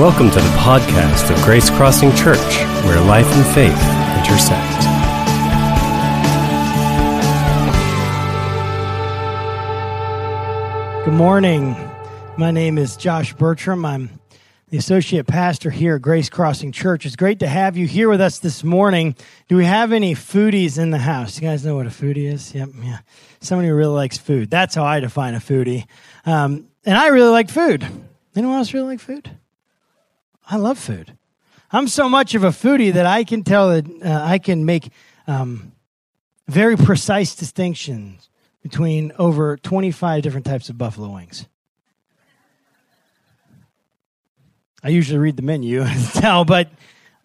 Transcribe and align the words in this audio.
Welcome 0.00 0.30
to 0.30 0.36
the 0.36 0.48
podcast 0.56 1.30
of 1.30 1.36
Grace 1.44 1.68
Crossing 1.68 2.10
Church, 2.14 2.38
where 2.86 2.98
life 3.02 3.26
and 3.26 3.44
faith 3.54 3.68
intersect. 4.16 4.80
Good 11.04 11.12
morning. 11.12 11.76
My 12.38 12.50
name 12.50 12.78
is 12.78 12.96
Josh 12.96 13.34
Bertram. 13.34 13.84
I'm 13.84 14.08
the 14.70 14.78
associate 14.78 15.26
pastor 15.26 15.68
here 15.68 15.96
at 15.96 16.00
Grace 16.00 16.30
Crossing 16.30 16.72
Church. 16.72 17.04
It's 17.04 17.14
great 17.14 17.40
to 17.40 17.46
have 17.46 17.76
you 17.76 17.86
here 17.86 18.08
with 18.08 18.22
us 18.22 18.38
this 18.38 18.64
morning. 18.64 19.14
Do 19.48 19.56
we 19.58 19.66
have 19.66 19.92
any 19.92 20.14
foodies 20.14 20.78
in 20.78 20.92
the 20.92 20.98
house? 20.98 21.38
You 21.38 21.46
guys 21.46 21.62
know 21.62 21.76
what 21.76 21.84
a 21.84 21.90
foodie 21.90 22.32
is? 22.32 22.54
Yep, 22.54 22.70
yeah. 22.82 23.00
Somebody 23.42 23.68
who 23.68 23.74
really 23.74 23.92
likes 23.92 24.16
food. 24.16 24.48
That's 24.48 24.74
how 24.74 24.84
I 24.84 25.00
define 25.00 25.34
a 25.34 25.40
foodie. 25.40 25.84
Um, 26.24 26.68
and 26.86 26.96
I 26.96 27.08
really 27.08 27.32
like 27.32 27.50
food. 27.50 27.86
Anyone 28.34 28.56
else 28.56 28.72
really 28.72 28.86
like 28.86 29.00
food? 29.00 29.30
I 30.50 30.56
love 30.56 30.78
food. 30.78 31.16
I'm 31.70 31.86
so 31.86 32.08
much 32.08 32.34
of 32.34 32.42
a 32.42 32.48
foodie 32.48 32.92
that 32.92 33.06
I 33.06 33.22
can 33.22 33.44
tell 33.44 33.68
that 33.68 33.86
uh, 34.04 34.20
I 34.24 34.38
can 34.38 34.64
make 34.64 34.90
um, 35.28 35.72
very 36.48 36.76
precise 36.76 37.36
distinctions 37.36 38.28
between 38.60 39.12
over 39.18 39.56
25 39.56 40.22
different 40.22 40.46
types 40.46 40.68
of 40.68 40.76
buffalo 40.76 41.14
wings. 41.14 41.46
I 44.82 44.88
usually 44.88 45.18
read 45.18 45.36
the 45.36 45.42
menu 45.42 45.82
and 45.86 46.04
tell, 46.08 46.44
but 46.44 46.68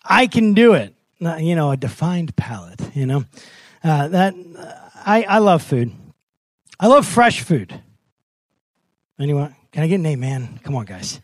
I 0.03 0.27
can 0.27 0.53
do 0.53 0.73
it. 0.73 0.93
Uh, 1.23 1.37
you 1.37 1.55
know, 1.55 1.71
a 1.71 1.77
defined 1.77 2.35
palate. 2.35 2.81
You 2.93 3.07
know, 3.07 3.25
uh, 3.83 4.09
that 4.09 4.35
uh, 4.35 4.73
I 5.05 5.23
I 5.23 5.37
love 5.39 5.63
food. 5.63 5.91
I 6.79 6.87
love 6.87 7.07
fresh 7.07 7.41
food. 7.41 7.81
Anyone? 9.17 9.55
Can 9.71 9.83
I 9.83 9.87
get 9.87 9.95
an 9.95 10.05
amen? 10.05 10.59
Come 10.63 10.75
on, 10.75 10.85
guys. 10.85 11.21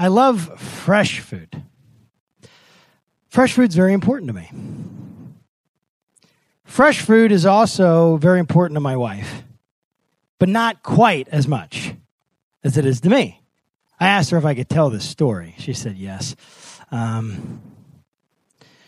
I 0.00 0.08
love 0.08 0.58
fresh 0.58 1.20
food. 1.20 1.62
Fresh 3.28 3.52
food 3.52 3.68
is 3.68 3.76
very 3.76 3.92
important 3.92 4.28
to 4.28 4.32
me. 4.32 4.50
Fresh 6.64 7.02
food 7.02 7.30
is 7.30 7.44
also 7.44 8.16
very 8.16 8.40
important 8.40 8.76
to 8.76 8.80
my 8.80 8.96
wife, 8.96 9.42
but 10.38 10.48
not 10.48 10.82
quite 10.82 11.28
as 11.28 11.46
much 11.46 11.92
as 12.64 12.78
it 12.78 12.86
is 12.86 13.02
to 13.02 13.10
me. 13.10 13.42
I 14.00 14.08
asked 14.08 14.30
her 14.30 14.38
if 14.38 14.46
I 14.46 14.54
could 14.54 14.70
tell 14.70 14.88
this 14.88 15.06
story. 15.06 15.54
She 15.58 15.74
said 15.74 15.98
yes. 15.98 16.34
Um, 16.90 17.60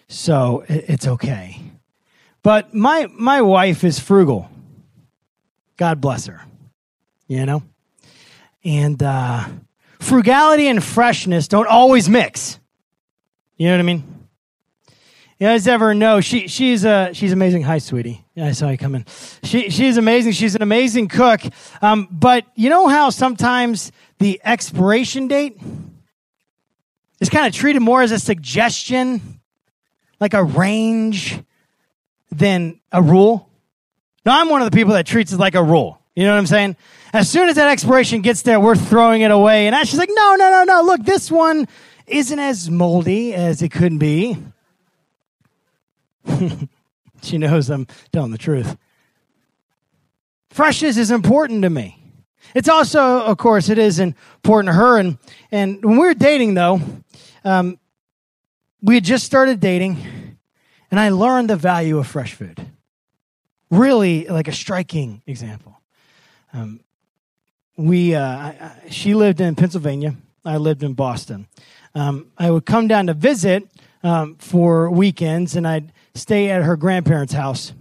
so 0.08 0.64
it, 0.66 0.86
it's 0.88 1.06
okay. 1.06 1.60
But 2.42 2.72
my, 2.72 3.06
my 3.12 3.42
wife 3.42 3.84
is 3.84 3.98
frugal. 3.98 4.48
God 5.76 6.00
bless 6.00 6.24
her. 6.24 6.40
You 7.28 7.44
know? 7.44 7.62
And 8.64 9.02
uh, 9.02 9.46
frugality 10.02 10.68
and 10.68 10.82
freshness 10.82 11.48
don't 11.48 11.66
always 11.66 12.08
mix. 12.08 12.58
You 13.56 13.68
know 13.68 13.74
what 13.74 13.80
I 13.80 13.84
mean? 13.84 14.04
You 15.38 15.48
guys 15.48 15.66
ever 15.66 15.92
know 15.94 16.20
she 16.20 16.46
she's 16.46 16.84
a 16.84 17.10
she's 17.14 17.32
amazing. 17.32 17.62
Hi, 17.62 17.78
sweetie. 17.78 18.24
Yeah, 18.34 18.46
I 18.46 18.52
saw 18.52 18.70
you 18.70 18.78
coming. 18.78 19.04
She 19.42 19.70
she's 19.70 19.96
amazing. 19.96 20.32
She's 20.32 20.54
an 20.54 20.62
amazing 20.62 21.08
cook. 21.08 21.40
Um, 21.80 22.06
but 22.10 22.44
you 22.54 22.70
know 22.70 22.86
how 22.86 23.10
sometimes 23.10 23.90
the 24.18 24.40
expiration 24.44 25.26
date 25.26 25.60
is 27.20 27.28
kind 27.28 27.46
of 27.46 27.52
treated 27.52 27.80
more 27.80 28.02
as 28.02 28.12
a 28.12 28.20
suggestion, 28.20 29.40
like 30.20 30.34
a 30.34 30.44
range, 30.44 31.40
than 32.30 32.80
a 32.92 33.02
rule. 33.02 33.48
Now 34.24 34.40
I'm 34.40 34.48
one 34.48 34.62
of 34.62 34.70
the 34.70 34.76
people 34.76 34.94
that 34.94 35.06
treats 35.06 35.32
it 35.32 35.38
like 35.38 35.56
a 35.56 35.62
rule. 35.62 36.00
You 36.14 36.24
know 36.24 36.32
what 36.32 36.38
I'm 36.38 36.46
saying? 36.46 36.76
As 37.12 37.28
soon 37.28 37.48
as 37.50 37.56
that 37.56 37.70
expiration 37.70 38.22
gets 38.22 38.42
there, 38.42 38.58
we're 38.58 38.74
throwing 38.74 39.20
it 39.20 39.30
away. 39.30 39.66
And 39.66 39.74
Ashley's 39.74 39.98
like, 39.98 40.08
no, 40.12 40.34
no, 40.36 40.50
no, 40.50 40.64
no. 40.64 40.82
Look, 40.82 41.04
this 41.04 41.30
one 41.30 41.68
isn't 42.06 42.38
as 42.38 42.70
moldy 42.70 43.34
as 43.34 43.60
it 43.60 43.70
could 43.70 43.98
be. 43.98 44.38
she 47.22 47.36
knows 47.36 47.68
I'm 47.68 47.86
telling 48.12 48.30
the 48.30 48.38
truth. 48.38 48.76
Freshness 50.50 50.96
is 50.96 51.10
important 51.10 51.62
to 51.62 51.70
me. 51.70 51.98
It's 52.54 52.68
also, 52.68 53.20
of 53.22 53.36
course, 53.38 53.68
it 53.68 53.78
is 53.78 53.98
important 53.98 54.72
to 54.72 54.78
her. 54.78 54.98
And, 54.98 55.18
and 55.50 55.84
when 55.84 55.98
we 55.98 56.06
were 56.06 56.14
dating, 56.14 56.54
though, 56.54 56.80
um, 57.44 57.78
we 58.82 58.94
had 58.94 59.04
just 59.04 59.24
started 59.24 59.60
dating, 59.60 60.38
and 60.90 60.98
I 60.98 61.10
learned 61.10 61.50
the 61.50 61.56
value 61.56 61.98
of 61.98 62.06
fresh 62.06 62.34
food. 62.34 62.60
Really, 63.70 64.26
like 64.26 64.48
a 64.48 64.52
striking 64.52 65.22
example. 65.26 65.80
Um, 66.52 66.80
we, 67.76 68.14
uh, 68.14 68.70
she 68.90 69.14
lived 69.14 69.40
in 69.40 69.54
Pennsylvania. 69.54 70.16
I 70.44 70.56
lived 70.56 70.82
in 70.82 70.94
Boston. 70.94 71.46
Um, 71.94 72.32
I 72.38 72.50
would 72.50 72.66
come 72.66 72.88
down 72.88 73.06
to 73.06 73.14
visit 73.14 73.68
um, 74.02 74.36
for 74.36 74.90
weekends, 74.90 75.56
and 75.56 75.66
I'd 75.66 75.92
stay 76.14 76.50
at 76.50 76.62
her 76.62 76.76
grandparents' 76.76 77.32
house 77.32 77.72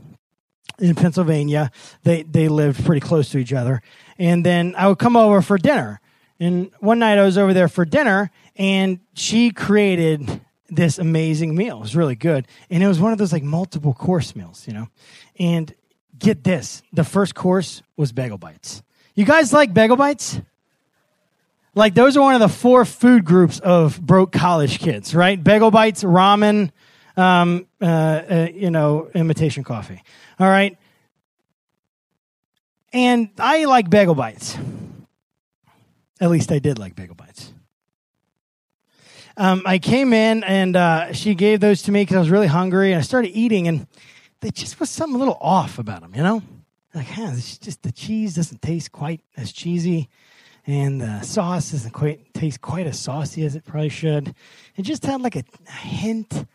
in 0.80 0.96
Pennsylvania. 0.96 1.72
They 2.04 2.24
they 2.24 2.48
lived 2.48 2.84
pretty 2.86 3.02
close 3.02 3.30
to 3.30 3.38
each 3.38 3.54
other, 3.54 3.82
and 4.18 4.46
then 4.46 4.76
I 4.78 4.88
would 4.88 5.00
come 5.00 5.16
over 5.16 5.42
for 5.42 5.58
dinner. 5.58 6.00
And 6.40 6.72
one 6.80 7.00
night 7.00 7.18
I 7.18 7.24
was 7.24 7.38
over 7.38 7.54
there 7.54 7.68
for 7.68 7.86
dinner, 7.86 8.32
and 8.56 9.00
she 9.14 9.52
created 9.52 10.42
this 10.70 10.98
amazing 10.98 11.56
meal. 11.56 11.78
It 11.78 11.82
was 11.82 11.96
really 11.96 12.16
good, 12.16 12.48
and 12.70 12.84
it 12.84 12.88
was 12.88 13.00
one 13.00 13.12
of 13.12 13.18
those 13.18 13.34
like 13.34 13.44
multiple 13.44 13.94
course 13.94 14.36
meals, 14.36 14.68
you 14.68 14.74
know. 14.74 14.88
And 15.40 15.74
get 16.18 16.44
this, 16.44 16.82
the 16.94 17.04
first 17.04 17.36
course 17.36 17.82
was 17.98 18.12
bagel 18.12 18.38
bites. 18.38 18.84
You 19.14 19.26
guys 19.26 19.52
like 19.52 19.74
bagel 19.74 19.98
bites? 19.98 20.40
Like 21.76 21.94
those 21.94 22.18
are 22.18 22.22
one 22.22 22.34
of 22.36 22.42
the 22.42 22.50
four 22.50 22.86
food 22.86 23.26
groups 23.26 23.60
of 23.60 24.00
broke 24.02 24.32
college 24.32 24.80
kids, 24.80 25.16
right? 25.16 25.42
Bagel 25.42 25.72
bites, 25.72 26.04
ramen, 26.04 26.72
um, 27.18 27.68
uh, 27.82 27.86
uh, 27.86 28.48
you 28.54 28.72
know, 28.72 29.10
imitation 29.14 29.64
coffee. 29.64 30.02
All 30.40 30.50
right. 30.50 30.78
And 32.94 33.30
I 33.40 33.66
like 33.66 33.90
bagel 33.90 34.16
bites. 34.16 34.58
At 36.20 36.30
least 36.30 36.52
I 36.52 36.60
did 36.60 36.78
like 36.78 36.96
bagel 36.96 37.16
bites. 37.16 37.54
Um, 39.38 39.64
I 39.66 39.80
came 39.80 40.14
in 40.14 40.44
and 40.44 40.76
uh, 40.76 41.14
she 41.14 41.36
gave 41.36 41.62
those 41.62 41.84
to 41.84 41.92
me 41.92 42.02
because 42.02 42.18
I 42.18 42.20
was 42.20 42.30
really 42.30 42.48
hungry, 42.48 42.92
and 42.92 43.00
I 43.00 43.02
started 43.02 43.30
eating, 43.30 43.68
and 43.68 43.88
there 44.42 44.52
just 44.52 44.80
was 44.80 44.90
something 44.90 45.16
a 45.16 45.20
little 45.20 45.38
off 45.40 45.80
about 45.80 46.02
them, 46.02 46.14
you 46.14 46.22
know. 46.22 46.44
Like, 46.94 47.08
huh, 47.08 47.32
it's 47.34 47.58
just 47.58 47.84
the 47.84 47.92
cheese 47.92 48.36
doesn't 48.36 48.62
taste 48.62 48.92
quite 48.92 49.22
as 49.38 49.52
cheesy, 49.52 50.10
and 50.68 51.02
the 51.02 51.22
sauce 51.22 51.72
doesn't 51.72 51.92
quite 51.92 52.34
taste 52.34 52.62
quite 52.62 52.86
as 52.86 53.00
saucy 53.00 53.46
as 53.46 53.56
it 53.56 53.66
probably 53.66 53.90
should. 53.90 54.36
It 54.76 54.82
just 54.84 55.06
had 55.06 55.22
like 55.22 55.36
a, 55.36 55.44
a 55.68 55.72
hint 55.72 56.46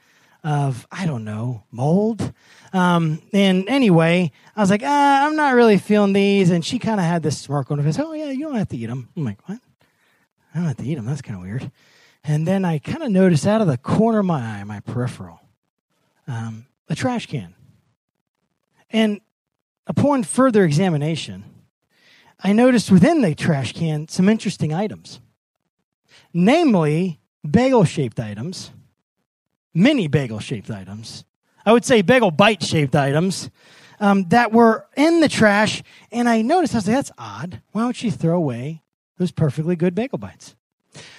of 0.46 0.86
I 0.92 1.06
don't 1.06 1.24
know 1.24 1.64
mold. 1.72 2.32
Um, 2.72 3.20
and 3.32 3.68
anyway, 3.68 4.30
I 4.54 4.60
was 4.60 4.70
like, 4.70 4.82
ah, 4.84 5.26
I'm 5.26 5.34
not 5.34 5.54
really 5.54 5.76
feeling 5.76 6.12
these. 6.12 6.50
And 6.50 6.64
she 6.64 6.78
kind 6.78 7.00
of 7.00 7.06
had 7.06 7.22
this 7.22 7.38
smirk 7.38 7.70
on 7.70 7.78
her 7.78 7.84
face. 7.84 7.98
Oh 7.98 8.12
yeah, 8.12 8.30
you 8.30 8.44
don't 8.44 8.54
have 8.54 8.68
to 8.68 8.76
eat 8.76 8.86
them. 8.86 9.08
I'm 9.16 9.24
like, 9.24 9.48
what? 9.48 9.58
I 10.54 10.58
don't 10.58 10.68
have 10.68 10.76
to 10.76 10.84
eat 10.84 10.94
them. 10.94 11.04
That's 11.06 11.20
kind 11.20 11.36
of 11.36 11.42
weird. 11.42 11.70
And 12.22 12.46
then 12.46 12.64
I 12.64 12.78
kind 12.78 13.02
of 13.02 13.10
noticed 13.10 13.46
out 13.46 13.60
of 13.60 13.66
the 13.66 13.76
corner 13.76 14.20
of 14.20 14.26
my 14.26 14.40
eye, 14.40 14.64
my 14.64 14.80
peripheral, 14.80 15.40
um, 16.28 16.66
a 16.88 16.94
trash 16.94 17.26
can. 17.26 17.54
And 18.90 19.20
upon 19.86 20.22
further 20.22 20.64
examination, 20.64 21.44
I 22.42 22.52
noticed 22.52 22.90
within 22.90 23.22
the 23.22 23.34
trash 23.34 23.72
can 23.72 24.08
some 24.08 24.28
interesting 24.28 24.72
items, 24.72 25.20
namely 26.32 27.20
bagel 27.48 27.84
shaped 27.84 28.20
items 28.20 28.70
many 29.76 30.08
bagel 30.08 30.40
shaped 30.40 30.70
items. 30.70 31.24
I 31.64 31.72
would 31.72 31.84
say 31.84 32.00
bagel 32.02 32.30
bite 32.30 32.62
shaped 32.62 32.96
items 32.96 33.50
um, 34.00 34.24
that 34.30 34.52
were 34.52 34.86
in 34.96 35.20
the 35.20 35.28
trash. 35.28 35.82
And 36.10 36.28
I 36.28 36.42
noticed, 36.42 36.74
I 36.74 36.78
was 36.78 36.88
like, 36.88 36.96
that's 36.96 37.12
odd. 37.18 37.60
Why 37.72 37.82
don't 37.82 37.94
she 37.94 38.10
throw 38.10 38.36
away 38.36 38.82
those 39.18 39.30
perfectly 39.30 39.76
good 39.76 39.94
bagel 39.94 40.18
bites? 40.18 40.56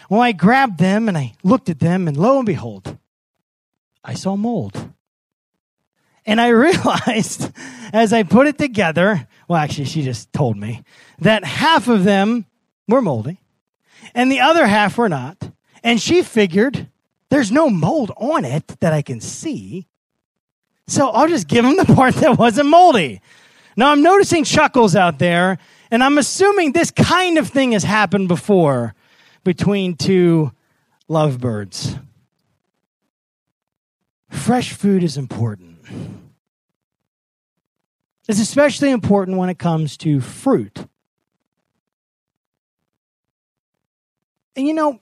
Well, 0.10 0.22
I 0.22 0.32
grabbed 0.32 0.80
them 0.80 1.08
and 1.08 1.18
I 1.18 1.34
looked 1.44 1.70
at 1.70 1.80
them, 1.80 2.08
and 2.08 2.18
lo 2.18 2.38
and 2.38 2.46
behold, 2.46 2.98
I 4.04 4.16
saw 4.16 4.36
mold. 4.36 4.90
And 6.28 6.40
I 6.40 6.48
realized 6.50 7.52
as 7.92 8.14
I 8.14 8.22
put 8.22 8.46
it 8.46 8.60
together, 8.60 9.28
well, 9.48 9.60
actually, 9.60 9.86
she 9.86 10.04
just 10.04 10.32
told 10.34 10.58
me 10.58 10.84
that 11.20 11.44
half 11.44 11.88
of 11.88 12.04
them 12.04 12.46
were 12.88 13.02
moldy 13.02 13.40
and 14.14 14.32
the 14.32 14.42
other 14.42 14.68
half 14.68 14.98
were 14.98 15.10
not. 15.10 15.52
And 15.84 16.02
she 16.02 16.22
figured 16.22 16.88
there's 17.30 17.52
no 17.52 17.70
mold 17.70 18.12
on 18.18 18.46
it 18.46 18.68
that 18.80 18.94
I 18.94 19.02
can 19.02 19.22
see. 19.22 19.88
So 20.88 21.10
I'll 21.10 21.28
just 21.28 21.48
give 21.48 21.64
them 21.64 21.78
the 21.78 21.86
part 21.96 22.16
that 22.16 22.38
wasn't 22.38 22.70
moldy. 22.70 23.22
Now 23.76 23.92
I'm 23.92 24.02
noticing 24.02 24.44
chuckles 24.44 24.96
out 24.96 25.20
there, 25.20 25.60
and 25.92 26.04
I'm 26.04 26.18
assuming 26.18 26.72
this 26.72 26.90
kind 26.90 27.38
of 27.38 27.48
thing 27.48 27.74
has 27.74 27.84
happened 27.84 28.28
before 28.28 28.96
between 29.44 29.96
two 29.96 30.52
lovebirds. 31.08 31.96
Fresh 34.30 34.74
food 34.74 35.04
is 35.04 35.16
important. 35.16 35.78
It's 38.28 38.40
especially 38.40 38.92
important 38.92 39.38
when 39.38 39.50
it 39.50 39.58
comes 39.58 39.98
to 39.98 40.20
fruit. 40.20 40.86
And 44.56 44.68
you 44.68 44.74
know, 44.74 45.00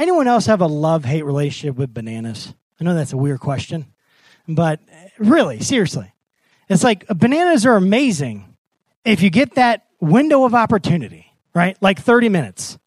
Anyone 0.00 0.26
else 0.26 0.46
have 0.46 0.62
a 0.62 0.66
love 0.66 1.04
hate 1.04 1.26
relationship 1.26 1.76
with 1.76 1.92
bananas? 1.92 2.54
I 2.80 2.84
know 2.84 2.94
that's 2.94 3.12
a 3.12 3.18
weird 3.18 3.38
question, 3.38 3.84
but 4.48 4.80
really, 5.18 5.60
seriously, 5.60 6.10
it's 6.70 6.82
like 6.82 7.06
bananas 7.08 7.66
are 7.66 7.76
amazing 7.76 8.56
if 9.04 9.20
you 9.20 9.28
get 9.28 9.56
that 9.56 9.88
window 10.00 10.46
of 10.46 10.54
opportunity, 10.54 11.30
right? 11.54 11.76
Like 11.82 12.00
30 12.00 12.30
minutes 12.30 12.78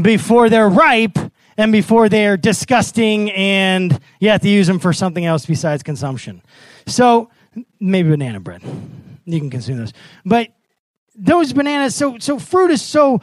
before 0.00 0.48
they're 0.48 0.68
ripe 0.68 1.18
and 1.56 1.72
before 1.72 2.08
they're 2.08 2.36
disgusting 2.36 3.32
and 3.32 3.98
you 4.20 4.28
have 4.28 4.42
to 4.42 4.48
use 4.48 4.68
them 4.68 4.78
for 4.78 4.92
something 4.92 5.24
else 5.24 5.46
besides 5.46 5.82
consumption. 5.82 6.40
So 6.86 7.30
maybe 7.80 8.10
banana 8.10 8.40
bread. 8.40 8.62
You 9.24 9.40
can 9.40 9.50
consume 9.50 9.78
those. 9.78 9.92
But 10.24 10.48
those 11.16 11.52
bananas 11.52 11.94
so 11.94 12.18
so 12.18 12.38
fruit 12.38 12.70
is 12.70 12.82
so 12.82 13.20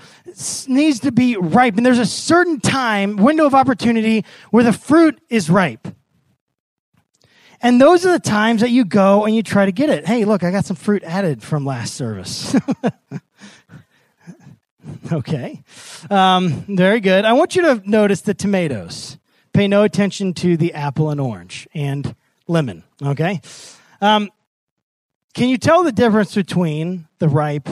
needs 0.67 1.01
to 1.01 1.11
be 1.11 1.37
ripe. 1.37 1.77
And 1.77 1.85
there's 1.85 1.99
a 1.99 2.05
certain 2.05 2.59
time 2.59 3.17
window 3.17 3.45
of 3.45 3.53
opportunity 3.53 4.25
where 4.49 4.63
the 4.63 4.73
fruit 4.73 5.19
is 5.29 5.49
ripe. 5.49 5.87
And 7.63 7.79
those 7.79 8.05
are 8.05 8.11
the 8.11 8.19
times 8.19 8.61
that 8.61 8.71
you 8.71 8.85
go 8.85 9.25
and 9.25 9.35
you 9.35 9.43
try 9.43 9.65
to 9.65 9.71
get 9.71 9.89
it. 9.89 10.07
Hey 10.07 10.25
look 10.25 10.43
i 10.43 10.51
got 10.51 10.65
some 10.65 10.77
fruit 10.77 11.03
added 11.03 11.43
from 11.43 11.65
last 11.65 11.93
service. 11.93 12.55
Okay. 15.11 15.61
Um, 16.09 16.65
very 16.67 17.01
good. 17.01 17.23
I 17.23 17.33
want 17.33 17.55
you 17.55 17.61
to 17.61 17.81
notice 17.85 18.21
the 18.21 18.33
tomatoes. 18.33 19.19
Pay 19.53 19.67
no 19.67 19.83
attention 19.83 20.33
to 20.35 20.57
the 20.57 20.73
apple 20.73 21.11
and 21.11 21.21
orange 21.21 21.67
and 21.73 22.15
lemon. 22.47 22.83
Okay 23.03 23.41
um, 24.01 24.29
can 25.33 25.49
you 25.49 25.57
tell 25.57 25.83
the 25.83 25.91
difference 25.91 26.35
between 26.35 27.07
the 27.19 27.29
ripe 27.29 27.69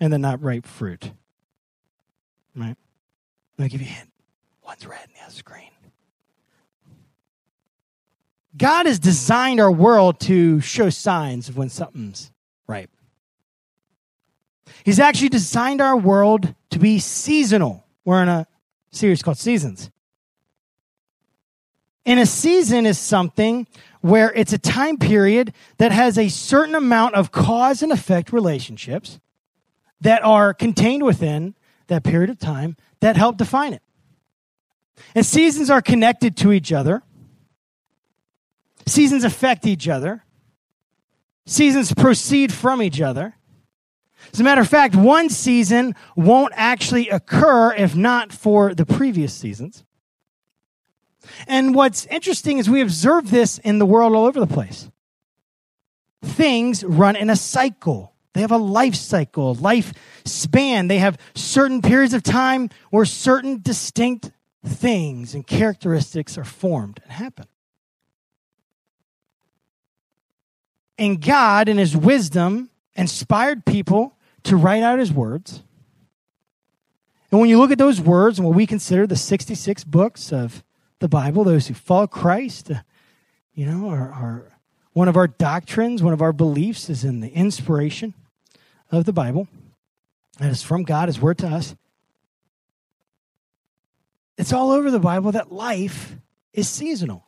and 0.00 0.12
the 0.12 0.18
not 0.18 0.42
ripe 0.42 0.66
fruit? 0.66 1.12
Right? 2.54 2.76
Let 3.56 3.64
me 3.64 3.68
give 3.68 3.80
you 3.80 3.86
a 3.86 3.90
hint. 3.90 4.10
One's 4.64 4.84
red 4.86 5.00
and 5.04 5.14
the 5.14 5.22
other's 5.24 5.42
green. 5.42 5.70
God 8.56 8.86
has 8.86 8.98
designed 8.98 9.60
our 9.60 9.70
world 9.70 10.20
to 10.20 10.60
show 10.60 10.90
signs 10.90 11.48
of 11.48 11.56
when 11.56 11.68
something's 11.68 12.32
ripe. 12.66 12.90
He's 14.84 14.98
actually 14.98 15.28
designed 15.28 15.80
our 15.80 15.96
world 15.96 16.54
to 16.70 16.78
be 16.78 16.98
seasonal. 16.98 17.84
We're 18.04 18.22
in 18.22 18.28
a 18.28 18.46
series 18.90 19.22
called 19.22 19.38
Seasons. 19.38 19.90
And 22.04 22.18
a 22.18 22.26
season 22.26 22.86
is 22.86 22.98
something 22.98 23.66
where 24.00 24.32
it's 24.32 24.52
a 24.52 24.58
time 24.58 24.96
period 24.96 25.52
that 25.78 25.92
has 25.92 26.18
a 26.18 26.28
certain 26.28 26.74
amount 26.74 27.14
of 27.14 27.32
cause 27.32 27.82
and 27.82 27.92
effect 27.92 28.32
relationships 28.32 29.18
that 30.00 30.22
are 30.24 30.54
contained 30.54 31.02
within 31.02 31.54
that 31.88 32.04
period 32.04 32.30
of 32.30 32.38
time 32.38 32.76
that 33.00 33.16
help 33.16 33.36
define 33.36 33.72
it. 33.72 33.82
And 35.14 35.24
seasons 35.24 35.70
are 35.70 35.82
connected 35.82 36.36
to 36.38 36.52
each 36.52 36.72
other. 36.72 37.02
Seasons 38.86 39.24
affect 39.24 39.66
each 39.66 39.88
other. 39.88 40.24
Seasons 41.46 41.94
proceed 41.94 42.52
from 42.52 42.82
each 42.82 43.00
other. 43.00 43.34
As 44.32 44.40
a 44.40 44.44
matter 44.44 44.60
of 44.60 44.68
fact, 44.68 44.94
one 44.94 45.30
season 45.30 45.94
won't 46.16 46.52
actually 46.56 47.08
occur 47.08 47.72
if 47.74 47.94
not 47.94 48.32
for 48.32 48.74
the 48.74 48.84
previous 48.84 49.32
seasons. 49.32 49.84
And 51.46 51.74
what's 51.74 52.06
interesting 52.06 52.58
is 52.58 52.68
we 52.68 52.80
observe 52.80 53.30
this 53.30 53.58
in 53.58 53.78
the 53.78 53.86
world 53.86 54.14
all 54.14 54.26
over 54.26 54.40
the 54.40 54.46
place. 54.46 54.88
Things 56.22 56.84
run 56.84 57.16
in 57.16 57.30
a 57.30 57.36
cycle. 57.36 58.14
They 58.32 58.40
have 58.40 58.52
a 58.52 58.58
life 58.58 58.94
cycle, 58.94 59.54
life 59.54 59.92
span. 60.24 60.88
They 60.88 60.98
have 60.98 61.18
certain 61.34 61.82
periods 61.82 62.14
of 62.14 62.22
time 62.22 62.70
where 62.90 63.04
certain 63.04 63.60
distinct 63.62 64.30
things 64.64 65.34
and 65.34 65.46
characteristics 65.46 66.36
are 66.36 66.44
formed 66.44 67.00
and 67.02 67.12
happen. 67.12 67.46
And 70.98 71.20
God, 71.20 71.68
in 71.68 71.78
His 71.78 71.96
wisdom, 71.96 72.70
inspired 72.94 73.64
people 73.64 74.16
to 74.44 74.56
write 74.56 74.82
out 74.82 74.98
His 74.98 75.12
words. 75.12 75.62
And 77.30 77.40
when 77.40 77.50
you 77.50 77.58
look 77.58 77.70
at 77.70 77.78
those 77.78 78.00
words 78.00 78.38
and 78.38 78.46
what 78.46 78.56
we 78.56 78.66
consider 78.66 79.06
the 79.06 79.16
66 79.16 79.84
books 79.84 80.32
of 80.32 80.64
the 81.00 81.08
Bible, 81.08 81.44
those 81.44 81.68
who 81.68 81.74
follow 81.74 82.06
Christ, 82.06 82.70
you 83.54 83.66
know, 83.66 83.88
are 83.88 84.52
one 84.92 85.08
of 85.08 85.16
our 85.16 85.28
doctrines, 85.28 86.02
one 86.02 86.12
of 86.12 86.22
our 86.22 86.32
beliefs 86.32 86.90
is 86.90 87.04
in 87.04 87.20
the 87.20 87.28
inspiration 87.28 88.14
of 88.90 89.04
the 89.04 89.12
Bible. 89.12 89.46
That 90.38 90.50
is 90.50 90.62
from 90.62 90.82
God, 90.82 91.08
His 91.08 91.20
word 91.20 91.38
to 91.38 91.48
us. 91.48 91.76
It's 94.36 94.52
all 94.52 94.70
over 94.70 94.90
the 94.90 95.00
Bible 95.00 95.32
that 95.32 95.52
life 95.52 96.16
is 96.52 96.68
seasonal. 96.68 97.24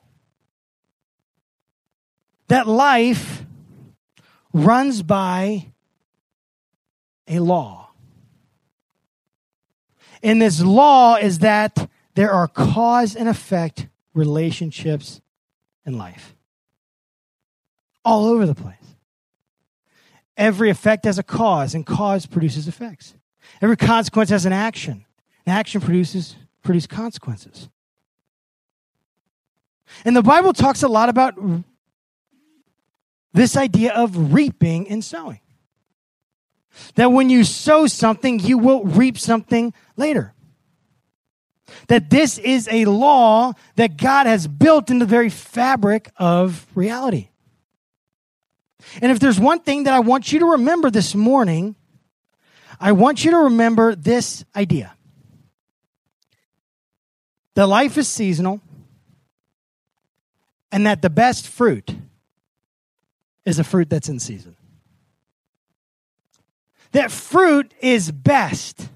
That 2.49 2.67
life 2.67 3.45
runs 4.53 5.03
by 5.03 5.73
a 7.29 7.39
law. 7.39 7.91
And 10.23 10.43
this 10.43 10.61
law 10.61 11.17
is 11.17 11.41
that 11.41 11.89
there 12.21 12.31
are 12.31 12.47
cause 12.47 13.17
and 13.17 13.31
effect 13.31 13.87
relationships 14.13 15.23
in 15.87 15.97
life. 15.97 16.35
All 18.05 18.27
over 18.27 18.45
the 18.45 18.55
place. 18.55 18.75
Every 20.37 20.69
effect 20.69 21.07
has 21.07 21.19
a 21.19 21.23
cause, 21.23 21.75
and 21.75 21.87
cause 21.87 22.27
produces 22.27 22.69
effects. 22.69 23.15
Every 23.63 23.79
consequence 23.79 24.29
has 24.29 24.45
an 24.45 24.53
action. 24.53 25.07
and 25.47 25.57
action 25.57 25.81
produces 25.81 26.37
produce 26.63 26.87
consequences. 26.87 27.71
And 30.05 30.15
the 30.15 30.23
Bible 30.23 30.53
talks 30.53 30.83
a 30.83 30.89
lot 30.89 31.09
about 31.09 31.37
this 33.33 33.57
idea 33.57 33.95
of 33.95 34.35
reaping 34.35 34.91
and 34.91 35.03
sowing. 35.03 35.41
That 36.97 37.13
when 37.13 37.31
you 37.31 37.45
sow 37.45 37.87
something, 37.87 38.41
you 38.41 38.59
will 38.59 38.85
reap 38.85 39.17
something 39.17 39.73
later 39.97 40.35
that 41.89 42.11
this 42.11 42.39
is 42.39 42.69
a 42.71 42.85
law 42.85 43.53
that 43.77 43.97
God 43.97 44.27
has 44.27 44.47
built 44.47 44.91
into 44.91 45.05
the 45.05 45.11
very 45.11 45.31
fabric 45.31 46.11
of 46.17 46.67
reality. 46.75 47.29
And 49.03 49.13
if 49.13 49.21
there's 49.21 49.39
one 49.39 49.61
thing 49.61 49.85
that 49.85 49.95
I 49.95 50.01
want 50.01 50.33
you 50.33 50.41
to 50.41 50.47
remember 50.53 50.91
this 50.91 51.15
morning, 51.15 51.77
I 52.81 52.93
want 52.93 53.25
you 53.25 53.31
to 53.33 53.39
remember 53.39 53.95
this 53.95 54.45
idea 54.57 54.95
that 57.55 57.67
life 57.67 57.99
is 57.99 58.09
seasonal 58.09 58.61
and 60.73 60.87
that 60.87 61.03
the 61.03 61.11
best 61.11 61.47
fruit 61.47 61.95
is 63.45 63.59
a 63.59 63.65
fruit 63.65 63.91
that's 63.91 64.09
in 64.09 64.19
season. 64.19 64.57
That 66.93 67.11
fruit 67.11 67.73
is 67.81 68.11
best 68.11 68.89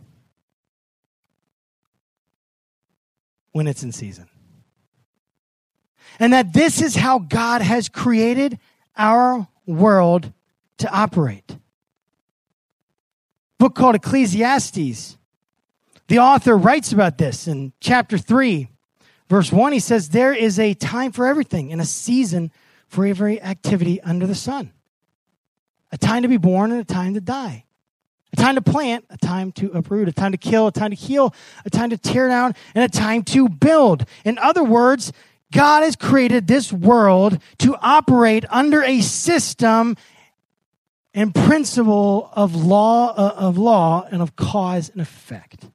when 3.54 3.68
it's 3.68 3.84
in 3.84 3.92
season. 3.92 4.28
And 6.18 6.32
that 6.32 6.52
this 6.52 6.82
is 6.82 6.96
how 6.96 7.20
God 7.20 7.62
has 7.62 7.88
created 7.88 8.58
our 8.96 9.48
world 9.64 10.32
to 10.78 10.90
operate. 10.92 11.56
book 13.58 13.74
called 13.74 13.94
Ecclesiastes. 13.94 15.16
The 16.08 16.18
author 16.18 16.58
writes 16.58 16.92
about 16.92 17.16
this 17.16 17.48
in 17.48 17.72
chapter 17.80 18.18
3, 18.18 18.68
verse 19.28 19.50
1. 19.50 19.72
He 19.72 19.78
says, 19.78 20.10
There 20.10 20.34
is 20.34 20.58
a 20.58 20.74
time 20.74 21.12
for 21.12 21.26
everything 21.26 21.72
and 21.72 21.80
a 21.80 21.86
season 21.86 22.50
for 22.88 23.06
every 23.06 23.40
activity 23.40 24.00
under 24.02 24.26
the 24.26 24.34
sun. 24.34 24.72
A 25.92 25.96
time 25.96 26.22
to 26.22 26.28
be 26.28 26.36
born 26.36 26.72
and 26.72 26.80
a 26.80 26.84
time 26.84 27.14
to 27.14 27.20
die 27.20 27.64
a 28.34 28.36
time 28.36 28.56
to 28.56 28.62
plant, 28.62 29.04
a 29.10 29.16
time 29.16 29.52
to 29.52 29.70
uproot, 29.70 30.08
a 30.08 30.12
time 30.12 30.32
to 30.32 30.36
kill, 30.36 30.66
a 30.66 30.72
time 30.72 30.90
to 30.90 30.96
heal, 30.96 31.32
a 31.64 31.70
time 31.70 31.90
to 31.90 31.96
tear 31.96 32.26
down, 32.26 32.52
and 32.74 32.82
a 32.82 32.88
time 32.88 33.22
to 33.22 33.48
build. 33.48 34.04
In 34.24 34.38
other 34.38 34.64
words, 34.64 35.12
God 35.52 35.84
has 35.84 35.94
created 35.94 36.48
this 36.48 36.72
world 36.72 37.40
to 37.58 37.76
operate 37.80 38.44
under 38.50 38.82
a 38.82 39.00
system 39.02 39.96
and 41.14 41.32
principle 41.32 42.28
of 42.32 42.56
law 42.56 43.14
uh, 43.14 43.34
of 43.36 43.56
law 43.56 44.04
and 44.10 44.20
of 44.20 44.34
cause 44.34 44.90
and 44.90 45.00
effect. 45.00 45.68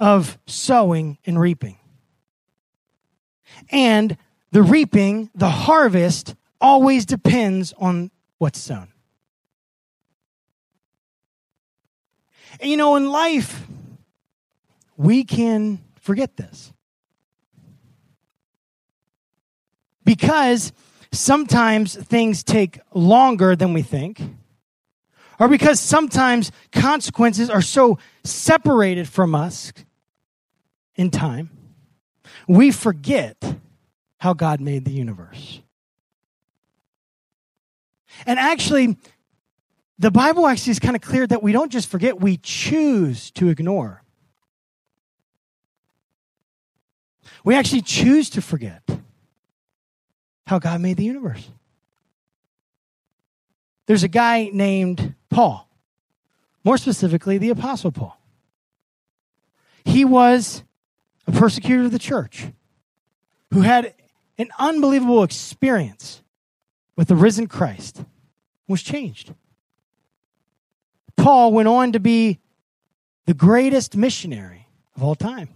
Of 0.00 0.38
sowing 0.46 1.18
and 1.26 1.38
reaping. 1.38 1.76
And 3.68 4.16
the 4.50 4.62
reaping 4.62 5.28
the 5.34 5.50
harvest 5.50 6.34
always 6.58 7.04
depends 7.04 7.74
on 7.76 8.10
what's 8.38 8.58
sown 8.58 8.88
And 12.60 12.70
you 12.70 12.76
know, 12.76 12.96
in 12.96 13.10
life, 13.10 13.66
we 14.96 15.24
can 15.24 15.80
forget 16.00 16.36
this. 16.36 16.72
Because 20.04 20.72
sometimes 21.12 21.96
things 21.96 22.42
take 22.44 22.78
longer 22.94 23.56
than 23.56 23.72
we 23.72 23.82
think, 23.82 24.20
or 25.38 25.48
because 25.48 25.80
sometimes 25.80 26.50
consequences 26.72 27.50
are 27.50 27.62
so 27.62 27.98
separated 28.24 29.08
from 29.08 29.34
us 29.34 29.72
in 30.94 31.10
time, 31.10 31.50
we 32.48 32.70
forget 32.70 33.36
how 34.18 34.32
God 34.32 34.60
made 34.60 34.84
the 34.84 34.92
universe. 34.92 35.60
And 38.24 38.38
actually, 38.38 38.96
the 39.98 40.10
Bible 40.10 40.46
actually 40.46 40.72
is 40.72 40.78
kind 40.78 40.94
of 40.94 41.02
clear 41.02 41.26
that 41.26 41.42
we 41.42 41.52
don't 41.52 41.72
just 41.72 41.88
forget, 41.88 42.20
we 42.20 42.36
choose 42.36 43.30
to 43.32 43.48
ignore. 43.48 44.02
We 47.44 47.54
actually 47.54 47.82
choose 47.82 48.28
to 48.30 48.42
forget 48.42 48.82
how 50.46 50.58
God 50.58 50.80
made 50.80 50.96
the 50.96 51.04
universe. 51.04 51.48
There's 53.86 54.02
a 54.02 54.08
guy 54.08 54.50
named 54.52 55.14
Paul, 55.30 55.68
more 56.64 56.76
specifically, 56.76 57.38
the 57.38 57.50
Apostle 57.50 57.92
Paul. 57.92 58.20
He 59.84 60.04
was 60.04 60.64
a 61.26 61.32
persecutor 61.32 61.84
of 61.84 61.92
the 61.92 61.98
church 61.98 62.48
who 63.52 63.60
had 63.62 63.94
an 64.38 64.48
unbelievable 64.58 65.22
experience 65.22 66.22
with 66.96 67.08
the 67.08 67.16
risen 67.16 67.46
Christ, 67.46 68.04
was 68.66 68.82
changed. 68.82 69.32
Paul 71.26 71.50
went 71.50 71.66
on 71.66 71.90
to 71.90 71.98
be 71.98 72.38
the 73.24 73.34
greatest 73.34 73.96
missionary 73.96 74.68
of 74.94 75.02
all 75.02 75.16
time, 75.16 75.48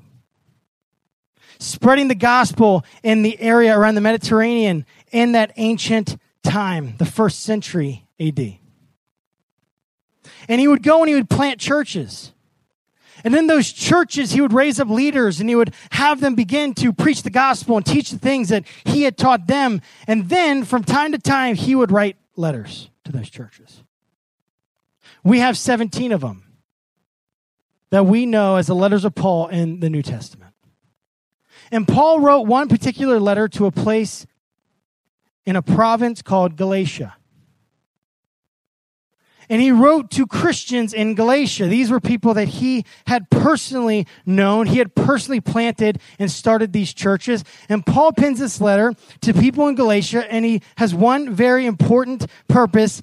spreading 1.61 2.09
the 2.09 2.17
gospel 2.17 2.85
in 3.05 3.23
the 3.23 3.41
area 3.41 3.79
around 3.79 3.95
the 3.95 4.01
Mediterranean 4.01 4.85
in 5.13 5.31
that 5.31 5.53
ancient 5.59 6.17
time, 6.43 6.97
the 6.99 7.07
first 7.07 7.45
century 7.45 8.05
AD. 8.19 8.57
And 10.49 10.61
he 10.61 10.67
would 10.67 10.83
go 10.83 11.03
and 11.03 11.09
he 11.09 11.15
would 11.15 11.31
plant 11.31 11.61
churches. 11.61 12.33
And 13.23 13.33
in 13.37 13.47
those 13.47 13.71
churches, 13.71 14.33
he 14.33 14.41
would 14.41 14.53
raise 14.53 14.81
up 14.81 14.89
leaders 14.89 15.39
and 15.39 15.49
he 15.49 15.55
would 15.55 15.73
have 15.93 16.21
them 16.21 16.35
begin 16.35 16.75
to 16.75 16.93
preach 16.93 17.23
the 17.23 17.31
gospel 17.31 17.77
and 17.77 17.87
teach 17.87 18.11
the 18.11 18.19
things 18.19 18.49
that 18.49 18.65
he 18.83 19.05
had 19.05 19.17
taught 19.17 19.47
them. 19.47 19.83
And 20.09 20.29
then 20.29 20.65
from 20.65 20.83
time 20.83 21.13
to 21.13 21.19
time, 21.19 21.55
he 21.55 21.77
would 21.77 21.93
write 21.93 22.17
letters 22.35 22.91
to 23.05 23.13
those 23.13 23.31
churches. 23.31 23.85
We 25.23 25.41
have 25.41 25.57
17 25.57 26.13
of 26.13 26.21
them 26.21 26.45
that 27.91 28.07
we 28.07 28.27
know 28.27 28.57
as 28.57 28.67
the 28.67 28.75
letters 28.75 29.05
of 29.05 29.15
Paul 29.15 29.49
in 29.49 29.81
the 29.81 29.91
New 29.91 30.03
Testament. 30.03 30.55
And 31.71 31.87
Paul 31.87 32.21
wrote 32.21 32.43
one 32.43 32.69
particular 32.69 33.21
letter 33.21 33.49
to 33.49 33.67
a 33.67 33.71
place 33.71 34.27
in 35.45 35.57
a 35.57 35.63
province 35.63 36.23
called 36.23 36.57
Galatia. 36.57 37.17
And 39.49 39.61
he 39.61 39.73
wrote 39.73 40.13
to 40.13 40.29
Christians 40.29 40.95
in 40.95 41.17
Galatia. 41.17 41.67
These 41.67 41.91
were 41.91 41.99
people 41.99 42.35
that 42.35 42.47
he 42.47 42.85
had 43.09 43.29
personally 43.31 44.07
known. 44.25 44.69
He 44.69 44.79
had 44.79 44.95
personally 44.95 45.41
planted 45.41 46.01
and 46.21 46.31
started 46.31 46.73
these 46.73 46.95
churches. 46.95 47.43
And 47.69 47.85
Paul 47.85 48.13
pins 48.13 48.39
this 48.39 48.61
letter 48.61 48.95
to 49.23 49.35
people 49.35 49.67
in 49.67 49.75
Galatia, 49.75 50.33
and 50.33 50.45
he 50.45 50.63
has 50.77 50.95
one 50.95 51.35
very 51.35 51.67
important 51.67 52.27
purpose. 52.47 53.03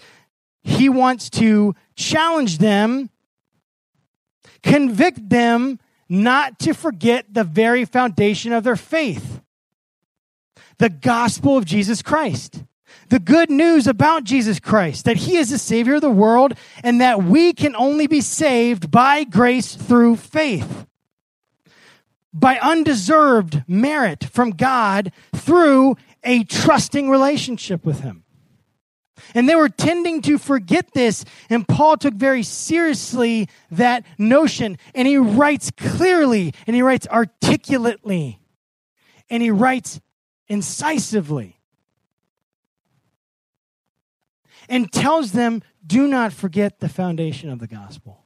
He 0.67 0.89
wants 0.89 1.29
to 1.31 1.75
challenge 1.95 2.57
them, 2.57 3.09
convict 4.61 5.29
them 5.29 5.79
not 6.09 6.59
to 6.59 6.73
forget 6.73 7.33
the 7.33 7.43
very 7.43 7.85
foundation 7.85 8.53
of 8.53 8.63
their 8.63 8.75
faith 8.75 9.41
the 10.79 10.89
gospel 10.89 11.57
of 11.57 11.65
Jesus 11.65 12.03
Christ 12.03 12.63
the 13.09 13.19
good 13.19 13.49
news 13.49 13.87
about 13.87 14.25
Jesus 14.25 14.59
Christ, 14.59 15.05
that 15.05 15.17
he 15.17 15.37
is 15.37 15.49
the 15.49 15.57
Savior 15.57 15.95
of 15.95 16.01
the 16.01 16.09
world 16.09 16.53
and 16.83 16.99
that 16.99 17.23
we 17.23 17.53
can 17.53 17.75
only 17.75 18.07
be 18.07 18.21
saved 18.21 18.91
by 18.91 19.23
grace 19.23 19.75
through 19.75 20.17
faith. 20.17 20.85
By 22.33 22.59
undeserved 22.59 23.63
merit 23.67 24.25
from 24.25 24.51
God 24.51 25.11
through 25.33 25.95
a 26.23 26.43
trusting 26.43 27.09
relationship 27.09 27.85
with 27.85 28.01
him. 28.01 28.25
And 29.33 29.47
they 29.47 29.55
were 29.55 29.69
tending 29.69 30.21
to 30.23 30.37
forget 30.37 30.93
this, 30.93 31.25
and 31.49 31.67
Paul 31.67 31.97
took 31.97 32.13
very 32.13 32.43
seriously 32.43 33.49
that 33.71 34.05
notion, 34.17 34.77
and 34.95 35.07
he 35.07 35.17
writes 35.17 35.71
clearly, 35.71 36.53
and 36.65 36.75
he 36.75 36.81
writes 36.81 37.07
articulately, 37.07 38.39
and 39.29 39.43
he 39.43 39.51
writes 39.51 39.99
incisively 40.47 41.59
and 44.69 44.91
tells 44.91 45.31
them, 45.31 45.61
do 45.85 46.07
not 46.07 46.33
forget 46.33 46.79
the 46.79 46.89
foundation 46.89 47.49
of 47.49 47.59
the 47.59 47.67
gospel. 47.67 48.25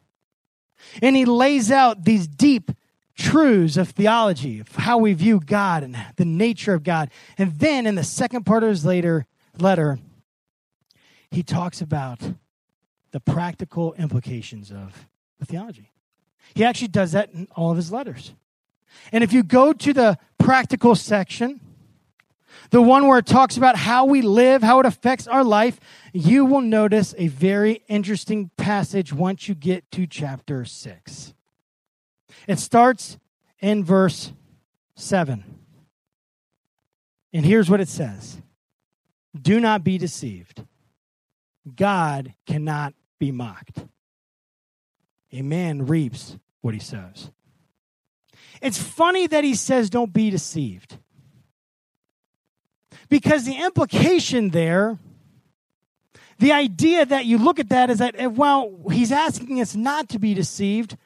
And 1.01 1.15
he 1.15 1.25
lays 1.25 1.71
out 1.71 2.05
these 2.05 2.27
deep 2.27 2.71
truths 3.15 3.77
of 3.77 3.89
theology, 3.89 4.59
of 4.59 4.75
how 4.75 4.97
we 4.97 5.13
view 5.13 5.39
God 5.39 5.83
and 5.83 5.95
the 6.15 6.25
nature 6.25 6.73
of 6.73 6.83
God. 6.83 7.11
And 7.37 7.59
then 7.59 7.85
in 7.85 7.95
the 7.95 8.03
second 8.03 8.45
part 8.45 8.63
of 8.63 8.69
his 8.69 8.83
later 8.83 9.27
letter, 9.59 9.99
he 11.31 11.43
talks 11.43 11.81
about 11.81 12.19
the 13.11 13.19
practical 13.19 13.93
implications 13.93 14.71
of 14.71 15.07
the 15.39 15.45
theology. 15.45 15.91
He 16.53 16.63
actually 16.63 16.89
does 16.89 17.13
that 17.13 17.31
in 17.33 17.47
all 17.55 17.71
of 17.71 17.77
his 17.77 17.91
letters. 17.91 18.33
And 19.11 19.23
if 19.23 19.31
you 19.31 19.41
go 19.41 19.73
to 19.73 19.93
the 19.93 20.17
practical 20.37 20.95
section, 20.95 21.61
the 22.69 22.81
one 22.81 23.07
where 23.07 23.17
it 23.17 23.25
talks 23.25 23.57
about 23.57 23.75
how 23.75 24.05
we 24.05 24.21
live, 24.21 24.61
how 24.61 24.79
it 24.79 24.85
affects 24.85 25.27
our 25.27 25.43
life, 25.43 25.79
you 26.13 26.45
will 26.45 26.61
notice 26.61 27.15
a 27.17 27.27
very 27.27 27.83
interesting 27.87 28.51
passage 28.57 29.13
once 29.13 29.47
you 29.47 29.55
get 29.55 29.89
to 29.91 30.05
chapter 30.05 30.65
6. 30.65 31.33
It 32.47 32.59
starts 32.59 33.17
in 33.59 33.83
verse 33.83 34.33
7. 34.95 35.43
And 37.33 37.45
here's 37.45 37.69
what 37.69 37.79
it 37.79 37.87
says 37.87 38.41
Do 39.39 39.59
not 39.59 39.83
be 39.83 39.97
deceived. 39.97 40.65
God 41.75 42.33
cannot 42.45 42.93
be 43.19 43.31
mocked. 43.31 43.85
A 45.31 45.41
man 45.41 45.85
reaps 45.85 46.37
what 46.61 46.73
he 46.73 46.79
sows. 46.79 47.31
It's 48.61 48.81
funny 48.81 49.27
that 49.27 49.43
he 49.43 49.55
says, 49.55 49.89
Don't 49.89 50.13
be 50.13 50.29
deceived. 50.29 50.97
Because 53.09 53.45
the 53.45 53.55
implication 53.55 54.49
there, 54.49 54.97
the 56.39 56.51
idea 56.51 57.05
that 57.05 57.25
you 57.25 57.37
look 57.37 57.59
at 57.59 57.69
that 57.69 57.89
is 57.89 57.99
that, 57.99 58.15
eh, 58.17 58.27
well, 58.27 58.73
he's 58.91 59.11
asking 59.11 59.59
us 59.61 59.75
not 59.75 60.09
to 60.09 60.19
be 60.19 60.33
deceived. 60.33 60.97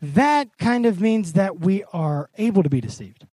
That 0.00 0.58
kind 0.58 0.86
of 0.86 1.00
means 1.00 1.34
that 1.34 1.60
we 1.60 1.84
are 1.92 2.28
able 2.36 2.62
to 2.62 2.68
be 2.68 2.80
deceived. 2.80 3.26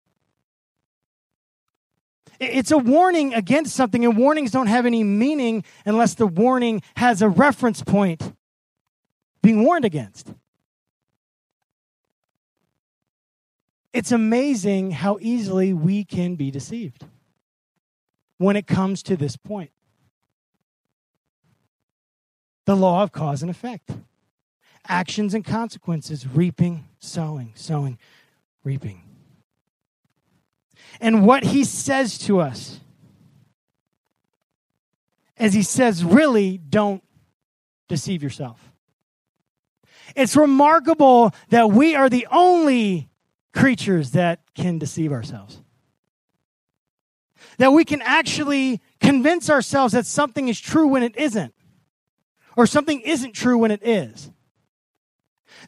It's 2.40 2.70
a 2.70 2.78
warning 2.78 3.34
against 3.34 3.74
something, 3.74 4.04
and 4.04 4.16
warnings 4.16 4.50
don't 4.50 4.68
have 4.68 4.86
any 4.86 5.02
meaning 5.02 5.64
unless 5.84 6.14
the 6.14 6.26
warning 6.26 6.82
has 6.96 7.20
a 7.20 7.28
reference 7.28 7.82
point 7.82 8.32
being 9.42 9.64
warned 9.64 9.84
against. 9.84 10.32
It's 13.92 14.12
amazing 14.12 14.92
how 14.92 15.18
easily 15.20 15.72
we 15.72 16.04
can 16.04 16.36
be 16.36 16.50
deceived 16.50 17.06
when 18.36 18.54
it 18.54 18.66
comes 18.66 19.02
to 19.04 19.16
this 19.16 19.36
point 19.36 19.70
the 22.66 22.76
law 22.76 23.02
of 23.02 23.12
cause 23.12 23.40
and 23.40 23.50
effect. 23.50 23.90
Actions 24.86 25.32
and 25.32 25.42
consequences, 25.42 26.26
reaping, 26.26 26.86
sowing, 26.98 27.52
sowing, 27.54 27.98
reaping. 28.62 29.07
And 31.00 31.26
what 31.26 31.44
he 31.44 31.64
says 31.64 32.18
to 32.18 32.40
us, 32.40 32.80
as 35.36 35.54
he 35.54 35.62
says, 35.62 36.04
really 36.04 36.58
don't 36.58 37.02
deceive 37.88 38.22
yourself. 38.22 38.72
It's 40.16 40.36
remarkable 40.36 41.32
that 41.50 41.70
we 41.70 41.94
are 41.94 42.08
the 42.08 42.26
only 42.30 43.08
creatures 43.54 44.12
that 44.12 44.40
can 44.54 44.78
deceive 44.78 45.12
ourselves 45.12 45.62
that 47.58 47.72
we 47.72 47.84
can 47.84 48.00
actually 48.02 48.80
convince 49.00 49.50
ourselves 49.50 49.92
that 49.92 50.06
something 50.06 50.48
is 50.48 50.58
true 50.58 50.86
when 50.86 51.02
it 51.02 51.16
isn't, 51.16 51.54
or 52.56 52.66
something 52.66 53.00
isn't 53.00 53.32
true 53.32 53.58
when 53.58 53.70
it 53.70 53.82
is. 53.82 54.30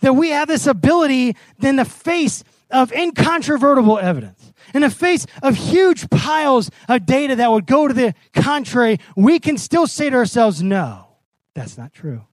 That 0.00 0.14
we 0.14 0.30
have 0.30 0.48
this 0.48 0.66
ability 0.66 1.36
in 1.60 1.76
the 1.76 1.84
face 1.84 2.42
of 2.70 2.92
incontrovertible 2.92 3.98
evidence, 3.98 4.39
in 4.74 4.82
the 4.82 4.90
face 4.90 5.26
of 5.42 5.56
huge 5.56 6.08
piles 6.10 6.70
of 6.88 7.06
data 7.06 7.36
that 7.36 7.50
would 7.50 7.66
go 7.66 7.88
to 7.88 7.94
the 7.94 8.14
contrary, 8.34 8.98
we 9.16 9.38
can 9.38 9.56
still 9.56 9.86
say 9.86 10.10
to 10.10 10.16
ourselves, 10.16 10.62
no, 10.62 11.08
that's 11.54 11.76
not 11.76 11.92
true. 11.92 12.26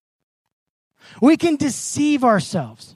We 1.22 1.38
can 1.38 1.56
deceive 1.56 2.24
ourselves. 2.24 2.96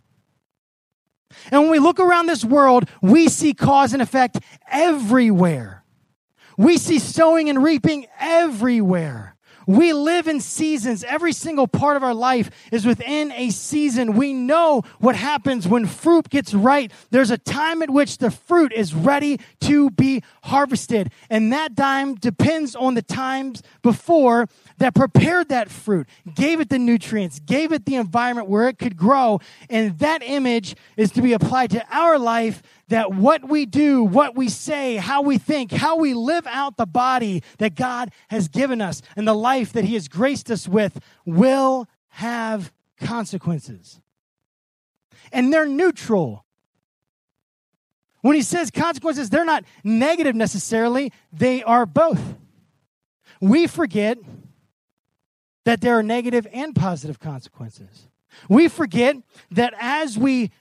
And 1.51 1.61
when 1.61 1.71
we 1.71 1.79
look 1.79 1.99
around 1.99 2.27
this 2.27 2.43
world, 2.43 2.89
we 3.01 3.29
see 3.29 3.53
cause 3.53 3.93
and 3.93 4.01
effect 4.01 4.39
everywhere. 4.69 5.83
We 6.57 6.77
see 6.77 6.99
sowing 6.99 7.49
and 7.49 7.63
reaping 7.63 8.07
everywhere. 8.19 9.35
We 9.67 9.93
live 9.93 10.27
in 10.27 10.39
seasons. 10.39 11.03
Every 11.03 11.33
single 11.33 11.67
part 11.67 11.97
of 11.97 12.03
our 12.03 12.13
life 12.13 12.49
is 12.71 12.85
within 12.85 13.31
a 13.33 13.49
season. 13.49 14.13
We 14.13 14.33
know 14.33 14.83
what 14.99 15.15
happens 15.15 15.67
when 15.67 15.85
fruit 15.85 16.29
gets 16.29 16.53
right. 16.53 16.91
There's 17.09 17.31
a 17.31 17.37
time 17.37 17.81
at 17.81 17.89
which 17.89 18.17
the 18.17 18.31
fruit 18.31 18.73
is 18.73 18.93
ready 18.93 19.39
to 19.61 19.89
be 19.91 20.23
harvested. 20.43 21.11
And 21.29 21.51
that 21.53 21.75
time 21.75 22.15
depends 22.15 22.75
on 22.75 22.95
the 22.95 23.01
times 23.01 23.61
before 23.81 24.47
that 24.77 24.95
prepared 24.95 25.49
that 25.49 25.69
fruit, 25.69 26.07
gave 26.33 26.59
it 26.59 26.69
the 26.69 26.79
nutrients, 26.79 27.39
gave 27.39 27.71
it 27.71 27.85
the 27.85 27.95
environment 27.95 28.49
where 28.49 28.67
it 28.67 28.79
could 28.79 28.97
grow. 28.97 29.39
And 29.69 29.97
that 29.99 30.23
image 30.23 30.75
is 30.97 31.11
to 31.11 31.21
be 31.21 31.33
applied 31.33 31.69
to 31.71 31.85
our 31.91 32.17
life 32.17 32.63
that 32.91 33.13
what 33.13 33.47
we 33.47 33.65
do, 33.65 34.03
what 34.03 34.35
we 34.35 34.49
say, 34.49 34.97
how 34.97 35.21
we 35.21 35.37
think, 35.37 35.71
how 35.71 35.95
we 35.95 36.13
live 36.13 36.45
out 36.45 36.75
the 36.75 36.85
body 36.85 37.41
that 37.57 37.73
God 37.73 38.11
has 38.29 38.49
given 38.49 38.81
us 38.81 39.01
and 39.15 39.25
the 39.25 39.33
life 39.33 39.71
that 39.73 39.85
He 39.85 39.93
has 39.93 40.09
graced 40.09 40.51
us 40.51 40.67
with 40.67 40.99
will 41.25 41.87
have 42.09 42.71
consequences. 42.99 44.01
And 45.31 45.53
they're 45.53 45.67
neutral. 45.67 46.45
When 48.19 48.35
He 48.35 48.41
says 48.41 48.69
consequences, 48.69 49.29
they're 49.29 49.45
not 49.45 49.63
negative 49.85 50.35
necessarily, 50.35 51.13
they 51.31 51.63
are 51.63 51.85
both. 51.85 52.35
We 53.39 53.67
forget 53.67 54.17
that 55.63 55.79
there 55.79 55.97
are 55.97 56.03
negative 56.03 56.45
and 56.51 56.75
positive 56.75 57.21
consequences. 57.21 58.09
We 58.49 58.67
forget 58.67 59.15
that 59.51 59.73
as 59.79 60.17
we 60.17 60.51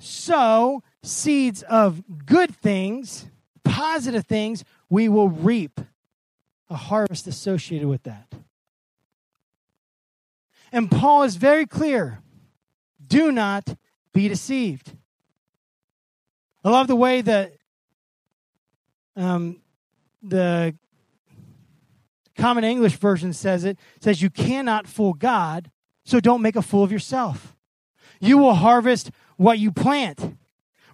sow 0.00 0.82
seeds 1.02 1.62
of 1.62 2.02
good 2.26 2.54
things, 2.56 3.26
positive 3.64 4.26
things, 4.26 4.64
we 4.88 5.08
will 5.08 5.28
reap 5.28 5.80
a 6.68 6.76
harvest 6.76 7.26
associated 7.26 7.86
with 7.86 8.02
that. 8.04 8.32
And 10.72 10.90
Paul 10.90 11.24
is 11.24 11.36
very 11.36 11.66
clear 11.66 12.22
do 13.06 13.32
not 13.32 13.76
be 14.12 14.28
deceived. 14.28 14.92
I 16.64 16.70
love 16.70 16.86
the 16.86 16.96
way 16.96 17.22
that 17.22 17.54
um, 19.16 19.60
the 20.22 20.74
Common 22.36 22.64
English 22.64 22.96
version 22.96 23.32
says 23.32 23.64
it, 23.64 23.78
it 23.96 24.04
says 24.04 24.22
you 24.22 24.30
cannot 24.30 24.86
fool 24.86 25.12
God, 25.12 25.70
so 26.04 26.20
don't 26.20 26.42
make 26.42 26.56
a 26.56 26.62
fool 26.62 26.84
of 26.84 26.92
yourself. 26.92 27.56
You 28.20 28.38
will 28.38 28.54
harvest 28.54 29.10
what 29.40 29.58
you 29.58 29.72
plant. 29.72 30.36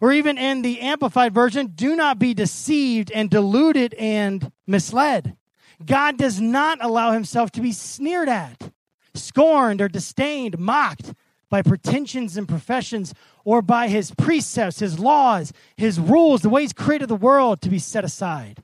Or 0.01 0.13
even 0.13 0.39
in 0.39 0.63
the 0.63 0.81
Amplified 0.81 1.35
Version, 1.35 1.73
do 1.75 1.97
not 1.97 2.21
be 2.21 2.33
deceived 2.33 3.11
and 3.11 3.29
deluded 3.29 3.93
and 3.95 4.53
misled. 4.69 5.37
God 5.85 6.17
does 6.17 6.41
not 6.41 6.79
allow 6.81 7.11
himself 7.11 7.51
to 7.53 7.61
be 7.61 7.73
sneered 7.73 8.29
at, 8.29 8.71
scorned, 9.15 9.81
or 9.81 9.89
disdained, 9.89 10.61
mocked 10.61 11.13
by 11.51 11.61
pretensions 11.61 12.37
and 12.37 12.49
professions, 12.49 13.15
or 13.45 13.63
by 13.63 13.89
his 13.89 14.13
precepts, 14.13 14.79
his 14.79 15.01
laws, 15.01 15.53
his 15.77 15.99
rules, 15.99 16.43
the 16.43 16.49
way 16.49 16.63
he's 16.63 16.73
created 16.73 17.09
the 17.09 17.17
world 17.17 17.61
to 17.63 17.69
be 17.69 17.81
set 17.81 18.05
aside. 18.05 18.63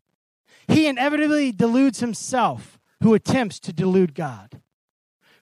He 0.69 0.87
inevitably 0.87 1.51
deludes 1.51 1.99
himself 1.99 2.79
who 3.03 3.15
attempts 3.15 3.59
to 3.61 3.73
delude 3.73 4.15
God. 4.15 4.62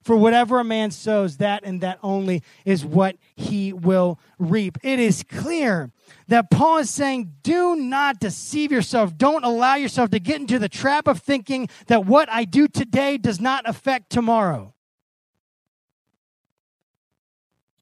For 0.02 0.16
whatever 0.16 0.59
a 0.59 0.64
man 0.64 0.90
sows, 0.92 1.37
that 1.37 1.62
and 1.62 1.83
that 1.83 1.99
only 2.02 2.42
is 2.64 2.87
what 2.87 3.16
he 3.37 3.73
will 3.73 4.19
reap. 4.38 4.78
It 4.83 4.99
is 4.99 5.23
clear 5.23 5.92
that 6.28 6.50
Paul 6.50 6.78
is 6.78 6.88
saying, 6.88 7.35
do 7.42 7.76
not 7.76 8.19
deceive 8.19 8.73
yourself. 8.73 9.19
Don't 9.19 9.45
allow 9.45 9.75
yourself 9.75 10.09
to 10.11 10.19
get 10.19 10.40
into 10.40 10.59
the 10.59 10.71
trap 10.71 11.07
of 11.07 11.21
thinking 11.21 11.69
that 11.88 12.07
what 12.07 12.30
I 12.30 12.45
do 12.45 12.66
today 12.66 13.19
does 13.19 13.40
not 13.40 13.69
affect 13.69 14.09
tomorrow. 14.09 14.75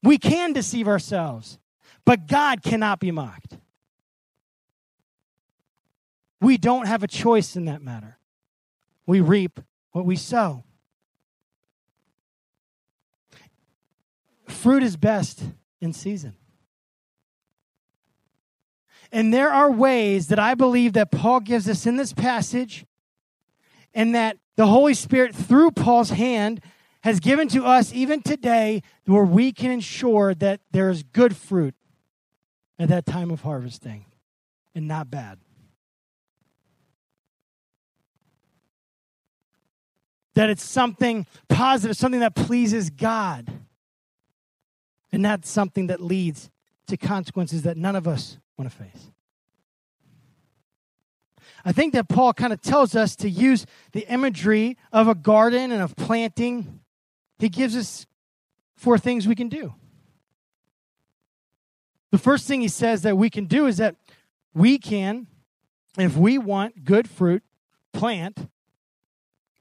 We 0.03 0.17
can 0.17 0.51
deceive 0.51 0.89
ourselves, 0.89 1.57
but 2.05 2.27
God 2.27 2.63
cannot 2.63 2.99
be 2.99 3.11
mocked. 3.11 3.57
We 6.41 6.57
don't 6.57 6.87
have 6.87 7.03
a 7.03 7.07
choice 7.07 7.55
in 7.55 7.65
that 7.65 7.81
matter. 7.81 8.17
We 9.05 9.21
reap 9.21 9.59
what 9.91 10.05
we 10.05 10.15
sow. 10.15 10.63
Fruit 14.51 14.83
is 14.83 14.97
best 14.97 15.43
in 15.81 15.93
season. 15.93 16.35
And 19.11 19.33
there 19.33 19.49
are 19.49 19.71
ways 19.71 20.27
that 20.27 20.39
I 20.39 20.53
believe 20.53 20.93
that 20.93 21.11
Paul 21.11 21.39
gives 21.39 21.67
us 21.67 21.85
in 21.85 21.97
this 21.97 22.13
passage, 22.13 22.85
and 23.93 24.13
that 24.13 24.37
the 24.55 24.67
Holy 24.67 24.93
Spirit, 24.93 25.35
through 25.35 25.71
Paul's 25.71 26.11
hand, 26.11 26.61
has 27.01 27.19
given 27.19 27.47
to 27.47 27.65
us 27.65 27.93
even 27.93 28.21
today, 28.21 28.83
where 29.05 29.23
we 29.23 29.51
can 29.51 29.71
ensure 29.71 30.35
that 30.35 30.61
there 30.71 30.89
is 30.89 31.01
good 31.01 31.35
fruit 31.35 31.73
at 32.77 32.89
that 32.89 33.05
time 33.05 33.31
of 33.31 33.41
harvesting 33.41 34.05
and 34.75 34.87
not 34.87 35.09
bad. 35.09 35.39
That 40.35 40.49
it's 40.49 40.63
something 40.63 41.25
positive, 41.47 41.97
something 41.97 42.19
that 42.19 42.35
pleases 42.35 42.89
God. 42.89 43.51
And 45.11 45.25
that's 45.25 45.49
something 45.49 45.87
that 45.87 46.01
leads 46.01 46.49
to 46.87 46.97
consequences 46.97 47.63
that 47.63 47.77
none 47.77 47.95
of 47.95 48.07
us 48.07 48.37
want 48.57 48.69
to 48.69 48.75
face. 48.75 49.11
I 51.65 51.71
think 51.71 51.93
that 51.93 52.07
Paul 52.07 52.33
kind 52.33 52.53
of 52.53 52.61
tells 52.61 52.95
us 52.95 53.15
to 53.17 53.29
use 53.29 53.65
the 53.91 54.07
imagery 54.11 54.77
of 54.91 55.07
a 55.07 55.15
garden 55.15 55.71
and 55.71 55.81
of 55.81 55.95
planting. 55.95 56.79
He 57.37 57.49
gives 57.49 57.75
us 57.75 58.05
four 58.75 58.97
things 58.97 59.27
we 59.27 59.35
can 59.35 59.49
do. 59.49 59.73
The 62.11 62.17
first 62.17 62.47
thing 62.47 62.61
he 62.61 62.67
says 62.67 63.01
that 63.03 63.17
we 63.17 63.29
can 63.29 63.45
do 63.45 63.67
is 63.67 63.77
that 63.77 63.95
we 64.53 64.77
can, 64.77 65.27
if 65.97 66.15
we 66.15 66.37
want 66.37 66.85
good 66.85 67.09
fruit, 67.09 67.43
plant 67.93 68.49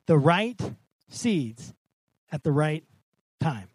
the 0.06 0.16
right 0.16 0.60
seeds 1.08 1.74
at 2.30 2.42
the 2.42 2.52
right 2.52 2.84
time 3.40 3.68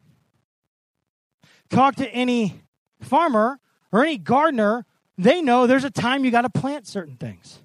talk 1.73 1.95
to 1.95 2.09
any 2.09 2.61
farmer 3.01 3.59
or 3.91 4.03
any 4.03 4.17
gardener, 4.17 4.85
they 5.17 5.41
know 5.41 5.67
there's 5.67 5.83
a 5.83 5.91
time 5.91 6.23
you 6.23 6.31
got 6.31 6.41
to 6.41 6.49
plant 6.49 6.87
certain 6.87 7.17
things. 7.17 7.59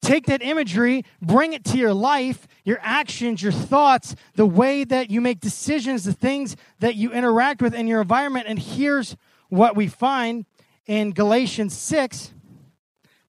Take 0.00 0.26
that 0.26 0.42
imagery, 0.42 1.04
bring 1.20 1.52
it 1.52 1.64
to 1.66 1.78
your 1.78 1.94
life, 1.94 2.48
your 2.64 2.78
actions, 2.82 3.40
your 3.40 3.52
thoughts, 3.52 4.16
the 4.34 4.46
way 4.46 4.82
that 4.82 5.10
you 5.10 5.20
make 5.20 5.38
decisions, 5.38 6.04
the 6.04 6.12
things 6.12 6.56
that 6.80 6.96
you 6.96 7.12
interact 7.12 7.62
with 7.62 7.72
in 7.72 7.86
your 7.86 8.00
environment. 8.00 8.46
And 8.48 8.58
here's 8.58 9.16
what 9.48 9.76
we 9.76 9.86
find 9.86 10.44
in 10.86 11.12
Galatians 11.12 11.76
6, 11.76 12.34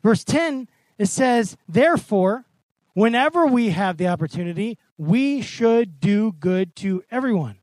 verse 0.01 0.23
10. 0.23 0.67
It 0.97 1.07
says, 1.07 1.57
Therefore, 1.67 2.45
whenever 2.93 3.45
we 3.45 3.69
have 3.69 3.97
the 3.97 4.07
opportunity, 4.07 4.79
we 4.97 5.41
should 5.41 5.99
do 5.99 6.31
good 6.31 6.75
to 6.77 7.03
everyone 7.12 7.57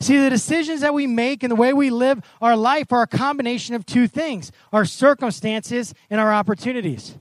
See, 0.00 0.16
the 0.16 0.30
decisions 0.30 0.80
that 0.80 0.94
we 0.94 1.06
make 1.06 1.42
and 1.42 1.50
the 1.50 1.56
way 1.56 1.74
we 1.74 1.90
live 1.90 2.20
our 2.40 2.56
life 2.56 2.90
are 2.90 3.02
a 3.02 3.06
combination 3.06 3.74
of 3.74 3.84
two 3.84 4.08
things 4.08 4.50
our 4.72 4.84
circumstances 4.84 5.94
and 6.08 6.20
our 6.20 6.32
opportunities. 6.32 7.16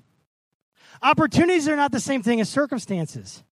Opportunities 1.01 1.67
are 1.67 1.75
not 1.75 1.91
the 1.91 1.99
same 1.99 2.23
thing 2.23 2.39
as 2.39 2.49
circumstances. 2.49 3.43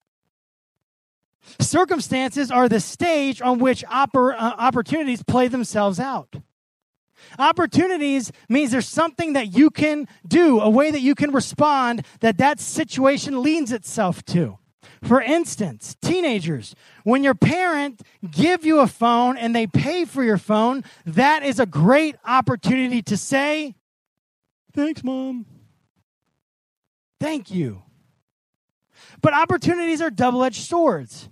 Circumstances 1.60 2.52
are 2.52 2.68
the 2.68 2.80
stage 2.80 3.42
on 3.42 3.60
which 3.60 3.86
oppor- 3.86 4.34
uh, 4.34 4.56
opportunities 4.58 5.24
play 5.24 5.48
themselves 5.48 6.00
out. 6.00 6.36
Opportunities 7.40 8.32
means 8.48 8.72
there's 8.72 8.88
something 8.88 9.34
that 9.34 9.54
you 9.54 9.70
can 9.70 10.08
do, 10.28 10.60
a 10.60 10.70
way 10.70 10.92
that 10.92 11.02
you 11.02 11.16
can 11.16 11.32
respond 11.32 12.06
that 12.20 12.38
that 12.38 12.60
situation 12.60 13.42
leans 13.42 13.72
itself 13.72 14.24
to. 14.26 14.58
For 15.04 15.22
instance, 15.22 15.96
teenagers, 16.02 16.76
when 17.04 17.24
your 17.24 17.36
parent 17.36 18.02
give 18.30 18.66
you 18.66 18.80
a 18.80 18.88
phone 18.88 19.38
and 19.38 19.56
they 19.56 19.68
pay 19.68 20.06
for 20.06 20.24
your 20.24 20.38
phone, 20.38 20.84
that 21.06 21.44
is 21.44 21.60
a 21.60 21.66
great 21.66 22.16
opportunity 22.26 23.02
to 23.04 23.18
say, 23.18 23.76
"Thanks, 24.74 25.04
mom." 25.04 25.46
Thank 27.20 27.50
you. 27.50 27.84
But 29.22 29.34
opportunities 29.34 30.02
are 30.02 30.12
double-edged 30.12 30.62
swords. 30.62 31.30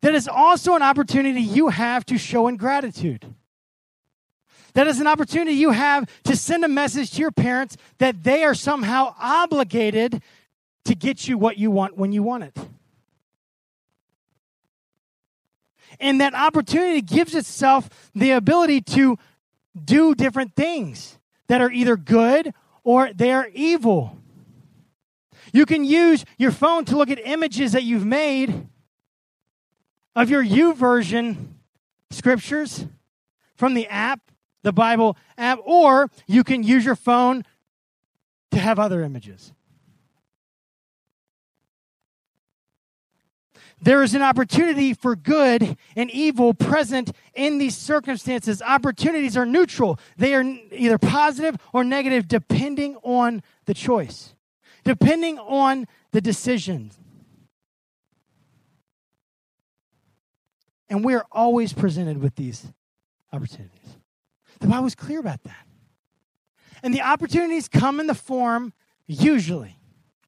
That 0.00 0.14
is 0.14 0.28
also 0.28 0.74
an 0.74 0.82
opportunity 0.82 1.40
you 1.40 1.68
have 1.68 2.04
to 2.06 2.18
show 2.18 2.48
ingratitude. 2.48 3.34
That 4.74 4.86
is 4.86 5.00
an 5.00 5.06
opportunity 5.06 5.52
you 5.52 5.70
have 5.70 6.10
to 6.24 6.36
send 6.36 6.64
a 6.64 6.68
message 6.68 7.12
to 7.12 7.20
your 7.20 7.30
parents 7.30 7.76
that 7.98 8.24
they 8.24 8.44
are 8.44 8.54
somehow 8.54 9.14
obligated 9.18 10.22
to 10.84 10.94
get 10.94 11.26
you 11.26 11.38
what 11.38 11.58
you 11.58 11.70
want 11.70 11.96
when 11.96 12.12
you 12.12 12.22
want 12.22 12.44
it. 12.44 12.58
And 16.00 16.20
that 16.20 16.34
opportunity 16.34 17.00
gives 17.00 17.34
itself 17.34 18.10
the 18.14 18.32
ability 18.32 18.80
to 18.80 19.16
do 19.82 20.14
different 20.14 20.54
things 20.54 21.18
that 21.48 21.60
are 21.60 21.70
either 21.70 21.96
good 21.96 22.52
or 22.82 23.12
they 23.12 23.32
are 23.32 23.48
evil. 23.54 24.18
You 25.52 25.66
can 25.66 25.84
use 25.84 26.24
your 26.36 26.50
phone 26.50 26.84
to 26.86 26.96
look 26.96 27.10
at 27.10 27.20
images 27.24 27.72
that 27.72 27.84
you've 27.84 28.06
made 28.06 28.68
of 30.16 30.30
your 30.30 30.44
YouVersion 30.44 31.36
scriptures 32.10 32.86
from 33.56 33.74
the 33.74 33.86
app, 33.88 34.20
the 34.62 34.72
Bible 34.72 35.16
app, 35.38 35.58
or 35.64 36.10
you 36.26 36.44
can 36.44 36.62
use 36.62 36.84
your 36.84 36.96
phone 36.96 37.44
to 38.50 38.58
have 38.58 38.78
other 38.78 39.02
images. 39.02 39.52
There 43.84 44.02
is 44.02 44.14
an 44.14 44.22
opportunity 44.22 44.94
for 44.94 45.14
good 45.14 45.76
and 45.94 46.10
evil 46.10 46.54
present 46.54 47.12
in 47.34 47.58
these 47.58 47.76
circumstances. 47.76 48.62
Opportunities 48.62 49.36
are 49.36 49.44
neutral, 49.44 50.00
they 50.16 50.34
are 50.34 50.42
either 50.72 50.96
positive 50.96 51.56
or 51.74 51.84
negative 51.84 52.26
depending 52.26 52.96
on 53.02 53.42
the 53.66 53.74
choice, 53.74 54.34
depending 54.84 55.38
on 55.38 55.86
the 56.12 56.22
decision. 56.22 56.92
And 60.88 61.04
we 61.04 61.12
are 61.12 61.26
always 61.30 61.74
presented 61.74 62.22
with 62.22 62.36
these 62.36 62.66
opportunities. 63.34 63.98
The 64.60 64.68
Bible 64.68 64.86
is 64.86 64.94
clear 64.94 65.20
about 65.20 65.42
that. 65.42 65.66
And 66.82 66.94
the 66.94 67.02
opportunities 67.02 67.68
come 67.68 68.00
in 68.00 68.06
the 68.06 68.14
form, 68.14 68.72
usually, 69.06 69.76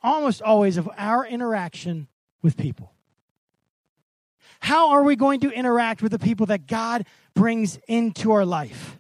almost 0.02 0.42
always, 0.42 0.76
of 0.76 0.90
our 0.98 1.24
interaction 1.24 2.08
with 2.42 2.58
people. 2.58 2.92
How 4.60 4.90
are 4.90 5.02
we 5.02 5.16
going 5.16 5.40
to 5.40 5.50
interact 5.50 6.02
with 6.02 6.12
the 6.12 6.18
people 6.18 6.46
that 6.46 6.66
God 6.66 7.06
brings 7.34 7.78
into 7.88 8.32
our 8.32 8.44
life? 8.44 8.98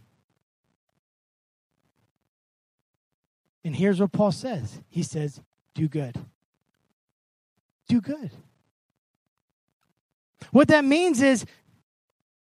And 3.64 3.74
here's 3.74 4.00
what 4.00 4.12
Paul 4.12 4.32
says 4.32 4.80
He 4.88 5.02
says, 5.02 5.40
Do 5.74 5.88
good. 5.88 6.16
Do 7.88 8.00
good. 8.00 8.30
What 10.52 10.68
that 10.68 10.84
means 10.84 11.20
is, 11.20 11.44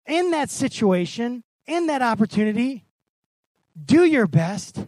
in 0.05 0.31
that 0.31 0.49
situation, 0.49 1.43
in 1.65 1.87
that 1.87 2.01
opportunity, 2.01 2.85
do 3.83 4.05
your 4.05 4.27
best 4.27 4.85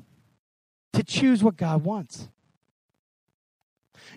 to 0.94 1.04
choose 1.04 1.44
what 1.44 1.58
God 1.58 1.84
wants. 1.84 2.30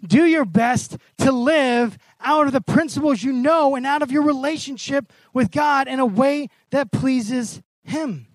Do 0.06 0.24
your 0.24 0.44
best 0.44 0.96
to 1.18 1.32
live 1.32 1.98
out 2.20 2.46
of 2.46 2.52
the 2.52 2.60
principles 2.60 3.22
you 3.22 3.32
know 3.32 3.74
and 3.74 3.86
out 3.86 4.02
of 4.02 4.10
your 4.10 4.22
relationship 4.22 5.12
with 5.32 5.50
God 5.50 5.88
in 5.88 6.00
a 6.00 6.06
way 6.06 6.48
that 6.70 6.90
pleases 6.90 7.62
Him. 7.82 8.26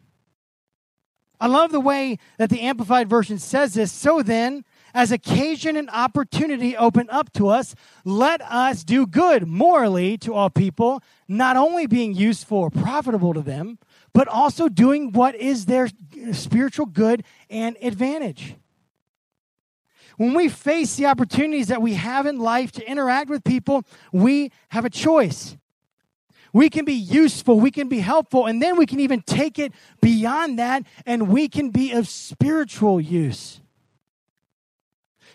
I 1.40 1.48
love 1.48 1.72
the 1.72 1.80
way 1.80 2.18
that 2.38 2.50
the 2.50 2.62
Amplified 2.62 3.10
Version 3.10 3.38
says 3.38 3.74
this. 3.74 3.92
So 3.92 4.22
then, 4.22 4.64
as 4.94 5.12
occasion 5.12 5.76
and 5.76 5.90
opportunity 5.90 6.78
open 6.78 7.10
up 7.10 7.34
to 7.34 7.50
us, 7.50 7.76
let 8.06 8.42
us 8.42 8.84
do 8.84 9.06
good 9.06 9.46
morally 9.46 10.18
to 10.20 10.34
all 10.34 10.50
people, 10.50 11.04
not 11.28 11.58
only 11.58 11.86
being 11.86 12.14
useful 12.14 12.60
or 12.60 12.70
profitable 12.70 13.34
to 13.34 13.42
them, 13.42 13.78
but 14.14 14.28
also 14.30 14.70
doing 14.70 15.12
what 15.12 15.36
is 15.36 15.66
their 15.66 15.90
spiritual 16.32 16.86
good 16.86 17.24
and 17.50 17.76
advantage. 17.82 18.56
When 20.18 20.34
we 20.34 20.50
face 20.50 20.96
the 20.96 21.08
opportunities 21.08 21.68
that 21.68 21.82
we 21.82 21.96
have 21.96 22.26
in 22.26 22.40
life 22.40 22.72
to 22.74 22.90
interact 22.90 23.30
with 23.30 23.44
people, 23.44 23.84
we 24.12 24.52
have 24.70 24.86
a 24.86 24.90
choice. 24.90 25.58
We 26.54 26.70
can 26.70 26.86
be 26.86 26.94
useful, 26.94 27.60
we 27.60 27.70
can 27.70 27.90
be 27.90 28.00
helpful, 28.00 28.46
and 28.46 28.62
then 28.62 28.78
we 28.78 28.86
can 28.86 29.02
even 29.02 29.22
take 29.22 29.60
it 29.60 29.74
beyond 30.02 30.58
that 30.58 30.84
and 31.06 31.28
we 31.28 31.50
can 31.50 31.70
be 31.70 31.92
of 31.92 32.08
spiritual 32.08 33.02
use. 33.02 33.60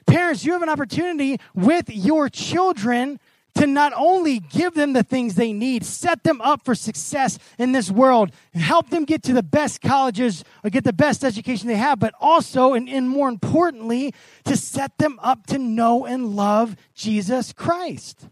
Parents, 0.07 0.45
you 0.45 0.53
have 0.55 0.63
an 0.63 0.71
opportunity 0.71 1.39
with 1.55 1.91
your 1.91 2.31
children 2.31 3.21
to 3.55 3.67
not 3.67 3.93
only 3.97 4.39
give 4.39 4.75
them 4.75 4.93
the 4.93 5.03
things 5.03 5.35
they 5.35 5.53
need, 5.53 5.85
set 5.85 6.23
them 6.25 6.41
up 6.41 6.65
for 6.65 6.75
success 6.75 7.39
in 7.59 7.73
this 7.73 7.91
world, 7.91 8.31
help 8.55 8.91
them 8.91 9.05
get 9.05 9.23
to 9.25 9.33
the 9.33 9.43
best 9.43 9.81
colleges 9.81 10.45
or 10.65 10.71
get 10.71 10.85
the 10.85 10.93
best 10.93 11.25
education 11.25 11.69
they 11.69 11.77
have, 11.77 11.99
but 11.99 12.15
also, 12.21 12.75
and, 12.75 12.89
and 12.89 13.09
more 13.09 13.29
importantly, 13.29 14.15
to 14.45 14.57
set 14.57 14.99
them 14.99 15.19
up 15.23 15.47
to 15.47 15.59
know 15.59 16.07
and 16.07 16.37
love 16.37 16.77
Jesus 16.95 17.53
Christ. 17.53 18.29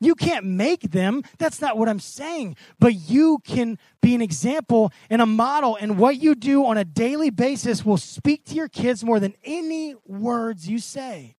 You 0.00 0.16
can't 0.16 0.44
make 0.44 0.90
them. 0.90 1.22
That's 1.38 1.60
not 1.60 1.78
what 1.78 1.88
I'm 1.88 2.00
saying. 2.00 2.56
But 2.80 2.94
you 2.94 3.38
can 3.44 3.78
be 4.00 4.16
an 4.16 4.20
example 4.20 4.92
and 5.08 5.22
a 5.22 5.26
model, 5.26 5.78
and 5.80 5.96
what 5.96 6.20
you 6.20 6.34
do 6.34 6.66
on 6.66 6.76
a 6.76 6.84
daily 6.84 7.30
basis 7.30 7.84
will 7.84 7.96
speak 7.96 8.44
to 8.46 8.54
your 8.54 8.68
kids 8.68 9.04
more 9.04 9.20
than 9.20 9.34
any 9.44 9.94
words 10.04 10.68
you 10.68 10.80
say 10.80 11.36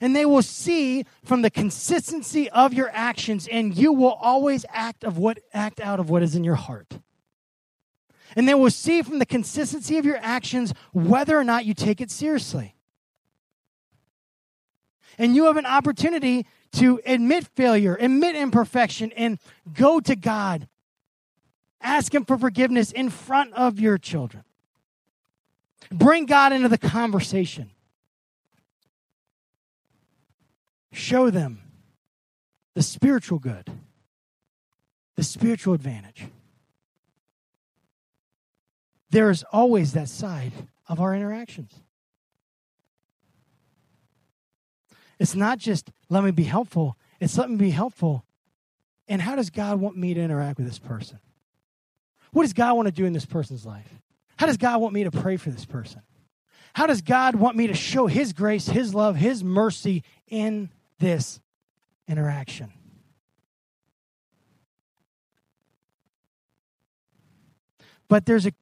and 0.00 0.16
they 0.16 0.24
will 0.24 0.42
see 0.42 1.04
from 1.24 1.42
the 1.42 1.50
consistency 1.50 2.48
of 2.50 2.72
your 2.72 2.90
actions 2.92 3.46
and 3.48 3.76
you 3.76 3.92
will 3.92 4.12
always 4.12 4.64
act 4.70 5.04
of 5.04 5.18
what 5.18 5.38
act 5.52 5.80
out 5.80 6.00
of 6.00 6.08
what 6.08 6.22
is 6.22 6.34
in 6.34 6.44
your 6.44 6.54
heart. 6.54 6.98
And 8.36 8.48
they 8.48 8.54
will 8.54 8.70
see 8.70 9.02
from 9.02 9.18
the 9.18 9.26
consistency 9.26 9.98
of 9.98 10.04
your 10.06 10.18
actions 10.22 10.72
whether 10.92 11.38
or 11.38 11.44
not 11.44 11.64
you 11.64 11.74
take 11.74 12.00
it 12.00 12.10
seriously. 12.10 12.74
And 15.18 15.34
you 15.34 15.44
have 15.44 15.56
an 15.56 15.66
opportunity 15.66 16.46
to 16.72 17.00
admit 17.04 17.46
failure 17.56 17.96
admit 17.96 18.36
imperfection 18.36 19.12
and 19.12 19.38
go 19.74 20.00
to 20.00 20.14
god 20.14 20.68
ask 21.80 22.14
him 22.14 22.24
for 22.24 22.38
forgiveness 22.38 22.92
in 22.92 23.08
front 23.10 23.52
of 23.54 23.80
your 23.80 23.98
children. 23.98 24.44
Bring 25.90 26.26
god 26.26 26.52
into 26.52 26.68
the 26.68 26.78
conversation 26.78 27.70
Show 30.92 31.30
them 31.30 31.60
the 32.74 32.82
spiritual 32.82 33.38
good, 33.38 33.70
the 35.16 35.22
spiritual 35.22 35.74
advantage. 35.74 36.26
There 39.10 39.30
is 39.30 39.44
always 39.52 39.92
that 39.92 40.08
side 40.08 40.52
of 40.88 41.00
our 41.00 41.14
interactions. 41.14 41.72
It's 45.18 45.34
not 45.34 45.58
just 45.58 45.90
let 46.08 46.24
me 46.24 46.30
be 46.30 46.44
helpful, 46.44 46.96
it's 47.20 47.36
let 47.36 47.50
me 47.50 47.56
be 47.56 47.70
helpful. 47.70 48.24
And 49.06 49.20
how 49.20 49.36
does 49.36 49.50
God 49.50 49.80
want 49.80 49.96
me 49.96 50.14
to 50.14 50.20
interact 50.20 50.58
with 50.58 50.66
this 50.66 50.78
person? 50.78 51.18
What 52.32 52.42
does 52.42 52.52
God 52.52 52.74
want 52.74 52.86
to 52.86 52.92
do 52.92 53.04
in 53.04 53.12
this 53.12 53.26
person's 53.26 53.66
life? 53.66 53.92
How 54.36 54.46
does 54.46 54.56
God 54.56 54.80
want 54.80 54.94
me 54.94 55.04
to 55.04 55.10
pray 55.10 55.36
for 55.36 55.50
this 55.50 55.64
person? 55.64 56.02
How 56.72 56.86
does 56.86 57.02
God 57.02 57.34
want 57.34 57.56
me 57.56 57.66
to 57.66 57.74
show 57.74 58.06
His 58.06 58.32
grace, 58.32 58.66
His 58.66 58.94
love, 58.94 59.16
His 59.16 59.42
mercy 59.42 60.04
in 60.28 60.70
this 61.00 61.40
interaction. 62.06 62.72
But 68.08 68.26
there's 68.26 68.46
a 68.46 68.52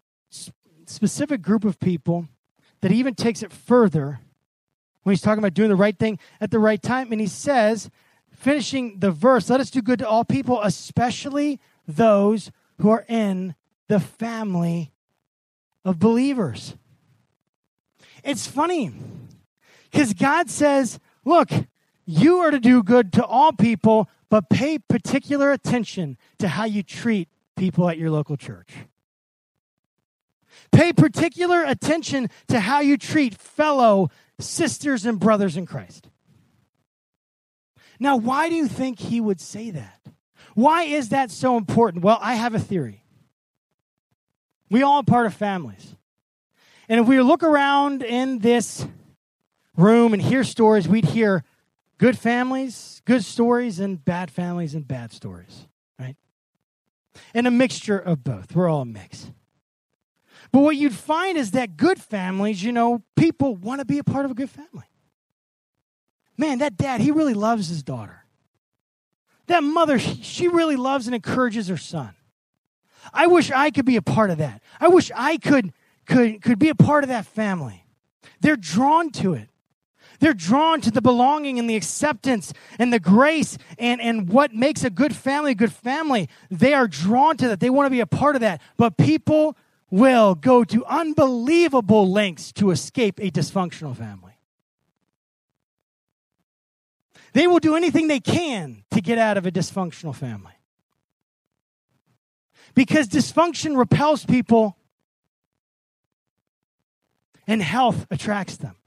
specific 0.86 1.42
group 1.42 1.64
of 1.64 1.78
people 1.78 2.28
that 2.80 2.92
even 2.92 3.14
takes 3.14 3.42
it 3.42 3.52
further 3.52 4.20
when 5.02 5.12
he's 5.12 5.22
talking 5.22 5.38
about 5.38 5.54
doing 5.54 5.70
the 5.70 5.76
right 5.76 5.98
thing 5.98 6.18
at 6.40 6.50
the 6.50 6.58
right 6.58 6.82
time. 6.82 7.12
And 7.12 7.20
he 7.20 7.26
says, 7.26 7.90
finishing 8.30 9.00
the 9.00 9.10
verse, 9.10 9.48
let 9.48 9.60
us 9.60 9.70
do 9.70 9.82
good 9.82 9.98
to 10.00 10.08
all 10.08 10.24
people, 10.24 10.60
especially 10.62 11.60
those 11.86 12.50
who 12.80 12.90
are 12.90 13.04
in 13.08 13.54
the 13.88 14.00
family 14.00 14.92
of 15.84 15.98
believers. 15.98 16.74
It's 18.22 18.46
funny 18.46 18.92
because 19.90 20.12
God 20.12 20.50
says, 20.50 21.00
look, 21.24 21.50
you 22.08 22.38
are 22.38 22.50
to 22.50 22.58
do 22.58 22.82
good 22.82 23.12
to 23.12 23.24
all 23.24 23.52
people, 23.52 24.08
but 24.30 24.48
pay 24.48 24.78
particular 24.78 25.52
attention 25.52 26.16
to 26.38 26.48
how 26.48 26.64
you 26.64 26.82
treat 26.82 27.28
people 27.54 27.86
at 27.86 27.98
your 27.98 28.10
local 28.10 28.38
church. 28.38 28.72
Pay 30.72 30.94
particular 30.94 31.62
attention 31.64 32.30
to 32.46 32.60
how 32.60 32.80
you 32.80 32.96
treat 32.96 33.34
fellow 33.34 34.08
sisters 34.40 35.04
and 35.04 35.20
brothers 35.20 35.58
in 35.58 35.66
Christ. 35.66 36.08
Now, 38.00 38.16
why 38.16 38.48
do 38.48 38.54
you 38.54 38.68
think 38.68 39.00
he 39.00 39.20
would 39.20 39.40
say 39.40 39.70
that? 39.72 40.00
Why 40.54 40.84
is 40.84 41.10
that 41.10 41.30
so 41.30 41.58
important? 41.58 42.02
Well, 42.02 42.18
I 42.22 42.36
have 42.36 42.54
a 42.54 42.58
theory. 42.58 43.04
We 44.70 44.82
all 44.82 45.00
are 45.00 45.04
part 45.04 45.26
of 45.26 45.34
families. 45.34 45.94
And 46.88 47.00
if 47.00 47.06
we 47.06 47.20
look 47.20 47.42
around 47.42 48.02
in 48.02 48.38
this 48.38 48.86
room 49.76 50.14
and 50.14 50.22
hear 50.22 50.42
stories, 50.42 50.88
we'd 50.88 51.04
hear 51.04 51.44
good 51.98 52.18
families, 52.18 53.02
good 53.04 53.24
stories, 53.24 53.80
and 53.80 54.02
bad 54.04 54.30
families 54.30 54.74
and 54.74 54.86
bad 54.86 55.12
stories, 55.12 55.66
right? 55.98 56.16
And 57.34 57.46
a 57.46 57.50
mixture 57.50 57.98
of 57.98 58.24
both. 58.24 58.54
We're 58.54 58.68
all 58.68 58.82
a 58.82 58.86
mix. 58.86 59.30
But 60.52 60.60
what 60.60 60.76
you'd 60.76 60.94
find 60.94 61.36
is 61.36 61.50
that 61.50 61.76
good 61.76 62.00
families, 62.00 62.62
you 62.62 62.72
know, 62.72 63.02
people 63.16 63.56
want 63.56 63.80
to 63.80 63.84
be 63.84 63.98
a 63.98 64.04
part 64.04 64.24
of 64.24 64.30
a 64.30 64.34
good 64.34 64.50
family. 64.50 64.86
Man, 66.36 66.58
that 66.58 66.76
dad, 66.76 67.00
he 67.00 67.10
really 67.10 67.34
loves 67.34 67.68
his 67.68 67.82
daughter. 67.82 68.24
That 69.48 69.64
mother, 69.64 69.98
she 69.98 70.46
really 70.46 70.76
loves 70.76 71.06
and 71.06 71.14
encourages 71.14 71.68
her 71.68 71.76
son. 71.76 72.14
I 73.12 73.26
wish 73.26 73.50
I 73.50 73.70
could 73.70 73.86
be 73.86 73.96
a 73.96 74.02
part 74.02 74.30
of 74.30 74.38
that. 74.38 74.62
I 74.80 74.88
wish 74.88 75.10
I 75.14 75.38
could 75.38 75.72
could 76.06 76.42
could 76.42 76.58
be 76.58 76.68
a 76.68 76.74
part 76.74 77.04
of 77.04 77.08
that 77.08 77.26
family. 77.26 77.84
They're 78.40 78.56
drawn 78.56 79.10
to 79.12 79.34
it. 79.34 79.47
They're 80.20 80.34
drawn 80.34 80.80
to 80.80 80.90
the 80.90 81.00
belonging 81.00 81.58
and 81.58 81.70
the 81.70 81.76
acceptance 81.76 82.52
and 82.78 82.92
the 82.92 82.98
grace 82.98 83.56
and, 83.78 84.00
and 84.00 84.28
what 84.28 84.52
makes 84.52 84.82
a 84.84 84.90
good 84.90 85.14
family 85.14 85.52
a 85.52 85.54
good 85.54 85.72
family. 85.72 86.28
They 86.50 86.74
are 86.74 86.88
drawn 86.88 87.36
to 87.36 87.48
that. 87.48 87.60
They 87.60 87.70
want 87.70 87.86
to 87.86 87.90
be 87.90 88.00
a 88.00 88.06
part 88.06 88.34
of 88.34 88.40
that. 88.40 88.60
But 88.76 88.96
people 88.96 89.56
will 89.90 90.34
go 90.34 90.64
to 90.64 90.84
unbelievable 90.86 92.10
lengths 92.10 92.52
to 92.54 92.70
escape 92.70 93.18
a 93.20 93.30
dysfunctional 93.30 93.96
family. 93.96 94.32
They 97.32 97.46
will 97.46 97.60
do 97.60 97.76
anything 97.76 98.08
they 98.08 98.20
can 98.20 98.84
to 98.90 99.00
get 99.00 99.18
out 99.18 99.36
of 99.36 99.46
a 99.46 99.52
dysfunctional 99.52 100.14
family. 100.14 100.52
Because 102.74 103.08
dysfunction 103.08 103.76
repels 103.76 104.24
people 104.24 104.76
and 107.46 107.62
health 107.62 108.06
attracts 108.10 108.56
them. 108.56 108.77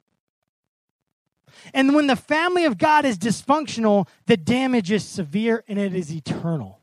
And 1.73 1.93
when 1.93 2.07
the 2.07 2.15
family 2.15 2.65
of 2.65 2.77
God 2.77 3.05
is 3.05 3.17
dysfunctional, 3.17 4.07
the 4.25 4.37
damage 4.37 4.91
is 4.91 5.05
severe 5.05 5.63
and 5.67 5.77
it 5.79 5.93
is 5.93 6.13
eternal. 6.13 6.79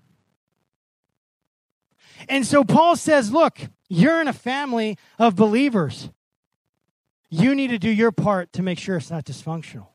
And 2.29 2.47
so 2.47 2.65
Paul 2.65 2.97
says, 2.97 3.33
Look, 3.33 3.61
you're 3.89 4.21
in 4.21 4.29
a 4.29 4.33
family 4.33 4.99
of 5.19 5.37
believers. 5.37 6.11
You 7.31 7.55
need 7.55 7.69
to 7.69 7.79
do 7.79 7.91
your 7.91 8.13
part 8.13 8.53
to 8.55 8.63
make 8.63 8.79
sure 8.79 8.97
it's 8.97 9.11
not 9.11 9.25
dysfunctional. 9.25 9.89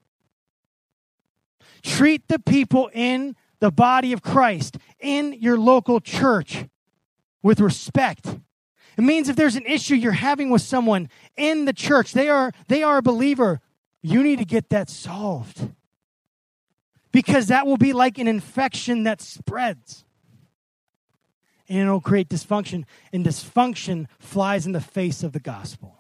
Treat 1.82 2.28
the 2.28 2.40
people 2.40 2.90
in 2.94 3.36
the 3.60 3.72
body 3.72 4.14
of 4.14 4.22
Christ, 4.22 4.78
in 5.00 5.34
your 5.34 5.58
local 5.58 6.00
church, 6.00 6.66
with 7.42 7.60
respect. 7.60 8.38
It 8.98 9.02
means 9.02 9.30
if 9.30 9.36
there's 9.36 9.56
an 9.56 9.66
issue 9.66 9.96
you're 9.96 10.12
having 10.12 10.50
with 10.50 10.62
someone 10.62 11.10
in 11.36 11.66
the 11.66 11.74
church, 11.74 12.14
they 12.14 12.30
are, 12.30 12.52
they 12.68 12.84
are 12.84 12.98
a 12.98 13.02
believer, 13.02 13.62
you 14.04 14.22
need 14.22 14.40
to 14.40 14.46
get 14.46 14.70
that 14.70 14.90
solved. 14.90 15.72
Because 17.12 17.48
that 17.48 17.66
will 17.66 17.78
be 17.78 17.94
like 17.94 18.18
an 18.18 18.28
infection 18.28 19.04
that 19.04 19.22
spreads. 19.22 20.04
And 21.70 21.80
it'll 21.80 22.02
create 22.02 22.28
dysfunction. 22.28 22.84
And 23.12 23.26
dysfunction 23.26 24.08
flies 24.20 24.66
in 24.66 24.74
the 24.74 24.82
face 24.82 25.24
of 25.24 25.32
the 25.32 25.40
gospel. 25.40 26.00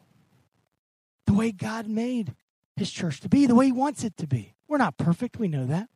The 1.25 1.33
way 1.33 1.51
God 1.51 1.87
made 1.87 2.35
his 2.75 2.91
church 2.91 3.21
to 3.21 3.29
be, 3.29 3.45
the 3.45 3.55
way 3.55 3.67
he 3.67 3.71
wants 3.71 4.03
it 4.03 4.17
to 4.17 4.27
be. 4.27 4.53
We're 4.67 4.77
not 4.77 4.97
perfect, 4.97 5.37
we 5.37 5.47
know 5.47 5.65
that. 5.65 5.87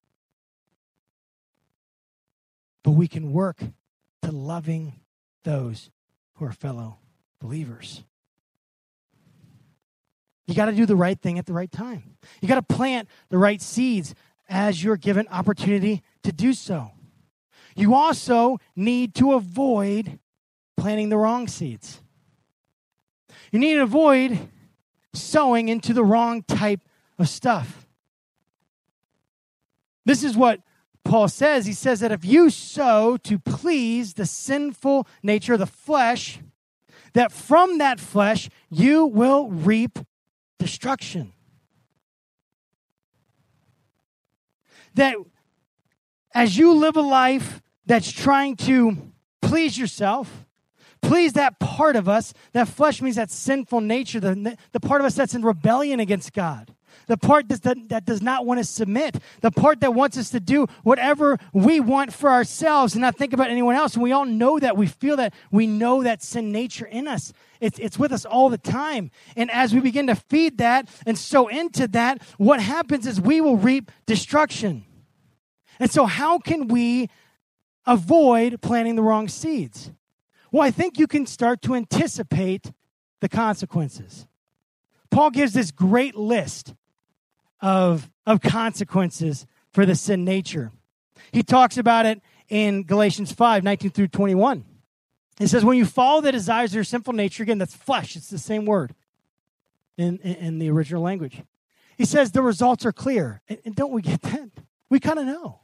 But 2.83 2.91
we 2.91 3.07
can 3.07 3.33
work 3.33 3.57
to 4.21 4.31
loving 4.31 4.93
those 5.43 5.89
who 6.35 6.45
are 6.45 6.51
fellow 6.51 6.99
believers. 7.41 8.03
You 10.47 10.55
got 10.55 10.65
to 10.65 10.71
do 10.71 10.85
the 10.85 10.95
right 10.95 11.19
thing 11.19 11.37
at 11.37 11.45
the 11.45 11.53
right 11.53 11.71
time. 11.71 12.15
You 12.41 12.47
got 12.47 12.55
to 12.55 12.75
plant 12.75 13.09
the 13.29 13.37
right 13.37 13.61
seeds 13.61 14.15
as 14.49 14.81
you're 14.81 14.97
given 14.97 15.27
opportunity 15.29 16.01
to 16.23 16.31
do 16.31 16.53
so. 16.53 16.91
You 17.75 17.93
also 17.93 18.57
need 18.75 19.13
to 19.15 19.33
avoid 19.33 20.19
planting 20.77 21.09
the 21.09 21.17
wrong 21.17 21.47
seeds. 21.47 22.01
You 23.51 23.59
need 23.59 23.75
to 23.75 23.83
avoid 23.83 24.49
sowing 25.13 25.67
into 25.69 25.93
the 25.93 26.03
wrong 26.03 26.43
type 26.43 26.81
of 27.19 27.27
stuff. 27.27 27.85
This 30.05 30.23
is 30.23 30.37
what 30.37 30.61
Paul 31.03 31.27
says. 31.27 31.65
He 31.65 31.73
says 31.73 31.99
that 31.99 32.11
if 32.11 32.23
you 32.23 32.49
sow 32.49 33.17
to 33.17 33.37
please 33.37 34.13
the 34.13 34.25
sinful 34.25 35.07
nature 35.21 35.53
of 35.53 35.59
the 35.59 35.65
flesh, 35.65 36.39
that 37.13 37.31
from 37.31 37.77
that 37.79 37.99
flesh 37.99 38.49
you 38.69 39.05
will 39.05 39.49
reap 39.49 39.99
destruction. 40.59 41.33
That 44.95 45.15
as 46.33 46.57
you 46.57 46.73
live 46.73 46.95
a 46.95 47.01
life 47.01 47.61
that's 47.85 48.11
trying 48.11 48.55
to 48.57 49.11
please 49.41 49.77
yourself, 49.77 50.45
please 51.01 51.33
that 51.33 51.59
part 51.59 51.95
of 51.95 52.09
us, 52.09 52.33
that 52.53 52.67
flesh 52.67 53.01
means 53.01 53.15
that 53.15 53.31
sinful 53.31 53.81
nature, 53.81 54.19
the, 54.19 54.57
the 54.71 54.79
part 54.79 55.01
of 55.01 55.05
us 55.05 55.15
that's 55.15 55.35
in 55.35 55.43
rebellion 55.43 55.99
against 55.99 56.33
God 56.33 56.73
the 57.07 57.17
part 57.17 57.47
that, 57.49 57.63
that 57.89 58.05
does 58.05 58.21
not 58.21 58.45
want 58.45 58.59
to 58.59 58.63
submit, 58.63 59.17
the 59.41 59.51
part 59.51 59.79
that 59.81 59.93
wants 59.93 60.17
us 60.17 60.29
to 60.31 60.39
do 60.39 60.67
whatever 60.83 61.37
we 61.53 61.79
want 61.79 62.13
for 62.13 62.29
ourselves 62.29 62.93
and 62.93 63.01
not 63.01 63.15
think 63.15 63.33
about 63.33 63.49
anyone 63.49 63.75
else. 63.75 63.93
And 63.93 64.03
we 64.03 64.11
all 64.11 64.25
know 64.25 64.59
that. 64.59 64.77
We 64.77 64.87
feel 64.87 65.15
that. 65.17 65.33
We 65.51 65.67
know 65.67 66.03
that 66.03 66.21
sin 66.21 66.51
nature 66.51 66.85
in 66.85 67.07
us. 67.07 67.33
It's, 67.59 67.79
it's 67.79 67.97
with 67.97 68.11
us 68.11 68.25
all 68.25 68.49
the 68.49 68.57
time. 68.57 69.11
And 69.35 69.49
as 69.51 69.73
we 69.73 69.79
begin 69.79 70.07
to 70.07 70.15
feed 70.15 70.57
that 70.59 70.89
and 71.05 71.17
sow 71.17 71.47
into 71.47 71.87
that, 71.89 72.21
what 72.37 72.59
happens 72.59 73.07
is 73.07 73.19
we 73.19 73.41
will 73.41 73.57
reap 73.57 73.91
destruction. 74.05 74.85
And 75.79 75.91
so, 75.91 76.05
how 76.05 76.39
can 76.39 76.67
we 76.67 77.09
avoid 77.85 78.61
planting 78.61 78.95
the 78.95 79.03
wrong 79.03 79.27
seeds? 79.27 79.91
Well, 80.51 80.63
I 80.63 80.71
think 80.71 80.97
you 80.97 81.07
can 81.07 81.25
start 81.25 81.61
to 81.63 81.75
anticipate 81.75 82.71
the 83.21 83.29
consequences. 83.29 84.27
Paul 85.09 85.31
gives 85.31 85.53
this 85.53 85.71
great 85.71 86.15
list 86.15 86.73
of, 87.61 88.09
of 88.25 88.41
consequences 88.41 89.45
for 89.71 89.85
the 89.85 89.95
sin 89.95 90.23
nature. 90.23 90.71
He 91.31 91.43
talks 91.43 91.77
about 91.77 92.05
it 92.05 92.21
in 92.49 92.83
Galatians 92.83 93.31
5 93.31 93.63
19 93.63 93.91
through 93.91 94.07
21. 94.07 94.65
It 95.39 95.47
says, 95.47 95.63
When 95.63 95.77
you 95.77 95.85
follow 95.85 96.21
the 96.21 96.31
desires 96.31 96.71
of 96.71 96.75
your 96.75 96.83
sinful 96.83 97.13
nature, 97.13 97.43
again, 97.43 97.57
that's 97.57 97.75
flesh, 97.75 98.15
it's 98.15 98.29
the 98.29 98.37
same 98.37 98.65
word 98.65 98.95
in, 99.97 100.17
in, 100.19 100.35
in 100.35 100.59
the 100.59 100.69
original 100.69 101.01
language. 101.01 101.41
He 101.97 102.05
says 102.05 102.31
the 102.31 102.43
results 102.43 102.85
are 102.85 102.91
clear. 102.91 103.41
And, 103.49 103.59
and 103.65 103.75
don't 103.75 103.91
we 103.91 104.01
get 104.01 104.21
that? 104.21 104.49
We 104.89 104.99
kind 104.99 105.19
of 105.19 105.25
know. 105.25 105.59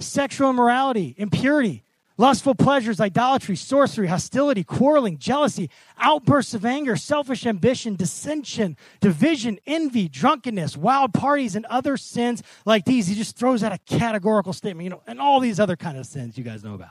Sexual 0.00 0.50
immorality, 0.50 1.14
impurity, 1.18 1.84
lustful 2.18 2.54
pleasures, 2.54 3.00
idolatry, 3.00 3.56
sorcery, 3.56 4.08
hostility, 4.08 4.62
quarreling, 4.62 5.16
jealousy, 5.16 5.70
outbursts 5.96 6.52
of 6.52 6.66
anger, 6.66 6.96
selfish 6.96 7.46
ambition, 7.46 7.96
dissension, 7.96 8.76
division, 9.00 9.58
envy, 9.66 10.08
drunkenness, 10.08 10.76
wild 10.76 11.14
parties, 11.14 11.56
and 11.56 11.64
other 11.66 11.96
sins 11.96 12.42
like 12.66 12.84
these. 12.84 13.06
He 13.06 13.14
just 13.14 13.36
throws 13.36 13.62
out 13.62 13.72
a 13.72 13.78
categorical 13.78 14.52
statement, 14.52 14.84
you 14.84 14.90
know, 14.90 15.02
and 15.06 15.20
all 15.20 15.40
these 15.40 15.58
other 15.58 15.76
kind 15.76 15.96
of 15.96 16.04
sins 16.04 16.36
you 16.36 16.44
guys 16.44 16.62
know 16.62 16.74
about. 16.74 16.90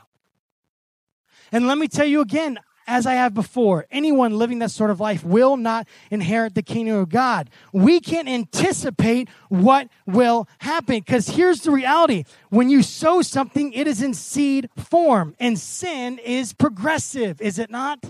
And 1.52 1.66
let 1.66 1.78
me 1.78 1.88
tell 1.88 2.06
you 2.06 2.20
again, 2.20 2.58
as 2.88 3.06
I 3.06 3.14
have 3.14 3.34
before, 3.34 3.86
anyone 3.90 4.38
living 4.38 4.58
that 4.60 4.70
sort 4.70 4.90
of 4.90 4.98
life 4.98 5.22
will 5.22 5.56
not 5.56 5.86
inherit 6.10 6.54
the 6.54 6.62
kingdom 6.62 6.96
of 6.96 7.10
God. 7.10 7.50
We 7.72 8.00
can't 8.00 8.28
anticipate 8.28 9.28
what 9.50 9.88
will 10.06 10.48
happen 10.58 11.00
because 11.00 11.28
here's 11.28 11.60
the 11.60 11.70
reality. 11.70 12.24
When 12.48 12.70
you 12.70 12.82
sow 12.82 13.20
something, 13.20 13.72
it 13.74 13.86
is 13.86 14.02
in 14.02 14.14
seed 14.14 14.70
form, 14.76 15.36
and 15.38 15.58
sin 15.58 16.18
is 16.18 16.54
progressive, 16.54 17.40
is 17.42 17.58
it 17.58 17.70
not? 17.70 18.02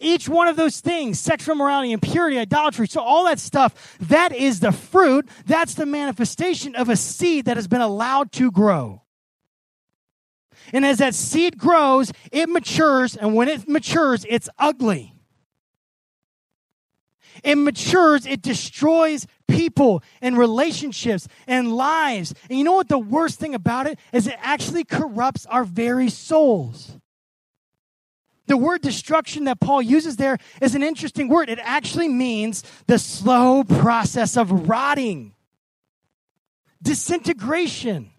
Each 0.00 0.28
one 0.28 0.48
of 0.48 0.56
those 0.56 0.80
things, 0.80 1.20
sexual 1.20 1.54
morality, 1.54 1.92
impurity, 1.92 2.36
idolatry, 2.36 2.88
so 2.88 3.00
all 3.00 3.24
that 3.26 3.38
stuff, 3.38 3.96
that 4.00 4.34
is 4.34 4.58
the 4.58 4.72
fruit, 4.72 5.28
that's 5.46 5.74
the 5.74 5.86
manifestation 5.86 6.74
of 6.74 6.88
a 6.88 6.96
seed 6.96 7.44
that 7.44 7.56
has 7.56 7.68
been 7.68 7.80
allowed 7.80 8.32
to 8.32 8.50
grow. 8.50 9.03
And 10.72 10.84
as 10.84 10.98
that 10.98 11.14
seed 11.14 11.58
grows, 11.58 12.12
it 12.32 12.48
matures, 12.48 13.16
and 13.16 13.34
when 13.34 13.48
it 13.48 13.68
matures, 13.68 14.24
it's 14.28 14.48
ugly. 14.58 15.14
It 17.42 17.56
matures, 17.56 18.26
it 18.26 18.42
destroys 18.42 19.26
people 19.48 20.02
and 20.22 20.38
relationships 20.38 21.28
and 21.46 21.76
lives. 21.76 22.32
And 22.48 22.58
you 22.58 22.64
know 22.64 22.74
what 22.74 22.88
the 22.88 22.98
worst 22.98 23.38
thing 23.38 23.54
about 23.54 23.86
it 23.86 23.98
is 24.12 24.26
it 24.26 24.36
actually 24.40 24.84
corrupts 24.84 25.44
our 25.46 25.64
very 25.64 26.08
souls. 26.08 26.98
The 28.46 28.56
word 28.56 28.82
destruction 28.82 29.44
that 29.44 29.60
Paul 29.60 29.82
uses 29.82 30.16
there 30.16 30.38
is 30.60 30.74
an 30.74 30.82
interesting 30.82 31.28
word. 31.28 31.48
It 31.48 31.58
actually 31.62 32.08
means 32.08 32.62
the 32.86 32.98
slow 32.98 33.64
process 33.64 34.36
of 34.36 34.68
rotting, 34.68 35.34
disintegration. 36.82 38.10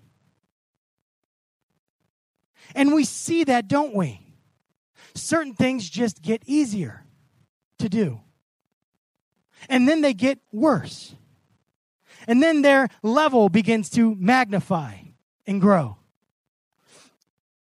And 2.75 2.93
we 2.93 3.05
see 3.05 3.45
that, 3.45 3.67
don't 3.67 3.95
we? 3.95 4.21
Certain 5.15 5.53
things 5.53 5.89
just 5.89 6.21
get 6.21 6.43
easier 6.45 7.05
to 7.79 7.89
do. 7.89 8.19
And 9.69 9.87
then 9.87 10.01
they 10.01 10.13
get 10.13 10.39
worse. 10.51 11.15
And 12.27 12.43
then 12.43 12.61
their 12.61 12.89
level 13.01 13.49
begins 13.49 13.89
to 13.91 14.13
magnify 14.15 14.97
and 15.47 15.61
grow. 15.61 15.97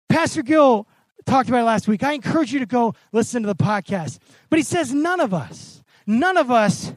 Pastor 0.09 0.43
Gill 0.43 0.89
talked 1.27 1.49
about 1.49 1.61
it 1.61 1.65
last 1.65 1.87
week. 1.87 2.03
I 2.03 2.13
encourage 2.13 2.53
you 2.53 2.59
to 2.59 2.67
go 2.67 2.95
listen 3.13 3.43
to 3.43 3.47
the 3.47 3.55
podcast. 3.55 4.19
But 4.51 4.59
he 4.59 4.63
says, 4.63 4.93
none 4.93 5.21
of 5.21 5.33
us, 5.33 5.83
none 6.07 6.37
of 6.37 6.51
us 6.51 6.93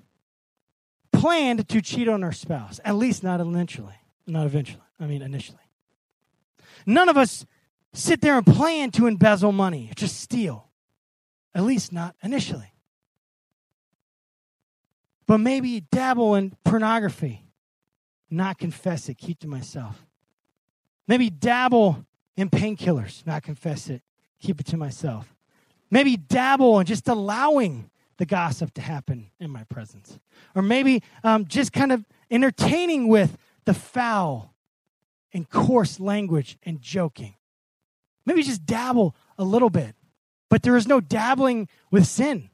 planned 1.11 1.67
to 1.69 1.81
cheat 1.81 2.07
on 2.07 2.23
our 2.23 2.31
spouse, 2.31 2.79
at 2.83 2.95
least 2.95 3.23
not 3.23 3.39
initially. 3.39 3.95
Not 4.25 4.45
eventually. 4.45 4.83
I 4.99 5.05
mean, 5.05 5.21
initially. 5.21 5.59
None 6.85 7.09
of 7.09 7.17
us 7.17 7.45
sit 7.93 8.21
there 8.21 8.37
and 8.37 8.45
plan 8.45 8.91
to 8.91 9.07
embezzle 9.07 9.51
money, 9.51 9.91
just 9.95 10.19
steal. 10.19 10.67
At 11.53 11.63
least 11.63 11.91
not 11.91 12.15
initially. 12.21 12.71
But 15.25 15.39
maybe 15.39 15.81
dabble 15.81 16.35
in 16.35 16.55
pornography, 16.63 17.43
not 18.29 18.57
confess 18.57 19.09
it, 19.09 19.17
keep 19.17 19.39
to 19.39 19.47
myself. 19.47 20.05
Maybe 21.07 21.29
dabble 21.29 22.05
in 22.35 22.49
painkillers, 22.49 23.25
not 23.25 23.43
confess 23.43 23.89
it, 23.89 24.03
keep 24.39 24.59
it 24.59 24.67
to 24.67 24.77
myself. 24.77 25.33
Maybe 25.89 26.17
dabble 26.17 26.79
in 26.79 26.85
just 26.85 27.07
allowing 27.07 27.89
the 28.17 28.25
gossip 28.25 28.73
to 28.75 28.81
happen 28.81 29.31
in 29.39 29.49
my 29.49 29.63
presence. 29.63 30.19
Or 30.53 30.61
maybe 30.61 31.01
um, 31.23 31.45
just 31.45 31.73
kind 31.73 31.91
of 31.91 32.05
entertaining 32.29 33.07
with 33.07 33.37
the 33.65 33.73
foul 33.73 34.53
and 35.33 35.49
coarse 35.49 35.99
language 35.99 36.57
and 36.63 36.81
joking. 36.81 37.35
Maybe 38.27 38.43
just 38.43 38.65
dabble 38.65 39.15
a 39.37 39.45
little 39.45 39.69
bit, 39.69 39.95
but 40.49 40.61
there 40.61 40.75
is 40.75 40.85
no 40.85 40.99
dabbling 40.99 41.69
with 41.89 42.05
sin. 42.05 42.49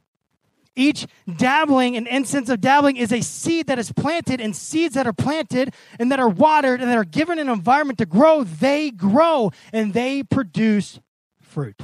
Each 0.75 1.07
dabbling 1.35 1.97
and 1.97 2.07
instance 2.07 2.47
of 2.49 2.61
dabbling 2.61 2.95
is 2.95 3.11
a 3.11 3.21
seed 3.21 3.65
that 3.67 3.79
is 3.79 3.91
planted, 3.91 4.39
and 4.39 4.55
seeds 4.55 4.93
that 4.93 5.07
are 5.07 5.13
planted 5.13 5.73
and 5.99 6.11
that 6.11 6.19
are 6.19 6.29
watered 6.29 6.79
and 6.79 6.89
that 6.91 6.97
are 6.97 7.03
given 7.03 7.39
an 7.39 7.49
environment 7.49 7.97
to 7.97 8.05
grow, 8.05 8.43
they 8.43 8.91
grow 8.91 9.51
and 9.71 9.93
they 9.93 10.21
produce 10.21 10.99
fruit. 11.41 11.81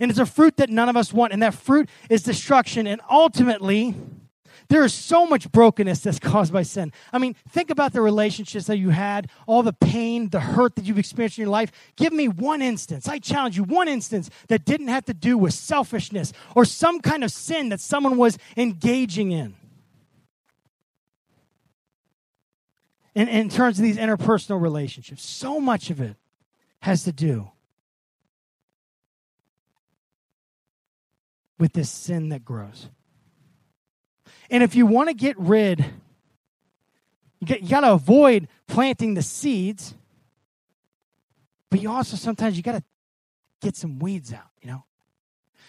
And 0.00 0.10
it's 0.10 0.18
a 0.18 0.24
fruit 0.24 0.56
that 0.56 0.70
none 0.70 0.88
of 0.88 0.96
us 0.96 1.12
want, 1.12 1.34
and 1.34 1.42
that 1.42 1.52
fruit 1.52 1.86
is 2.08 2.22
destruction. 2.22 2.86
And 2.86 3.02
ultimately, 3.10 3.94
there 4.70 4.84
is 4.84 4.94
so 4.94 5.26
much 5.26 5.50
brokenness 5.50 6.00
that's 6.00 6.20
caused 6.20 6.52
by 6.52 6.62
sin. 6.62 6.92
I 7.12 7.18
mean, 7.18 7.34
think 7.48 7.70
about 7.70 7.92
the 7.92 8.00
relationships 8.00 8.66
that 8.66 8.78
you 8.78 8.90
had, 8.90 9.28
all 9.48 9.64
the 9.64 9.72
pain, 9.72 10.28
the 10.30 10.38
hurt 10.38 10.76
that 10.76 10.84
you've 10.84 10.98
experienced 10.98 11.38
in 11.38 11.42
your 11.42 11.50
life. 11.50 11.72
Give 11.96 12.12
me 12.12 12.28
one 12.28 12.62
instance. 12.62 13.08
I 13.08 13.18
challenge 13.18 13.56
you, 13.56 13.64
one 13.64 13.88
instance 13.88 14.30
that 14.46 14.64
didn't 14.64 14.86
have 14.86 15.04
to 15.06 15.14
do 15.14 15.36
with 15.36 15.54
selfishness 15.54 16.32
or 16.54 16.64
some 16.64 17.00
kind 17.00 17.24
of 17.24 17.32
sin 17.32 17.70
that 17.70 17.80
someone 17.80 18.16
was 18.16 18.38
engaging 18.56 19.32
in. 19.32 19.56
In, 23.16 23.26
in 23.26 23.48
terms 23.48 23.80
of 23.80 23.82
these 23.82 23.96
interpersonal 23.96 24.62
relationships, 24.62 25.26
so 25.28 25.58
much 25.58 25.90
of 25.90 26.00
it 26.00 26.14
has 26.82 27.02
to 27.04 27.12
do 27.12 27.50
with 31.58 31.72
this 31.72 31.90
sin 31.90 32.28
that 32.28 32.44
grows. 32.44 32.88
And 34.50 34.64
if 34.64 34.74
you 34.74 34.84
want 34.84 35.08
to 35.08 35.14
get 35.14 35.38
rid, 35.38 35.84
you 37.40 37.46
got, 37.68 37.80
to 37.80 37.92
avoid 37.92 38.48
planting 38.66 39.14
the 39.14 39.22
seeds, 39.22 39.94
but 41.70 41.80
you 41.80 41.90
also 41.90 42.16
sometimes 42.16 42.56
you 42.56 42.62
got 42.62 42.72
to 42.72 42.82
get 43.62 43.76
some 43.76 44.00
weeds 44.00 44.32
out, 44.32 44.50
you 44.60 44.68
know? 44.68 44.84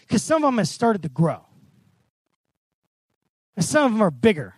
Because 0.01 0.23
some 0.23 0.43
of 0.43 0.47
them 0.47 0.57
have 0.57 0.67
started 0.67 1.03
to 1.03 1.09
grow. 1.09 1.45
And 3.55 3.63
some 3.63 3.85
of 3.85 3.91
them 3.91 4.01
are 4.01 4.11
bigger, 4.11 4.55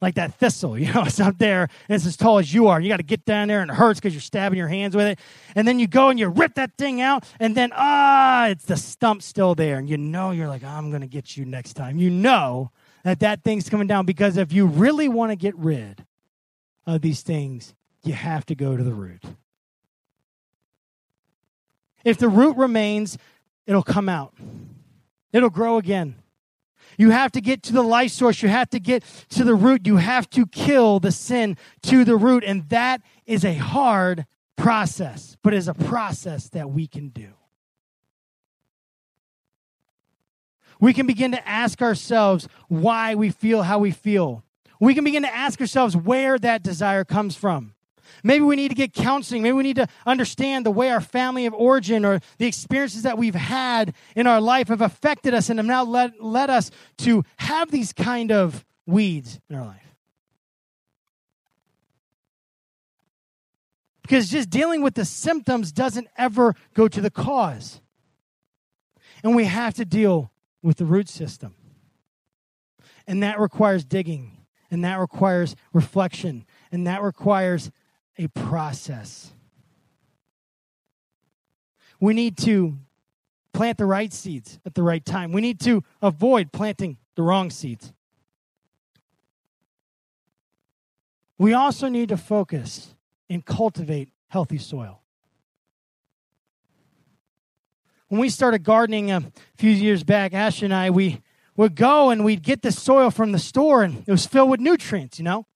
like 0.00 0.16
that 0.16 0.34
thistle, 0.34 0.76
you 0.78 0.92
know, 0.92 1.04
it's 1.04 1.20
up 1.20 1.38
there 1.38 1.68
and 1.88 1.94
it's 1.94 2.04
as 2.04 2.16
tall 2.16 2.38
as 2.38 2.52
you 2.52 2.66
are. 2.66 2.80
You 2.80 2.88
got 2.88 2.96
to 2.96 3.04
get 3.04 3.24
down 3.24 3.46
there 3.46 3.62
and 3.62 3.70
it 3.70 3.74
hurts 3.74 4.00
because 4.00 4.12
you're 4.12 4.20
stabbing 4.20 4.58
your 4.58 4.68
hands 4.68 4.96
with 4.96 5.06
it. 5.06 5.20
And 5.54 5.68
then 5.68 5.78
you 5.78 5.86
go 5.86 6.08
and 6.08 6.18
you 6.18 6.28
rip 6.28 6.54
that 6.56 6.76
thing 6.76 7.00
out, 7.00 7.24
and 7.38 7.56
then, 7.56 7.70
ah, 7.74 8.48
it's 8.48 8.64
the 8.64 8.76
stump 8.76 9.22
still 9.22 9.54
there. 9.54 9.78
And 9.78 9.88
you 9.88 9.96
know, 9.96 10.32
you're 10.32 10.48
like, 10.48 10.64
I'm 10.64 10.90
going 10.90 11.02
to 11.02 11.06
get 11.06 11.36
you 11.36 11.44
next 11.44 11.74
time. 11.74 11.98
You 11.98 12.10
know 12.10 12.72
that 13.04 13.20
that 13.20 13.42
thing's 13.42 13.68
coming 13.68 13.86
down 13.86 14.06
because 14.06 14.36
if 14.36 14.52
you 14.52 14.66
really 14.66 15.08
want 15.08 15.30
to 15.30 15.36
get 15.36 15.56
rid 15.56 16.04
of 16.86 17.00
these 17.00 17.22
things, 17.22 17.74
you 18.04 18.12
have 18.12 18.46
to 18.46 18.54
go 18.54 18.76
to 18.76 18.82
the 18.82 18.94
root. 18.94 19.22
If 22.04 22.18
the 22.18 22.28
root 22.28 22.56
remains, 22.56 23.16
it'll 23.66 23.82
come 23.82 24.08
out. 24.08 24.34
It'll 25.32 25.50
grow 25.50 25.78
again. 25.78 26.16
You 26.98 27.10
have 27.10 27.32
to 27.32 27.40
get 27.40 27.62
to 27.64 27.72
the 27.72 27.82
life 27.82 28.10
source. 28.10 28.42
You 28.42 28.48
have 28.48 28.70
to 28.70 28.80
get 28.80 29.04
to 29.30 29.44
the 29.44 29.54
root. 29.54 29.86
You 29.86 29.96
have 29.96 30.28
to 30.30 30.46
kill 30.46 31.00
the 31.00 31.12
sin 31.12 31.56
to 31.84 32.04
the 32.04 32.16
root. 32.16 32.44
And 32.44 32.68
that 32.68 33.02
is 33.24 33.44
a 33.44 33.54
hard 33.54 34.26
process, 34.56 35.36
but 35.42 35.54
is 35.54 35.68
a 35.68 35.74
process 35.74 36.48
that 36.50 36.70
we 36.70 36.86
can 36.86 37.08
do. 37.08 37.28
We 40.82 40.92
can 40.92 41.06
begin 41.06 41.30
to 41.30 41.48
ask 41.48 41.80
ourselves 41.80 42.48
why 42.66 43.14
we 43.14 43.30
feel 43.30 43.62
how 43.62 43.78
we 43.78 43.92
feel. 43.92 44.42
We 44.80 44.96
can 44.96 45.04
begin 45.04 45.22
to 45.22 45.32
ask 45.32 45.60
ourselves 45.60 45.96
where 45.96 46.36
that 46.40 46.64
desire 46.64 47.04
comes 47.04 47.36
from. 47.36 47.74
Maybe 48.24 48.44
we 48.44 48.56
need 48.56 48.70
to 48.70 48.74
get 48.74 48.92
counseling. 48.92 49.42
Maybe 49.42 49.52
we 49.52 49.62
need 49.62 49.76
to 49.76 49.86
understand 50.04 50.66
the 50.66 50.72
way 50.72 50.90
our 50.90 51.00
family 51.00 51.46
of 51.46 51.54
origin 51.54 52.04
or 52.04 52.18
the 52.38 52.46
experiences 52.46 53.04
that 53.04 53.16
we've 53.16 53.36
had 53.36 53.94
in 54.16 54.26
our 54.26 54.40
life 54.40 54.68
have 54.68 54.80
affected 54.80 55.34
us 55.34 55.48
and 55.50 55.60
have 55.60 55.66
now 55.66 55.84
led, 55.84 56.14
led 56.18 56.50
us 56.50 56.72
to 56.98 57.22
have 57.36 57.70
these 57.70 57.92
kind 57.92 58.32
of 58.32 58.64
weeds 58.84 59.38
in 59.48 59.54
our 59.54 59.66
life. 59.66 59.96
Because 64.02 64.28
just 64.28 64.50
dealing 64.50 64.82
with 64.82 64.94
the 64.94 65.04
symptoms 65.04 65.70
doesn't 65.70 66.08
ever 66.18 66.56
go 66.74 66.88
to 66.88 67.00
the 67.00 67.10
cause. 67.10 67.80
And 69.22 69.36
we 69.36 69.44
have 69.44 69.74
to 69.74 69.84
deal 69.84 70.31
with 70.62 70.76
the 70.76 70.84
root 70.84 71.08
system. 71.08 71.54
And 73.06 73.22
that 73.22 73.40
requires 73.40 73.84
digging, 73.84 74.46
and 74.70 74.84
that 74.84 74.98
requires 74.98 75.56
reflection, 75.72 76.46
and 76.70 76.86
that 76.86 77.02
requires 77.02 77.70
a 78.18 78.28
process. 78.28 79.32
We 82.00 82.14
need 82.14 82.36
to 82.38 82.78
plant 83.52 83.78
the 83.78 83.86
right 83.86 84.12
seeds 84.12 84.58
at 84.64 84.74
the 84.74 84.82
right 84.82 85.04
time. 85.04 85.32
We 85.32 85.40
need 85.40 85.60
to 85.60 85.82
avoid 86.00 86.52
planting 86.52 86.98
the 87.16 87.22
wrong 87.22 87.50
seeds. 87.50 87.92
We 91.38 91.52
also 91.54 91.88
need 91.88 92.08
to 92.10 92.16
focus 92.16 92.94
and 93.28 93.44
cultivate 93.44 94.10
healthy 94.28 94.58
soil. 94.58 95.01
When 98.12 98.20
we 98.20 98.28
started 98.28 98.62
gardening 98.62 99.10
a 99.10 99.22
few 99.56 99.70
years 99.70 100.04
back, 100.04 100.34
Ash 100.34 100.60
and 100.60 100.74
I, 100.74 100.90
we 100.90 101.22
would 101.56 101.74
go 101.74 102.10
and 102.10 102.26
we'd 102.26 102.42
get 102.42 102.60
the 102.60 102.70
soil 102.70 103.10
from 103.10 103.32
the 103.32 103.38
store 103.38 103.82
and 103.82 104.04
it 104.06 104.10
was 104.10 104.26
filled 104.26 104.50
with 104.50 104.60
nutrients, 104.60 105.18
you 105.18 105.24
know? 105.24 105.46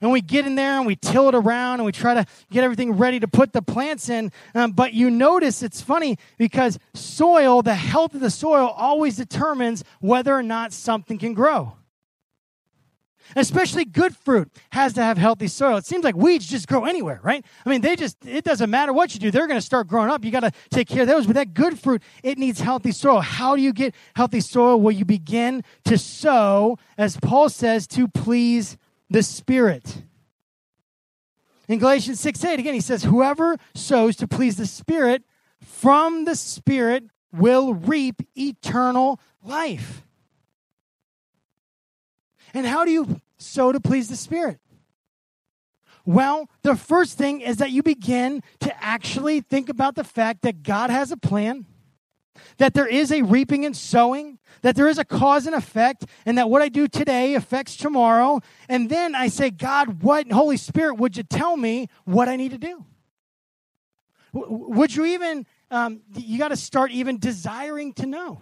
And 0.00 0.10
we 0.10 0.20
get 0.20 0.44
in 0.44 0.56
there 0.56 0.76
and 0.76 0.86
we 0.86 0.96
till 0.96 1.28
it 1.28 1.36
around 1.36 1.74
and 1.74 1.84
we 1.84 1.92
try 1.92 2.14
to 2.14 2.26
get 2.50 2.64
everything 2.64 2.94
ready 2.94 3.20
to 3.20 3.28
put 3.28 3.52
the 3.52 3.62
plants 3.62 4.08
in. 4.08 4.32
Um, 4.56 4.72
but 4.72 4.92
you 4.92 5.08
notice 5.08 5.62
it's 5.62 5.82
funny 5.82 6.18
because 6.36 6.80
soil, 6.94 7.62
the 7.62 7.76
health 7.76 8.12
of 8.14 8.20
the 8.20 8.30
soil, 8.30 8.66
always 8.66 9.14
determines 9.14 9.84
whether 10.00 10.34
or 10.34 10.42
not 10.42 10.72
something 10.72 11.16
can 11.16 11.32
grow. 11.32 11.76
Especially 13.36 13.84
good 13.84 14.16
fruit 14.16 14.50
has 14.70 14.92
to 14.94 15.02
have 15.02 15.18
healthy 15.18 15.46
soil. 15.46 15.76
It 15.76 15.86
seems 15.86 16.04
like 16.04 16.16
weeds 16.16 16.46
just 16.46 16.68
grow 16.68 16.84
anywhere, 16.84 17.20
right? 17.22 17.44
I 17.64 17.68
mean, 17.68 17.80
they 17.80 17.96
just, 17.96 18.16
it 18.26 18.44
doesn't 18.44 18.70
matter 18.70 18.92
what 18.92 19.14
you 19.14 19.20
do, 19.20 19.30
they're 19.30 19.46
going 19.46 19.58
to 19.60 19.64
start 19.64 19.86
growing 19.86 20.10
up. 20.10 20.24
You 20.24 20.30
got 20.30 20.40
to 20.40 20.52
take 20.70 20.88
care 20.88 21.02
of 21.02 21.08
those. 21.08 21.26
But 21.26 21.36
that 21.36 21.54
good 21.54 21.78
fruit, 21.78 22.02
it 22.22 22.38
needs 22.38 22.60
healthy 22.60 22.92
soil. 22.92 23.20
How 23.20 23.56
do 23.56 23.62
you 23.62 23.72
get 23.72 23.94
healthy 24.14 24.40
soil? 24.40 24.80
Well, 24.80 24.92
you 24.92 25.04
begin 25.04 25.62
to 25.84 25.98
sow, 25.98 26.78
as 26.98 27.16
Paul 27.16 27.48
says, 27.48 27.86
to 27.88 28.08
please 28.08 28.76
the 29.08 29.22
Spirit. 29.22 30.02
In 31.68 31.78
Galatians 31.78 32.18
6 32.20 32.44
8, 32.44 32.58
again, 32.58 32.74
he 32.74 32.80
says, 32.80 33.04
Whoever 33.04 33.56
sows 33.74 34.16
to 34.16 34.26
please 34.26 34.56
the 34.56 34.66
Spirit 34.66 35.22
from 35.60 36.24
the 36.24 36.34
Spirit 36.34 37.04
will 37.32 37.74
reap 37.74 38.22
eternal 38.36 39.20
life. 39.42 40.02
And 42.54 42.66
how 42.66 42.84
do 42.84 42.90
you 42.90 43.20
sow 43.38 43.72
to 43.72 43.80
please 43.80 44.08
the 44.08 44.16
Spirit? 44.16 44.58
Well, 46.04 46.48
the 46.62 46.76
first 46.76 47.18
thing 47.18 47.40
is 47.40 47.58
that 47.58 47.70
you 47.70 47.82
begin 47.82 48.42
to 48.60 48.84
actually 48.84 49.40
think 49.40 49.68
about 49.68 49.94
the 49.94 50.04
fact 50.04 50.42
that 50.42 50.62
God 50.62 50.90
has 50.90 51.12
a 51.12 51.16
plan, 51.16 51.66
that 52.56 52.74
there 52.74 52.86
is 52.86 53.12
a 53.12 53.22
reaping 53.22 53.64
and 53.64 53.76
sowing, 53.76 54.38
that 54.62 54.76
there 54.76 54.88
is 54.88 54.98
a 54.98 55.04
cause 55.04 55.46
and 55.46 55.54
effect, 55.54 56.06
and 56.24 56.38
that 56.38 56.48
what 56.48 56.62
I 56.62 56.68
do 56.68 56.88
today 56.88 57.34
affects 57.34 57.76
tomorrow. 57.76 58.40
And 58.68 58.88
then 58.88 59.14
I 59.14 59.28
say, 59.28 59.50
God, 59.50 60.02
what, 60.02 60.30
Holy 60.32 60.56
Spirit, 60.56 60.94
would 60.94 61.16
you 61.16 61.22
tell 61.22 61.56
me 61.56 61.88
what 62.04 62.28
I 62.28 62.36
need 62.36 62.52
to 62.52 62.58
do? 62.58 62.84
Would 64.32 64.94
you 64.94 65.04
even, 65.06 65.46
um, 65.70 66.00
you 66.14 66.38
got 66.38 66.48
to 66.48 66.56
start 66.56 66.92
even 66.92 67.18
desiring 67.18 67.92
to 67.94 68.06
know. 68.06 68.40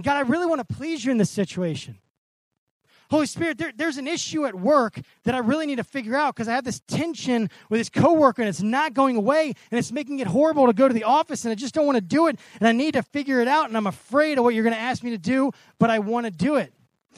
God, 0.00 0.16
I 0.16 0.20
really 0.20 0.46
want 0.46 0.66
to 0.66 0.74
please 0.74 1.04
you 1.04 1.12
in 1.12 1.18
this 1.18 1.30
situation. 1.30 1.98
Holy 3.10 3.26
Spirit, 3.26 3.58
there, 3.58 3.72
there's 3.76 3.98
an 3.98 4.06
issue 4.06 4.46
at 4.46 4.54
work 4.54 4.98
that 5.24 5.34
I 5.34 5.38
really 5.38 5.66
need 5.66 5.76
to 5.76 5.84
figure 5.84 6.16
out 6.16 6.34
because 6.34 6.48
I 6.48 6.54
have 6.54 6.64
this 6.64 6.80
tension 6.88 7.50
with 7.68 7.78
this 7.78 7.90
coworker 7.90 8.40
and 8.40 8.48
it's 8.48 8.62
not 8.62 8.94
going 8.94 9.16
away 9.16 9.52
and 9.70 9.78
it's 9.78 9.92
making 9.92 10.20
it 10.20 10.26
horrible 10.26 10.66
to 10.66 10.72
go 10.72 10.88
to 10.88 10.94
the 10.94 11.04
office 11.04 11.44
and 11.44 11.52
I 11.52 11.54
just 11.54 11.74
don't 11.74 11.84
want 11.84 11.96
to 11.96 12.00
do 12.00 12.26
it 12.28 12.38
and 12.58 12.66
I 12.66 12.72
need 12.72 12.94
to 12.94 13.02
figure 13.02 13.42
it 13.42 13.48
out 13.48 13.68
and 13.68 13.76
I'm 13.76 13.86
afraid 13.86 14.38
of 14.38 14.44
what 14.44 14.54
you're 14.54 14.64
going 14.64 14.74
to 14.74 14.80
ask 14.80 15.02
me 15.02 15.10
to 15.10 15.18
do, 15.18 15.50
but 15.78 15.90
I 15.90 15.98
want 15.98 16.24
to 16.24 16.32
do 16.32 16.56
it. 16.56 16.72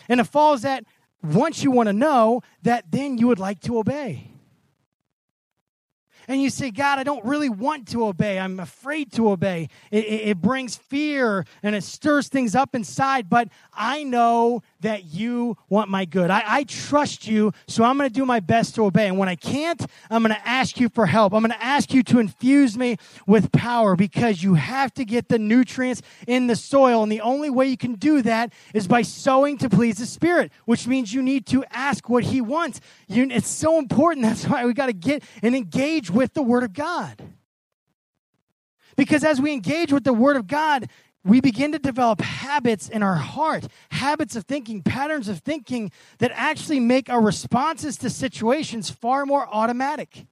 And 0.09 0.19
it 0.19 0.25
falls 0.25 0.63
that 0.63 0.85
once 1.23 1.63
you 1.63 1.71
want 1.71 1.89
to 1.89 1.93
know, 1.93 2.43
that 2.63 2.91
then 2.91 3.17
you 3.17 3.29
would 3.29 3.39
like 3.39 3.61
to 3.61 3.79
obey. 3.79 4.34
And 6.29 6.43
you 6.43 6.51
say, 6.51 6.71
God, 6.71 6.99
I 6.99 7.05
don't 7.05 7.25
really 7.25 7.49
want 7.49 7.89
to 7.89 8.07
obey. 8.07 8.39
I'm 8.39 8.61
afraid 8.61 9.13
to 9.13 9.31
obey. 9.31 9.69
It, 9.91 10.05
it, 10.05 10.29
it, 10.29 10.41
brings 10.41 10.77
fear 10.77 11.47
and 11.63 11.75
it 11.75 11.83
stirs 11.83 12.29
things 12.29 12.55
up 12.55 12.75
inside, 12.75 13.31
but 13.31 13.49
I 13.73 14.03
know 14.03 14.63
that 14.81 15.05
you 15.05 15.57
want 15.69 15.89
my 15.89 16.05
good. 16.05 16.31
I, 16.31 16.43
I 16.47 16.65
trust 16.65 17.27
you, 17.27 17.53
so 17.67 17.85
I'm 17.85 17.97
going 17.97 18.09
to 18.09 18.15
do 18.15 18.27
my 18.27 18.41
best 18.41 18.75
to 18.75 18.85
obey. 18.85 19.09
And 19.09 19.19
when 19.19 19.29
I 19.29 19.37
can't, 19.37 19.85
I'm 20.11 20.23
going 20.23 20.35
to 20.35 20.49
ask 20.49 20.79
you 20.79 20.89
for 20.89 21.07
help. 21.07 21.33
I'm 21.33 21.41
going 21.41 21.53
to 21.53 21.65
ask 21.65 21.93
you 21.95 22.03
to 22.05 22.19
infuse 22.19 22.77
me 22.77 22.97
with 23.27 23.53
power 23.53 23.97
because 23.97 24.43
you 24.43 24.55
have 24.55 24.93
to 24.95 25.05
get 25.05 25.29
the 25.29 25.39
nutrients 25.39 26.03
in 26.27 26.47
the 26.47 26.57
soil. 26.57 27.03
And 27.03 27.11
the 27.11 27.21
only 27.21 27.51
way 27.51 27.67
you 27.67 27.77
can 27.77 27.95
do 27.95 28.23
that 28.23 28.53
is 28.75 28.87
by 28.87 29.03
sowing 29.03 29.59
to 29.59 29.71
please 29.71 29.99
the 29.99 30.07
Spirit, 30.07 30.53
which 30.67 30.87
means 30.87 31.13
you 31.13 31.23
need 31.23 31.47
to 31.47 31.65
ask 31.71 32.09
what 32.09 32.25
He 32.25 32.41
wants. 32.41 32.81
You, 33.09 33.29
it's 33.31 33.49
so 33.49 33.79
important. 33.79 34.27
That's 34.27 34.47
why 34.47 34.65
we 34.67 34.75
got 34.75 34.87
to 34.87 34.93
get 34.93 35.23
and 35.43 35.55
engage 35.55 36.11
with 36.15 36.35
the 36.35 36.43
Word 36.43 36.63
of 36.63 36.73
God. 36.73 37.23
Because 38.97 39.25
as 39.25 39.41
we 39.41 39.53
engage 39.53 39.93
with 39.93 40.05
the 40.05 40.13
Word 40.13 40.37
of 40.37 40.47
God, 40.47 40.89
we 41.25 41.41
begin 41.41 41.73
to 41.73 41.79
develop 41.79 42.21
habits 42.21 42.89
in 42.89 43.03
our 43.03 43.17
heart, 43.17 43.67
habits 43.91 44.37
of 44.37 44.45
thinking, 44.45 44.83
patterns 44.83 45.27
of 45.27 45.39
thinking 45.41 45.91
that 46.19 46.31
actually 46.35 46.81
make 46.81 47.09
our 47.09 47.21
responses 47.21 47.97
to 47.99 48.11
situations 48.11 48.91
far 48.91 49.25
more 49.25 49.49
automatic. 49.51 50.27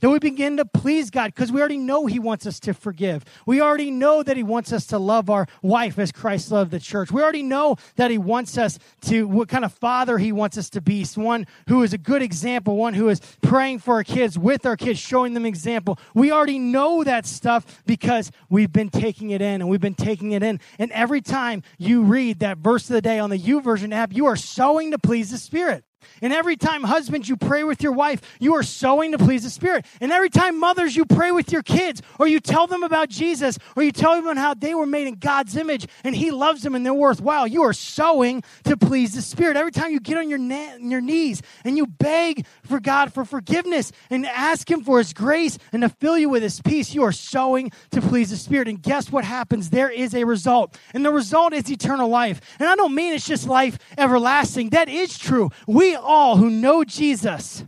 That 0.00 0.10
we 0.10 0.18
begin 0.18 0.56
to 0.58 0.64
please 0.64 1.10
God 1.10 1.34
because 1.34 1.50
we 1.50 1.60
already 1.60 1.78
know 1.78 2.06
He 2.06 2.18
wants 2.18 2.46
us 2.46 2.60
to 2.60 2.74
forgive. 2.74 3.24
We 3.46 3.60
already 3.60 3.90
know 3.90 4.22
that 4.22 4.36
He 4.36 4.42
wants 4.42 4.72
us 4.72 4.86
to 4.86 4.98
love 4.98 5.28
our 5.28 5.46
wife 5.62 5.98
as 5.98 6.12
Christ 6.12 6.50
loved 6.52 6.70
the 6.70 6.80
church. 6.80 7.10
We 7.10 7.22
already 7.22 7.42
know 7.42 7.76
that 7.96 8.10
He 8.10 8.18
wants 8.18 8.56
us 8.56 8.78
to, 9.02 9.26
what 9.26 9.48
kind 9.48 9.64
of 9.64 9.72
father 9.72 10.18
He 10.18 10.32
wants 10.32 10.56
us 10.56 10.70
to 10.70 10.80
be. 10.80 11.04
One 11.14 11.46
who 11.68 11.82
is 11.82 11.92
a 11.92 11.98
good 11.98 12.22
example, 12.22 12.76
one 12.76 12.94
who 12.94 13.08
is 13.08 13.20
praying 13.42 13.80
for 13.80 13.94
our 13.94 14.04
kids, 14.04 14.38
with 14.38 14.64
our 14.66 14.76
kids, 14.76 14.98
showing 14.98 15.34
them 15.34 15.44
example. 15.44 15.98
We 16.14 16.32
already 16.32 16.58
know 16.58 17.04
that 17.04 17.26
stuff 17.26 17.82
because 17.86 18.30
we've 18.48 18.72
been 18.72 18.88
taking 18.88 19.30
it 19.30 19.42
in 19.42 19.60
and 19.60 19.68
we've 19.68 19.80
been 19.80 19.94
taking 19.94 20.32
it 20.32 20.42
in. 20.42 20.60
And 20.78 20.90
every 20.92 21.20
time 21.20 21.62
you 21.78 22.02
read 22.02 22.40
that 22.40 22.58
verse 22.58 22.88
of 22.88 22.94
the 22.94 23.02
day 23.02 23.18
on 23.18 23.30
the 23.30 23.38
U 23.38 23.56
YouVersion 23.60 23.92
app, 23.92 24.14
you 24.14 24.26
are 24.26 24.36
sowing 24.36 24.90
to 24.90 24.98
please 24.98 25.30
the 25.30 25.38
Spirit. 25.38 25.84
And 26.22 26.32
every 26.32 26.56
time, 26.56 26.84
husbands, 26.84 27.28
you 27.28 27.36
pray 27.36 27.64
with 27.64 27.82
your 27.82 27.92
wife, 27.92 28.20
you 28.40 28.54
are 28.54 28.62
sowing 28.62 29.12
to 29.12 29.18
please 29.18 29.42
the 29.44 29.50
Spirit. 29.50 29.86
And 30.00 30.12
every 30.12 30.30
time, 30.30 30.58
mothers, 30.58 30.96
you 30.96 31.04
pray 31.04 31.32
with 31.32 31.52
your 31.52 31.62
kids, 31.62 32.02
or 32.18 32.26
you 32.26 32.40
tell 32.40 32.66
them 32.66 32.82
about 32.82 33.08
Jesus, 33.08 33.58
or 33.74 33.82
you 33.82 33.92
tell 33.92 34.20
them 34.20 34.36
how 34.36 34.54
they 34.54 34.74
were 34.74 34.86
made 34.86 35.06
in 35.06 35.16
God's 35.16 35.56
image 35.56 35.86
and 36.04 36.14
He 36.14 36.30
loves 36.30 36.62
them 36.62 36.74
and 36.74 36.84
they're 36.84 36.94
worthwhile, 36.94 37.46
you 37.46 37.62
are 37.62 37.72
sowing 37.72 38.42
to 38.64 38.76
please 38.76 39.14
the 39.14 39.22
Spirit. 39.22 39.56
Every 39.56 39.72
time 39.72 39.92
you 39.92 40.00
get 40.00 40.18
on 40.18 40.28
your, 40.28 40.38
na- 40.38 40.76
your 40.78 41.00
knees 41.00 41.42
and 41.64 41.76
you 41.76 41.86
beg 41.86 42.46
for 42.64 42.80
God 42.80 43.12
for 43.12 43.24
forgiveness 43.24 43.92
and 44.10 44.26
ask 44.26 44.70
Him 44.70 44.82
for 44.82 44.98
His 44.98 45.12
grace 45.12 45.58
and 45.72 45.82
to 45.82 45.88
fill 45.88 46.18
you 46.18 46.28
with 46.28 46.42
His 46.42 46.60
peace, 46.60 46.94
you 46.94 47.02
are 47.02 47.12
sowing 47.12 47.70
to 47.90 48.00
please 48.00 48.30
the 48.30 48.36
Spirit. 48.36 48.68
And 48.68 48.82
guess 48.82 49.10
what 49.10 49.24
happens? 49.24 49.70
There 49.70 49.90
is 49.90 50.14
a 50.14 50.24
result. 50.24 50.78
And 50.94 51.04
the 51.04 51.12
result 51.12 51.52
is 51.52 51.70
eternal 51.70 52.08
life. 52.08 52.40
And 52.58 52.68
I 52.68 52.76
don't 52.76 52.94
mean 52.94 53.12
it's 53.12 53.26
just 53.26 53.48
life 53.48 53.78
everlasting. 53.98 54.70
That 54.70 54.88
is 54.88 55.18
true. 55.18 55.50
We 55.66 55.95
all 56.00 56.36
who 56.36 56.50
know 56.50 56.84
Jesus, 56.84 57.64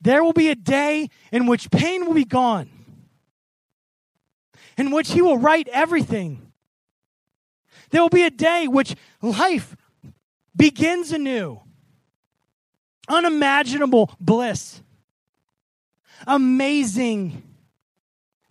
there 0.00 0.22
will 0.22 0.32
be 0.32 0.50
a 0.50 0.54
day 0.54 1.08
in 1.32 1.46
which 1.46 1.70
pain 1.70 2.06
will 2.06 2.14
be 2.14 2.24
gone, 2.24 2.68
in 4.76 4.90
which 4.90 5.12
He 5.12 5.22
will 5.22 5.38
right 5.38 5.68
everything. 5.72 6.52
There 7.90 8.02
will 8.02 8.08
be 8.08 8.24
a 8.24 8.30
day 8.30 8.66
which 8.66 8.96
life 9.22 9.76
begins 10.56 11.12
anew. 11.12 11.60
Unimaginable 13.08 14.10
bliss. 14.18 14.82
Amazing 16.26 17.42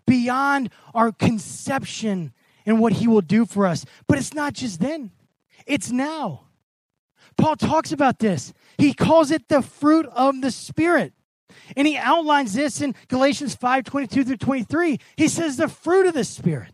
beyond 0.06 0.70
our 0.94 1.12
conception 1.12 2.34
and 2.66 2.80
what 2.80 2.94
he 2.94 3.08
will 3.08 3.22
do 3.22 3.46
for 3.46 3.66
us. 3.66 3.86
But 4.08 4.18
it's 4.18 4.34
not 4.34 4.54
just 4.54 4.80
then, 4.80 5.12
it's 5.66 5.92
now. 5.92 6.43
Paul 7.38 7.56
talks 7.56 7.92
about 7.92 8.20
this. 8.20 8.54
He 8.78 8.94
calls 8.94 9.32
it 9.32 9.48
the 9.50 9.62
fruit 9.62 10.06
of 10.08 10.42
the 10.42 10.52
Spirit. 10.52 11.14
And 11.76 11.88
he 11.88 11.98
outlines 11.98 12.54
this 12.54 12.82
in 12.82 12.96
Galatians 13.08 13.56
5 13.56 13.84
22 13.84 14.24
through 14.24 14.38
23. 14.38 15.00
He 15.16 15.28
says 15.28 15.58
the 15.58 15.68
fruit 15.68 16.08
of 16.08 16.14
the 16.14 16.24
Spirit 16.24 16.74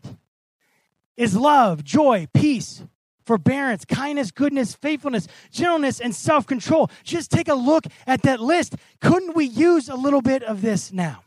is 1.16 1.36
love, 1.36 1.84
joy, 1.84 2.26
peace, 2.32 2.82
forbearance, 3.24 3.84
kindness, 3.84 4.30
goodness, 4.30 4.74
faithfulness, 4.74 5.28
gentleness, 5.50 6.00
and 6.00 6.14
self 6.14 6.46
control. 6.46 6.90
Just 7.04 7.30
take 7.30 7.48
a 7.48 7.54
look 7.54 7.84
at 8.06 8.22
that 8.22 8.40
list. 8.40 8.74
Couldn't 9.00 9.36
we 9.36 9.44
use 9.44 9.88
a 9.88 9.94
little 9.94 10.22
bit 10.22 10.42
of 10.42 10.62
this 10.62 10.92
now? 10.92 11.22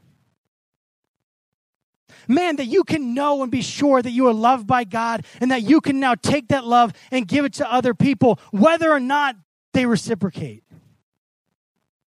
Man, 2.28 2.55
that 2.57 2.65
you 2.65 2.84
can 2.84 3.13
know 3.13 3.41
and 3.41 3.51
be 3.51 3.61
sure 3.61 4.01
that 4.01 4.11
you 4.11 4.28
are 4.28 4.34
loved 4.34 4.67
by 4.67 4.84
God 4.84 5.26
and 5.41 5.51
that 5.51 5.63
you 5.63 5.82
can 5.82 5.99
now 5.99 6.15
take 6.15 6.49
that 6.49 6.65
love 6.65 6.93
and 7.11 7.28
give 7.28 7.45
it 7.45 7.53
to 7.53 7.71
other 7.71 7.93
people, 7.93 8.39
whether 8.51 8.91
or 8.91 8.99
not 8.99 9.36
they 9.74 9.86
reciprocate. 9.86 10.63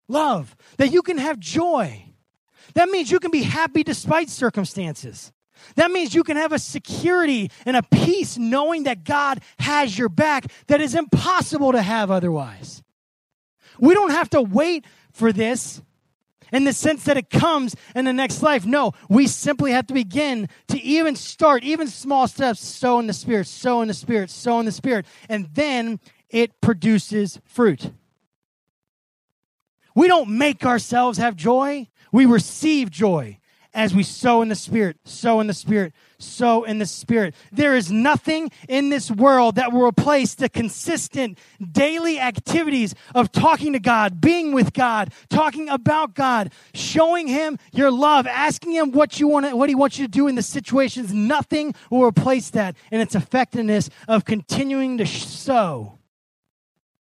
Love, 0.08 0.56
that 0.78 0.92
you 0.92 1.02
can 1.02 1.18
have 1.18 1.40
joy. 1.40 2.06
That 2.74 2.90
means 2.90 3.12
you 3.12 3.20
can 3.20 3.32
be 3.32 3.44
happy 3.44 3.84
despite 3.84 4.30
circumstances. 4.30 5.32
That 5.76 5.92
means 5.92 6.16
you 6.16 6.24
can 6.24 6.38
have 6.38 6.52
a 6.52 6.60
security 6.60 7.52
and 7.66 7.76
a 7.76 7.84
peace 7.84 8.38
knowing 8.38 8.84
that 8.84 9.04
God 9.04 9.42
has 9.60 9.98
your 9.98 10.10
back 10.10 10.52
that 10.68 10.82
is 10.82 10.96
impossible 10.96 11.74
to 11.74 11.82
have 11.82 12.10
otherwise. 12.10 12.82
We 13.80 13.94
don't 13.94 14.12
have 14.12 14.30
to 14.32 14.42
wait 14.42 14.86
for 15.12 15.32
this 15.32 15.82
in 16.52 16.64
the 16.64 16.74
sense 16.74 17.04
that 17.06 17.18
it 17.18 17.30
comes 17.30 17.76
in 17.96 18.06
the 18.06 18.14
next 18.14 18.42
life. 18.42 18.66
No, 18.66 18.94
we 19.10 19.28
simply 19.28 19.72
have 19.72 19.88
to 19.88 19.94
begin 19.94 20.50
to 20.68 20.82
even 20.82 21.16
start, 21.16 21.64
even 21.64 21.88
small 21.88 22.28
steps, 22.28 22.60
sow 22.60 23.00
in 23.00 23.08
the 23.08 23.14
Spirit, 23.14 23.48
sow 23.48 23.82
in 23.82 23.88
the 23.88 23.94
Spirit, 23.94 24.30
sow 24.30 24.60
in 24.60 24.66
the 24.66 24.72
Spirit, 24.72 25.06
and 25.28 25.50
then 25.54 26.00
it 26.30 26.60
produces 26.62 27.40
fruit. 27.46 27.92
We 29.96 30.08
don't 30.08 30.38
make 30.38 30.66
ourselves 30.66 31.18
have 31.18 31.36
joy, 31.36 31.88
we 32.12 32.26
receive 32.26 32.90
joy 32.90 33.40
as 33.74 33.94
we 33.94 34.04
sow 34.04 34.42
in 34.42 34.50
the 34.50 34.56
Spirit, 34.56 34.98
sow 35.04 35.40
in 35.40 35.48
the 35.48 35.54
Spirit, 35.54 35.94
sow 36.20 36.64
in 36.64 36.78
the 36.78 36.86
Spirit. 36.86 37.34
There 37.52 37.76
is 37.76 37.92
nothing 37.92 38.52
in 38.68 38.90
this 38.90 39.10
world 39.10 39.56
that 39.56 39.72
will 39.72 39.88
replace 39.88 40.36
the 40.36 40.50
consistent 40.50 41.38
daily 41.72 42.20
activities 42.20 42.94
of 43.16 43.32
talking 43.32 43.74
to 43.74 43.80
God, 43.80 44.22
being 44.22 44.54
with 44.54 44.74
God, 44.74 45.12
talking 45.30 45.70
about 45.70 46.14
God, 46.14 46.52
showing 46.74 47.28
Him 47.28 47.58
your 47.72 47.92
love, 47.92 48.28
asking 48.28 48.74
Him 48.74 48.92
what 48.92 49.20
you 49.20 49.28
want, 49.28 49.58
what 49.58 49.70
He 49.70 49.76
wants 49.76 49.98
you 49.98 50.06
to 50.06 50.12
do 50.12 50.28
in 50.28 50.36
the 50.36 50.44
situations. 50.44 51.14
Nothing 51.14 51.74
will 51.90 52.04
replace 52.04 52.50
that 52.52 52.76
and 52.92 53.02
its 53.02 53.16
effectiveness 53.16 53.90
of 54.08 54.26
continuing 54.26 54.98
to 54.98 55.06
sow 55.06 55.98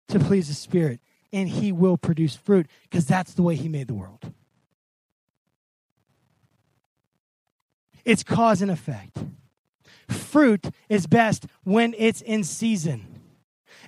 to 0.09 0.19
please 0.19 0.49
the 0.49 0.55
Spirit, 0.55 1.01
and 1.33 1.49
He 1.49 1.73
will 1.73 1.97
produce 1.97 2.37
fruit 2.37 2.67
because 2.83 3.07
that's 3.07 3.35
the 3.35 3.43
way 3.43 3.57
He 3.57 3.69
made 3.69 3.89
the 3.89 3.95
world. 3.95 4.33
It's 8.05 8.22
cause 8.22 8.62
and 8.62 8.70
effect. 8.70 9.18
Fruit 10.09 10.70
is 10.88 11.07
best 11.07 11.46
when 11.64 11.94
it's 11.96 12.20
in 12.20 12.44
season. 12.44 13.20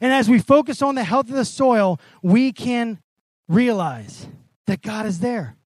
And 0.01 0.13
as 0.13 0.29
we 0.29 0.39
focus 0.39 0.83
on 0.83 0.95
the 0.95 1.05
health 1.05 1.29
of 1.29 1.37
the 1.37 1.45
soil, 1.45 2.01
we 2.23 2.53
can 2.53 3.01
realize 3.49 4.27
that 4.67 4.83
God 4.83 5.07
is 5.07 5.21
there. 5.21 5.57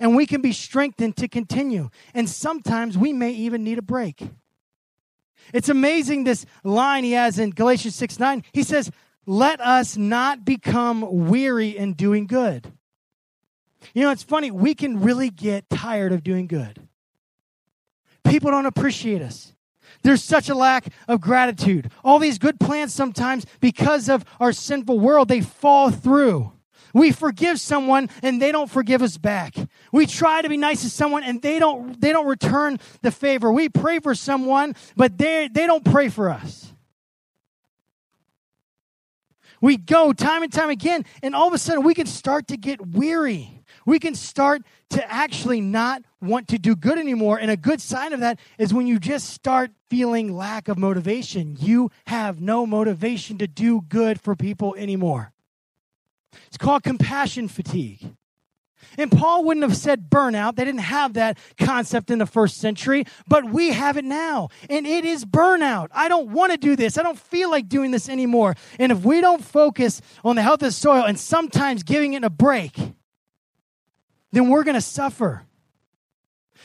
And 0.00 0.16
we 0.16 0.26
can 0.26 0.42
be 0.42 0.52
strengthened 0.52 1.16
to 1.18 1.28
continue. 1.28 1.90
And 2.14 2.28
sometimes 2.28 2.98
we 2.98 3.12
may 3.12 3.30
even 3.30 3.62
need 3.62 3.78
a 3.78 3.82
break. 3.82 4.22
It's 5.52 5.68
amazing 5.68 6.24
this 6.24 6.46
line 6.62 7.04
he 7.04 7.12
has 7.12 7.38
in 7.38 7.50
Galatians 7.50 7.94
6 7.94 8.18
9. 8.18 8.44
He 8.52 8.62
says, 8.62 8.90
Let 9.26 9.60
us 9.60 9.96
not 9.96 10.44
become 10.44 11.28
weary 11.28 11.76
in 11.76 11.92
doing 11.92 12.26
good. 12.26 12.72
You 13.92 14.02
know, 14.02 14.10
it's 14.10 14.22
funny, 14.22 14.50
we 14.50 14.74
can 14.74 15.00
really 15.00 15.28
get 15.28 15.68
tired 15.68 16.12
of 16.12 16.24
doing 16.24 16.46
good. 16.46 16.80
People 18.24 18.50
don't 18.50 18.66
appreciate 18.66 19.22
us. 19.22 19.52
There's 20.02 20.22
such 20.22 20.48
a 20.48 20.54
lack 20.54 20.86
of 21.08 21.20
gratitude. 21.20 21.90
All 22.02 22.18
these 22.18 22.38
good 22.38 22.60
plans 22.60 22.92
sometimes, 22.94 23.46
because 23.60 24.08
of 24.08 24.24
our 24.40 24.52
sinful 24.52 24.98
world, 24.98 25.28
they 25.28 25.40
fall 25.40 25.90
through. 25.90 26.52
We 26.92 27.10
forgive 27.10 27.58
someone 27.58 28.08
and 28.22 28.40
they 28.40 28.52
don't 28.52 28.70
forgive 28.70 29.02
us 29.02 29.18
back. 29.18 29.56
We 29.92 30.06
try 30.06 30.42
to 30.42 30.48
be 30.48 30.56
nice 30.56 30.82
to 30.82 30.90
someone 30.90 31.24
and 31.24 31.42
they 31.42 31.58
don't 31.58 32.00
they 32.00 32.12
don't 32.12 32.26
return 32.26 32.78
the 33.02 33.10
favor. 33.10 33.50
We 33.50 33.68
pray 33.68 33.98
for 33.98 34.14
someone, 34.14 34.76
but 34.96 35.18
they 35.18 35.48
they 35.52 35.66
don't 35.66 35.84
pray 35.84 36.08
for 36.08 36.30
us. 36.30 36.72
We 39.60 39.76
go 39.76 40.12
time 40.12 40.42
and 40.42 40.52
time 40.52 40.70
again, 40.70 41.04
and 41.22 41.34
all 41.34 41.48
of 41.48 41.54
a 41.54 41.58
sudden 41.58 41.82
we 41.82 41.94
can 41.94 42.06
start 42.06 42.48
to 42.48 42.56
get 42.56 42.86
weary. 42.86 43.63
We 43.86 43.98
can 43.98 44.14
start 44.14 44.62
to 44.90 45.12
actually 45.12 45.60
not 45.60 46.02
want 46.20 46.48
to 46.48 46.58
do 46.58 46.74
good 46.74 46.98
anymore. 46.98 47.38
And 47.38 47.50
a 47.50 47.56
good 47.56 47.80
sign 47.80 48.12
of 48.12 48.20
that 48.20 48.38
is 48.58 48.72
when 48.72 48.86
you 48.86 48.98
just 48.98 49.30
start 49.30 49.70
feeling 49.90 50.34
lack 50.34 50.68
of 50.68 50.78
motivation. 50.78 51.56
You 51.60 51.90
have 52.06 52.40
no 52.40 52.66
motivation 52.66 53.38
to 53.38 53.46
do 53.46 53.82
good 53.82 54.20
for 54.20 54.34
people 54.34 54.74
anymore. 54.76 55.32
It's 56.46 56.56
called 56.56 56.82
compassion 56.82 57.48
fatigue. 57.48 58.14
And 58.98 59.10
Paul 59.10 59.44
wouldn't 59.44 59.64
have 59.64 59.76
said 59.76 60.10
burnout. 60.10 60.56
They 60.56 60.64
didn't 60.64 60.80
have 60.80 61.14
that 61.14 61.38
concept 61.58 62.10
in 62.10 62.18
the 62.18 62.26
first 62.26 62.58
century, 62.58 63.06
but 63.26 63.44
we 63.44 63.70
have 63.70 63.96
it 63.96 64.04
now. 64.04 64.48
And 64.68 64.86
it 64.86 65.04
is 65.04 65.24
burnout. 65.24 65.88
I 65.92 66.08
don't 66.08 66.30
want 66.30 66.52
to 66.52 66.58
do 66.58 66.76
this. 66.76 66.98
I 66.98 67.02
don't 67.02 67.18
feel 67.18 67.50
like 67.50 67.68
doing 67.68 67.90
this 67.90 68.08
anymore. 68.08 68.54
And 68.78 68.92
if 68.92 69.04
we 69.04 69.20
don't 69.20 69.42
focus 69.42 70.00
on 70.24 70.36
the 70.36 70.42
health 70.42 70.62
of 70.62 70.68
the 70.68 70.72
soil 70.72 71.04
and 71.04 71.18
sometimes 71.18 71.82
giving 71.82 72.12
it 72.12 72.24
a 72.24 72.30
break, 72.30 72.76
then 74.34 74.48
we're 74.48 74.64
going 74.64 74.74
to 74.74 74.80
suffer. 74.80 75.44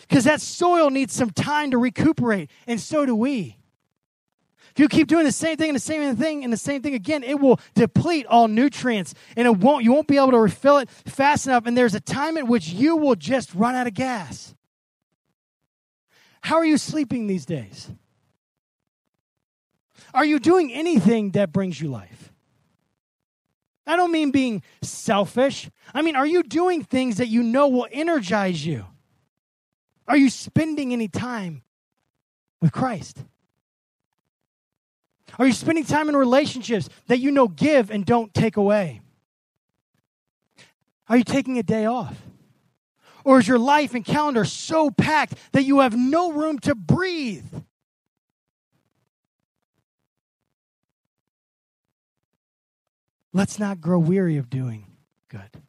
Because 0.01 0.23
that 0.23 0.41
soil 0.41 0.89
needs 0.89 1.13
some 1.13 1.29
time 1.29 1.71
to 1.71 1.77
recuperate, 1.77 2.49
and 2.67 2.79
so 2.79 3.05
do 3.05 3.15
we. 3.15 3.57
If 4.71 4.79
you 4.79 4.87
keep 4.87 5.07
doing 5.07 5.25
the 5.25 5.31
same 5.31 5.57
thing 5.57 5.69
and 5.69 5.75
the 5.75 5.81
same 5.81 6.15
thing 6.15 6.43
and 6.43 6.53
the 6.53 6.57
same 6.57 6.81
thing 6.81 6.93
again, 6.93 7.23
it 7.23 7.39
will 7.39 7.59
deplete 7.73 8.25
all 8.27 8.47
nutrients 8.47 9.13
and 9.35 9.47
it 9.47 9.57
won't 9.57 9.83
you 9.83 9.91
won't 9.91 10.07
be 10.07 10.17
able 10.17 10.31
to 10.31 10.39
refill 10.39 10.77
it 10.77 10.89
fast 10.89 11.47
enough 11.47 11.65
and 11.65 11.75
there's 11.77 11.95
a 11.95 11.99
time 11.99 12.37
at 12.37 12.47
which 12.47 12.69
you 12.69 12.95
will 12.95 13.15
just 13.15 13.53
run 13.55 13.75
out 13.75 13.87
of 13.87 13.93
gas. 13.93 14.53
How 16.41 16.55
are 16.57 16.65
you 16.65 16.77
sleeping 16.77 17.27
these 17.27 17.45
days? 17.45 17.89
Are 20.13 20.25
you 20.25 20.39
doing 20.39 20.71
anything 20.71 21.31
that 21.31 21.51
brings 21.51 21.81
you 21.81 21.89
life? 21.89 22.28
I 23.89 23.95
don't 23.95 24.11
mean 24.11 24.29
being 24.29 24.61
selfish. 24.83 25.67
I 25.95 26.03
mean, 26.03 26.15
are 26.15 26.25
you 26.25 26.43
doing 26.43 26.83
things 26.83 27.17
that 27.17 27.27
you 27.27 27.41
know 27.41 27.67
will 27.67 27.87
energize 27.91 28.63
you? 28.63 28.85
Are 30.07 30.15
you 30.15 30.29
spending 30.29 30.93
any 30.93 31.07
time 31.07 31.63
with 32.61 32.71
Christ? 32.71 33.17
Are 35.39 35.45
you 35.47 35.53
spending 35.53 35.85
time 35.85 36.07
in 36.07 36.15
relationships 36.15 36.87
that 37.07 37.17
you 37.17 37.31
know 37.31 37.47
give 37.47 37.89
and 37.89 38.05
don't 38.05 38.31
take 38.31 38.57
away? 38.57 39.01
Are 41.07 41.17
you 41.17 41.23
taking 41.23 41.57
a 41.57 41.63
day 41.63 41.85
off? 41.85 42.15
Or 43.23 43.39
is 43.39 43.47
your 43.47 43.57
life 43.57 43.95
and 43.95 44.05
calendar 44.05 44.45
so 44.45 44.91
packed 44.91 45.33
that 45.53 45.63
you 45.63 45.79
have 45.79 45.97
no 45.97 46.31
room 46.31 46.59
to 46.59 46.75
breathe? 46.75 47.47
Let's 53.31 53.59
not 53.59 53.79
grow 53.79 53.99
weary 53.99 54.37
of 54.37 54.49
doing 54.49 54.85
good. 55.29 55.61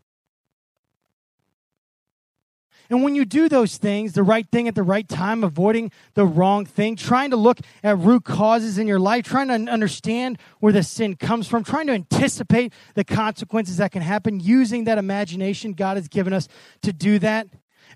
And 2.89 3.05
when 3.05 3.15
you 3.15 3.25
do 3.25 3.49
those 3.49 3.77
things, 3.77 4.15
the 4.15 4.25
right 4.25 4.51
thing 4.51 4.67
at 4.67 4.75
the 4.75 4.83
right 4.83 5.09
time, 5.09 5.45
avoiding 5.45 5.93
the 6.15 6.27
wrong 6.27 6.67
thing, 6.67 6.97
trying 6.97 7.31
to 7.31 7.37
look 7.37 7.61
at 7.85 7.97
root 7.99 8.25
causes 8.25 8.79
in 8.79 8.89
your 8.89 8.99
life, 8.99 9.25
trying 9.25 9.47
to 9.47 9.71
understand 9.71 10.39
where 10.59 10.73
the 10.73 10.83
sin 10.83 11.15
comes 11.15 11.47
from, 11.47 11.63
trying 11.63 11.87
to 11.87 11.93
anticipate 11.93 12.73
the 12.95 13.05
consequences 13.05 13.77
that 13.77 13.93
can 13.93 14.03
happen, 14.03 14.41
using 14.41 14.85
that 14.85 14.99
imagination 14.99 15.73
God 15.73 15.99
has 15.99 16.09
given 16.09 16.33
us 16.33 16.49
to 16.83 16.93
do 16.93 17.21
that, 17.21 17.47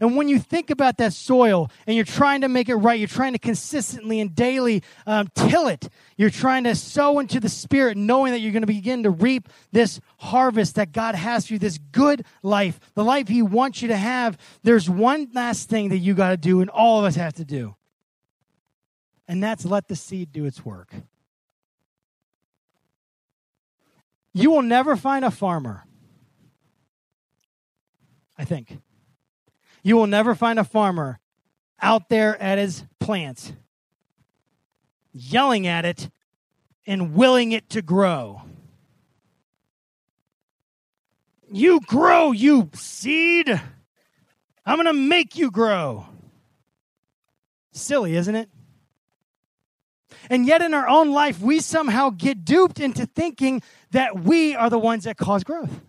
and 0.01 0.17
when 0.17 0.29
you 0.29 0.39
think 0.39 0.71
about 0.71 0.99
that 0.99 1.13
soil 1.13 1.71
and 1.87 1.95
you're 1.95 2.05
trying 2.05 2.41
to 2.41 2.49
make 2.49 2.69
it 2.69 2.75
right, 2.75 2.99
you're 2.99 3.09
trying 3.09 3.33
to 3.33 3.39
consistently 3.39 4.21
and 4.21 4.35
daily 4.35 4.83
um, 5.07 5.29
till 5.35 5.69
it. 5.69 5.89
You're 6.17 6.31
trying 6.31 6.65
to 6.65 6.75
sow 6.75 7.19
into 7.19 7.41
the 7.41 7.49
Spirit, 7.49 7.97
knowing 7.97 8.33
that 8.33 8.41
you're 8.41 8.53
going 8.53 8.63
to 8.63 8.67
begin 8.67 9.05
to 9.05 9.11
reap 9.11 9.49
this 9.73 10.01
harvest 10.19 10.75
that 10.77 10.93
God 10.93 11.15
has 11.15 11.47
for 11.47 11.55
you, 11.55 11.59
this 11.59 11.79
good 11.93 12.25
life, 12.43 12.81
the 12.95 13.05
life 13.05 13.29
He 13.29 13.43
wants 13.43 13.83
you 13.83 13.89
to 13.89 13.97
have. 13.97 14.37
There's 14.63 14.91
one 14.91 15.29
last 15.33 15.69
thing 15.69 15.91
that 15.91 15.99
you 15.99 16.15
got 16.15 16.31
to 16.31 16.37
do, 16.37 16.61
and 16.61 16.71
all 16.71 16.99
of 16.99 17.05
us 17.05 17.15
have 17.15 17.35
to 17.35 17.45
do. 17.45 17.77
And 19.29 19.43
that's 19.43 19.65
let 19.65 19.89
the 19.89 19.97
seed 19.97 20.33
do 20.33 20.45
its 20.45 20.65
work. 20.65 20.93
You 24.33 24.51
will 24.51 24.63
never 24.63 24.97
find 24.97 25.25
a 25.25 25.31
farmer, 25.31 25.85
I 28.37 28.45
think 28.45 28.79
you 29.85 29.97
will 29.97 30.09
never 30.09 30.35
find 30.35 30.59
a 30.59 30.65
farmer 30.65 31.21
out 31.81 32.09
there 32.09 32.41
at 32.43 32.59
his 32.59 32.85
plants 32.99 33.53
yelling 35.13 35.67
at 35.67 35.85
it 35.85 36.11
and 36.87 37.15
willing 37.15 37.53
it 37.53 37.69
to 37.71 37.83
grow. 37.83 38.43
You 41.53 41.81
grow, 41.81 42.33
you 42.33 42.71
seed. 42.75 43.49
I'm 44.67 44.77
going 44.77 44.87
to 44.87 44.93
make 44.93 45.37
you 45.37 45.51
grow. 45.51 46.07
Silly, 47.73 48.17
isn't 48.17 48.35
it? 48.35 48.49
And 50.31 50.47
yet, 50.47 50.63
in 50.63 50.73
our 50.73 50.89
own 50.89 51.13
life, 51.13 51.41
we 51.41 51.61
somehow 51.61 52.09
get 52.09 52.45
duped 52.45 52.81
into 52.81 53.05
thinking 53.05 53.63
that 53.91 54.21
we 54.21 54.55
are 54.55 54.71
the 54.71 54.79
ones 54.79 55.05
that 55.05 55.19
cause 55.19 55.45
growth 55.45 55.83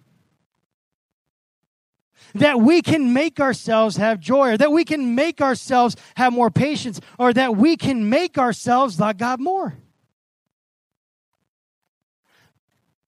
that 2.36 2.60
we 2.60 2.82
can 2.82 3.14
make 3.14 3.40
ourselves 3.40 3.98
have 3.98 4.20
joy, 4.20 4.52
or 4.52 4.58
that 4.58 4.72
we 4.72 4.84
can 4.84 5.16
make 5.16 5.42
ourselves 5.42 5.96
have 6.18 6.34
more 6.34 6.52
patience, 6.52 7.00
or 7.18 7.34
that 7.34 7.56
we 7.56 7.78
can 7.78 8.10
make 8.10 8.38
ourselves 8.38 9.00
love 9.00 9.18
God 9.18 9.40
more. 9.40 9.76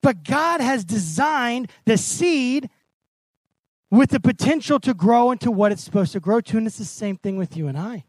But 0.02 0.24
God 0.24 0.62
has 0.62 0.86
designed 0.86 1.70
the 1.86 1.98
seed 1.98 2.70
with 3.92 4.10
the 4.12 4.20
potential 4.20 4.80
to 4.80 4.94
grow 4.94 5.32
into 5.32 5.52
what 5.52 5.72
it's 5.72 5.84
supposed 5.84 6.14
to 6.14 6.20
grow 6.20 6.40
to, 6.42 6.58
and 6.58 6.66
it's 6.66 6.78
the 6.78 6.86
same 6.86 7.18
thing 7.18 7.38
with 7.38 7.58
you 7.58 7.68
and 7.68 7.78
I. 7.78 8.06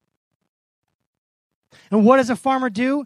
And 1.90 2.04
what 2.04 2.18
does 2.18 2.30
a 2.30 2.36
farmer 2.36 2.70
do? 2.70 3.04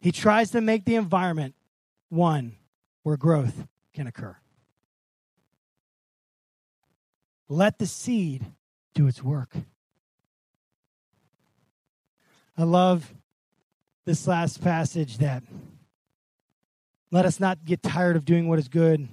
He 0.00 0.12
tries 0.12 0.50
to 0.50 0.60
make 0.60 0.84
the 0.84 0.96
environment 0.96 1.54
one 2.08 2.56
where 3.04 3.16
growth 3.16 3.66
can 3.94 4.06
occur. 4.06 4.36
Let 7.52 7.78
the 7.78 7.86
seed 7.86 8.46
do 8.94 9.06
its 9.06 9.22
work. 9.22 9.54
I 12.56 12.62
love 12.62 13.12
this 14.06 14.26
last 14.26 14.62
passage 14.62 15.18
that 15.18 15.42
let 17.10 17.26
us 17.26 17.38
not 17.38 17.62
get 17.66 17.82
tired 17.82 18.16
of 18.16 18.24
doing 18.24 18.48
what 18.48 18.58
is 18.58 18.68
good 18.68 19.06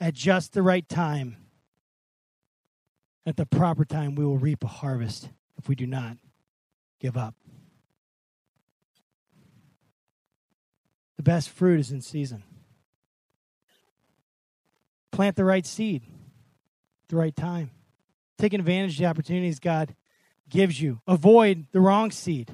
at 0.00 0.14
just 0.14 0.54
the 0.54 0.62
right 0.62 0.88
time. 0.88 1.36
At 3.26 3.36
the 3.36 3.44
proper 3.44 3.84
time, 3.84 4.14
we 4.14 4.24
will 4.24 4.38
reap 4.38 4.64
a 4.64 4.68
harvest 4.68 5.28
if 5.58 5.68
we 5.68 5.74
do 5.74 5.86
not 5.86 6.16
give 7.00 7.18
up. 7.18 7.34
The 11.18 11.22
best 11.22 11.50
fruit 11.50 11.80
is 11.80 11.90
in 11.90 12.00
season. 12.00 12.44
Plant 15.12 15.36
the 15.36 15.44
right 15.44 15.66
seed 15.66 16.04
the 17.08 17.16
right 17.16 17.34
time. 17.34 17.70
Taking 18.38 18.60
advantage 18.60 18.92
of 18.92 18.98
the 18.98 19.06
opportunities 19.06 19.58
God 19.58 19.94
gives 20.48 20.80
you. 20.80 21.00
Avoid 21.06 21.66
the 21.72 21.80
wrong 21.80 22.10
seed. 22.10 22.52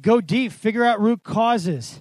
Go 0.00 0.20
deep, 0.20 0.52
figure 0.52 0.84
out 0.84 1.00
root 1.00 1.22
causes, 1.22 2.00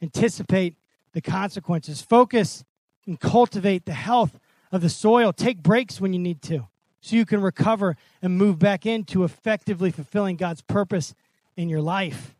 anticipate 0.00 0.76
the 1.12 1.20
consequences. 1.20 2.00
Focus 2.00 2.64
and 3.06 3.18
cultivate 3.18 3.86
the 3.86 3.92
health 3.92 4.38
of 4.70 4.82
the 4.82 4.88
soil. 4.88 5.32
Take 5.32 5.62
breaks 5.62 6.00
when 6.00 6.12
you 6.12 6.18
need 6.18 6.42
to 6.42 6.68
so 7.00 7.16
you 7.16 7.26
can 7.26 7.42
recover 7.42 7.96
and 8.22 8.38
move 8.38 8.58
back 8.58 8.86
into 8.86 9.24
effectively 9.24 9.90
fulfilling 9.90 10.36
God's 10.36 10.62
purpose 10.62 11.14
in 11.56 11.68
your 11.68 11.82
life. 11.82 12.34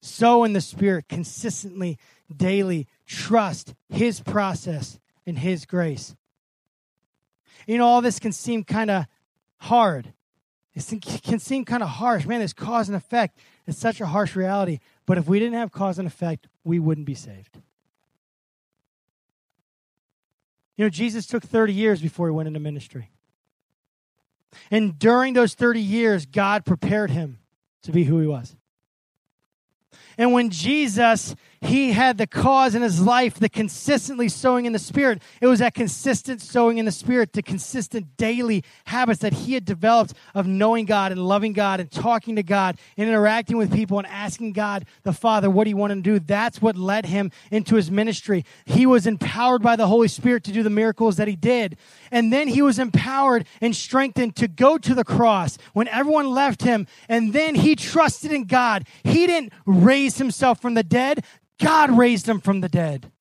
Sow 0.00 0.44
in 0.44 0.54
the 0.54 0.60
Spirit 0.60 1.08
consistently, 1.08 1.98
daily. 2.34 2.86
Trust 3.06 3.74
His 3.88 4.20
process 4.20 4.98
and 5.26 5.38
His 5.38 5.66
grace. 5.66 6.16
You 7.66 7.78
know, 7.78 7.86
all 7.86 8.00
this 8.00 8.18
can 8.18 8.32
seem 8.32 8.64
kind 8.64 8.90
of 8.90 9.06
hard. 9.58 10.12
It 10.74 11.22
can 11.22 11.38
seem 11.38 11.64
kind 11.64 11.82
of 11.82 11.88
harsh. 11.88 12.26
Man, 12.26 12.38
there's 12.38 12.52
cause 12.52 12.88
and 12.88 12.96
effect. 12.96 13.38
It's 13.66 13.78
such 13.78 14.00
a 14.00 14.06
harsh 14.06 14.36
reality. 14.36 14.78
But 15.06 15.18
if 15.18 15.26
we 15.26 15.38
didn't 15.38 15.58
have 15.58 15.72
cause 15.72 15.98
and 15.98 16.06
effect, 16.06 16.46
we 16.64 16.78
wouldn't 16.78 17.06
be 17.06 17.14
saved. 17.14 17.58
You 20.76 20.86
know, 20.86 20.90
Jesus 20.90 21.26
took 21.26 21.42
30 21.42 21.74
years 21.74 22.00
before 22.00 22.28
he 22.28 22.32
went 22.32 22.46
into 22.46 22.60
ministry. 22.60 23.10
And 24.70 24.98
during 24.98 25.34
those 25.34 25.54
30 25.54 25.80
years, 25.80 26.26
God 26.26 26.64
prepared 26.64 27.10
him 27.10 27.38
to 27.82 27.92
be 27.92 28.04
who 28.04 28.18
he 28.20 28.26
was. 28.26 28.56
And 30.16 30.32
when 30.32 30.50
Jesus 30.50 31.34
he 31.62 31.92
had 31.92 32.16
the 32.16 32.26
cause 32.26 32.74
in 32.74 32.80
his 32.80 33.02
life, 33.02 33.34
the 33.34 33.48
consistently 33.48 34.30
sowing 34.30 34.64
in 34.64 34.72
the 34.72 34.78
Spirit. 34.78 35.22
It 35.42 35.46
was 35.46 35.58
that 35.58 35.74
consistent 35.74 36.40
sowing 36.40 36.78
in 36.78 36.86
the 36.86 36.92
Spirit, 36.92 37.34
the 37.34 37.42
consistent 37.42 38.16
daily 38.16 38.64
habits 38.86 39.20
that 39.20 39.34
he 39.34 39.52
had 39.52 39.66
developed 39.66 40.14
of 40.34 40.46
knowing 40.46 40.86
God 40.86 41.12
and 41.12 41.22
loving 41.22 41.52
God 41.52 41.78
and 41.78 41.90
talking 41.90 42.36
to 42.36 42.42
God 42.42 42.78
and 42.96 43.08
interacting 43.08 43.58
with 43.58 43.74
people 43.74 43.98
and 43.98 44.06
asking 44.06 44.52
God, 44.52 44.86
the 45.02 45.12
Father, 45.12 45.50
what 45.50 45.64
do 45.64 45.70
you 45.70 45.76
want 45.76 45.92
to 45.92 46.00
do? 46.00 46.18
That's 46.18 46.62
what 46.62 46.76
led 46.76 47.04
him 47.04 47.30
into 47.50 47.74
his 47.74 47.90
ministry. 47.90 48.46
He 48.64 48.86
was 48.86 49.06
empowered 49.06 49.62
by 49.62 49.76
the 49.76 49.86
Holy 49.86 50.08
Spirit 50.08 50.44
to 50.44 50.52
do 50.52 50.62
the 50.62 50.70
miracles 50.70 51.18
that 51.18 51.28
he 51.28 51.36
did. 51.36 51.76
And 52.10 52.32
then 52.32 52.48
he 52.48 52.62
was 52.62 52.78
empowered 52.78 53.46
and 53.60 53.76
strengthened 53.76 54.34
to 54.36 54.48
go 54.48 54.78
to 54.78 54.94
the 54.94 55.04
cross 55.04 55.58
when 55.74 55.88
everyone 55.88 56.30
left 56.30 56.62
him. 56.62 56.86
And 57.06 57.34
then 57.34 57.54
he 57.54 57.76
trusted 57.76 58.32
in 58.32 58.44
God. 58.44 58.86
He 59.04 59.26
didn't 59.26 59.52
raise 59.66 60.16
himself 60.16 60.62
from 60.62 60.72
the 60.72 60.82
dead. 60.82 61.22
God 61.60 61.96
raised 61.96 62.28
him 62.28 62.40
from 62.40 62.60
the 62.60 62.68
dead. 62.68 63.12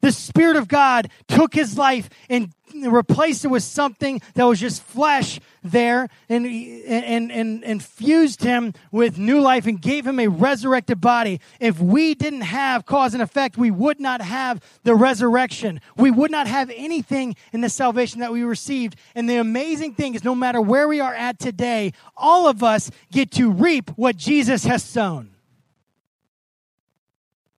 The 0.00 0.12
Spirit 0.12 0.56
of 0.56 0.68
God 0.68 1.10
took 1.28 1.54
his 1.54 1.78
life 1.78 2.08
and 2.28 2.52
replaced 2.74 3.44
it 3.44 3.48
with 3.48 3.62
something 3.62 4.20
that 4.34 4.44
was 4.44 4.60
just 4.60 4.82
flesh 4.82 5.40
there 5.62 6.08
and, 6.28 6.46
and, 6.46 7.32
and, 7.32 7.64
and 7.64 7.82
fused 7.82 8.42
him 8.42 8.74
with 8.90 9.18
new 9.18 9.40
life 9.40 9.66
and 9.66 9.80
gave 9.80 10.06
him 10.06 10.18
a 10.18 10.28
resurrected 10.28 11.00
body. 11.00 11.40
If 11.60 11.80
we 11.80 12.14
didn't 12.14 12.42
have 12.42 12.84
cause 12.84 13.14
and 13.14 13.22
effect, 13.22 13.56
we 13.56 13.70
would 13.70 14.00
not 14.00 14.20
have 14.20 14.60
the 14.82 14.94
resurrection. 14.94 15.80
We 15.96 16.10
would 16.10 16.30
not 16.30 16.46
have 16.46 16.70
anything 16.74 17.36
in 17.52 17.60
the 17.60 17.70
salvation 17.70 18.20
that 18.20 18.32
we 18.32 18.42
received. 18.42 18.96
And 19.14 19.28
the 19.28 19.36
amazing 19.36 19.94
thing 19.94 20.14
is, 20.14 20.24
no 20.24 20.34
matter 20.34 20.60
where 20.60 20.88
we 20.88 21.00
are 21.00 21.14
at 21.14 21.38
today, 21.38 21.92
all 22.16 22.48
of 22.48 22.62
us 22.62 22.90
get 23.10 23.30
to 23.32 23.50
reap 23.50 23.90
what 23.96 24.16
Jesus 24.16 24.64
has 24.64 24.82
sown. 24.82 25.35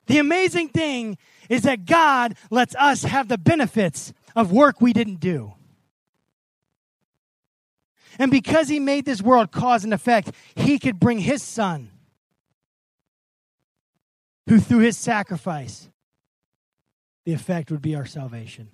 The 0.09 0.19
amazing 0.19 0.71
thing 0.71 1.17
is 1.49 1.63
that 1.63 1.85
God 1.87 2.35
lets 2.51 2.75
us 2.75 3.05
have 3.05 3.29
the 3.29 3.39
benefits 3.39 4.13
of 4.35 4.51
work 4.51 4.81
we 4.81 4.93
didn't 4.93 5.21
do. 5.21 5.55
And 8.19 8.31
because 8.31 8.69
He 8.69 8.81
made 8.81 9.05
this 9.05 9.23
world 9.23 9.53
cause 9.53 9.85
and 9.85 9.95
effect, 9.95 10.33
He 10.57 10.79
could 10.79 10.99
bring 10.99 11.21
His 11.21 11.43
Son, 11.43 11.91
who 14.49 14.59
through 14.59 14.81
His 14.81 14.97
sacrifice, 14.97 15.89
the 17.25 17.35
effect 17.35 17.71
would 17.71 17.83
be 17.83 17.95
our 17.95 18.07
salvation. 18.07 18.71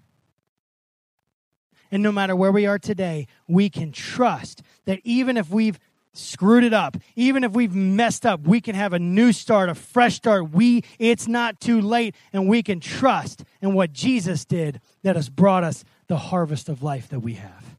And 1.91 2.03
no 2.03 2.13
matter 2.13 2.35
where 2.35 2.53
we 2.53 2.67
are 2.67 2.79
today, 2.79 3.27
we 3.49 3.69
can 3.69 3.93
trust 3.93 4.63
that 4.85 5.01
even 5.05 5.37
if 5.37 5.51
we've 5.51 5.79
screwed 6.15 6.65
it 6.65 6.73
up, 6.73 6.97
even 7.17 7.45
if 7.45 7.53
we've 7.53 7.75
messed 7.75 8.25
up, 8.25 8.41
we 8.47 8.61
can 8.61 8.75
have 8.75 8.93
a 8.93 8.99
new 8.99 9.33
start, 9.33 9.69
a 9.69 9.75
fresh 9.75 10.15
start. 10.15 10.51
We 10.51 10.85
it's 10.99 11.29
not 11.29 11.61
too 11.61 11.81
late 11.81 12.15
and 12.33 12.49
we 12.49 12.63
can 12.63 12.81
trust 12.81 13.45
in 13.61 13.75
what 13.75 13.93
Jesus 13.93 14.45
did 14.45 14.81
that 15.03 15.17
has 15.17 15.29
brought 15.29 15.65
us 15.65 15.85
the 16.07 16.17
harvest 16.17 16.69
of 16.69 16.83
life 16.83 17.09
that 17.09 17.21
we 17.21 17.35
have. 17.35 17.77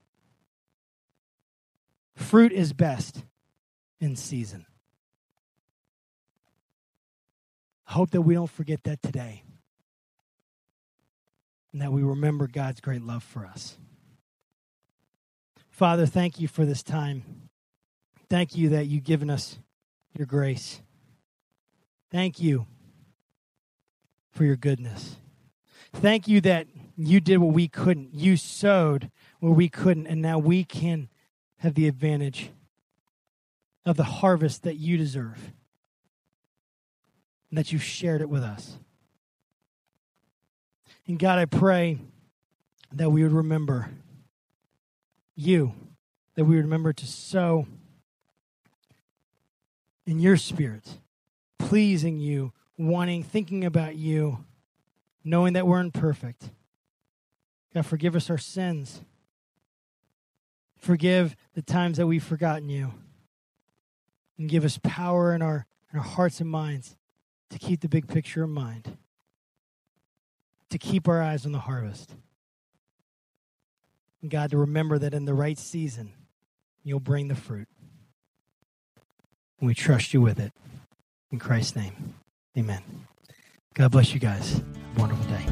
Fruit 2.16 2.52
is 2.52 2.74
best 2.74 3.24
in 4.00 4.16
season. 4.16 4.66
I 7.88 7.94
hope 7.94 8.12
that 8.12 8.22
we 8.22 8.34
don't 8.34 8.50
forget 8.50 8.84
that 8.84 9.02
today. 9.02 9.44
And 11.72 11.82
that 11.82 11.92
we 11.92 12.04
remember 12.04 12.48
God's 12.48 12.80
great 12.80 13.02
love 13.02 13.24
for 13.24 13.46
us. 13.46 13.78
Father, 15.70 16.06
thank 16.06 16.40
you 16.40 16.48
for 16.48 16.66
this 16.66 16.82
time. 16.82 17.45
Thank 18.30 18.56
you 18.56 18.70
that 18.70 18.88
you've 18.88 19.04
given 19.04 19.30
us 19.30 19.60
your 20.18 20.26
grace. 20.26 20.82
Thank 22.12 22.40
you 22.40 22.66
for 24.32 24.46
your 24.46 24.56
goodness. 24.56 25.18
Thank 25.94 26.28
you 26.28 26.42
that 26.42 26.68
you 26.98 27.20
did 27.20 27.38
what 27.38 27.54
we 27.54 27.68
couldn't. 27.68 28.14
You 28.14 28.38
sowed 28.38 29.12
where 29.40 29.54
we 29.54 29.70
couldn't, 29.70 30.08
and 30.08 30.22
now 30.22 30.40
we 30.40 30.64
can 30.64 31.10
have 31.58 31.76
the 31.76 31.88
advantage 31.88 32.50
of 33.86 33.98
the 33.98 34.04
harvest 34.04 34.64
that 34.64 34.76
you 34.76 34.98
deserve 34.98 35.52
and 37.50 37.58
that 37.58 37.72
you've 37.72 37.84
shared 37.84 38.22
it 38.22 38.30
with 38.30 38.44
us. 38.44 38.78
And 41.08 41.20
God, 41.20 41.38
I 41.38 41.46
pray 41.46 42.00
that 42.92 43.12
we 43.12 43.24
would 43.24 43.32
remember 43.32 43.90
you, 45.36 45.74
that 46.36 46.46
we 46.46 46.56
would 46.56 46.66
remember 46.66 46.94
to 46.94 47.06
sow 47.06 47.68
in 50.06 50.20
your 50.20 50.38
spirit, 50.38 51.00
pleasing 51.58 52.20
you, 52.20 52.54
wanting, 52.78 53.24
thinking 53.24 53.66
about 53.66 53.96
you, 53.96 54.46
knowing 55.24 55.54
that 55.54 55.66
we're 55.66 55.80
imperfect. 55.80 56.50
God, 57.74 57.86
forgive 57.86 58.16
us 58.16 58.30
our 58.30 58.38
sins. 58.38 59.02
Forgive 60.78 61.36
the 61.56 61.62
times 61.62 61.98
that 61.98 62.08
we've 62.08 62.24
forgotten 62.24 62.70
you. 62.70 62.94
And 64.38 64.50
give 64.50 64.66
us 64.66 64.80
power 64.84 65.34
in 65.34 65.42
our, 65.42 65.66
in 65.92 66.00
our 66.00 66.06
hearts 66.06 66.40
and 66.42 66.50
minds 66.50 66.96
to 67.50 67.58
keep 67.58 67.82
the 67.82 67.90
big 67.90 68.08
picture 68.08 68.44
in 68.44 68.50
mind, 68.50 68.98
to 70.70 70.78
keep 70.78 71.08
our 71.08 71.22
eyes 71.22 71.46
on 71.46 71.54
the 71.54 71.60
harvest. 71.60 72.14
And 74.22 74.30
God, 74.30 74.52
to 74.52 74.58
remember 74.58 74.98
that 75.00 75.14
in 75.14 75.26
the 75.26 75.34
right 75.34 75.58
season, 75.58 76.14
you'll 76.84 77.00
bring 77.00 77.28
the 77.28 77.36
fruit. 77.36 77.68
And 79.60 79.68
we 79.68 79.74
trust 79.74 80.14
you 80.14 80.22
with 80.22 80.40
it. 80.40 80.54
In 81.32 81.40
Christ's 81.40 81.76
name, 81.76 82.14
amen. 82.58 82.84
God 83.74 83.92
bless 83.92 84.14
you 84.14 84.20
guys. 84.20 84.62
wonderful 84.98 85.26
day. 85.26 85.44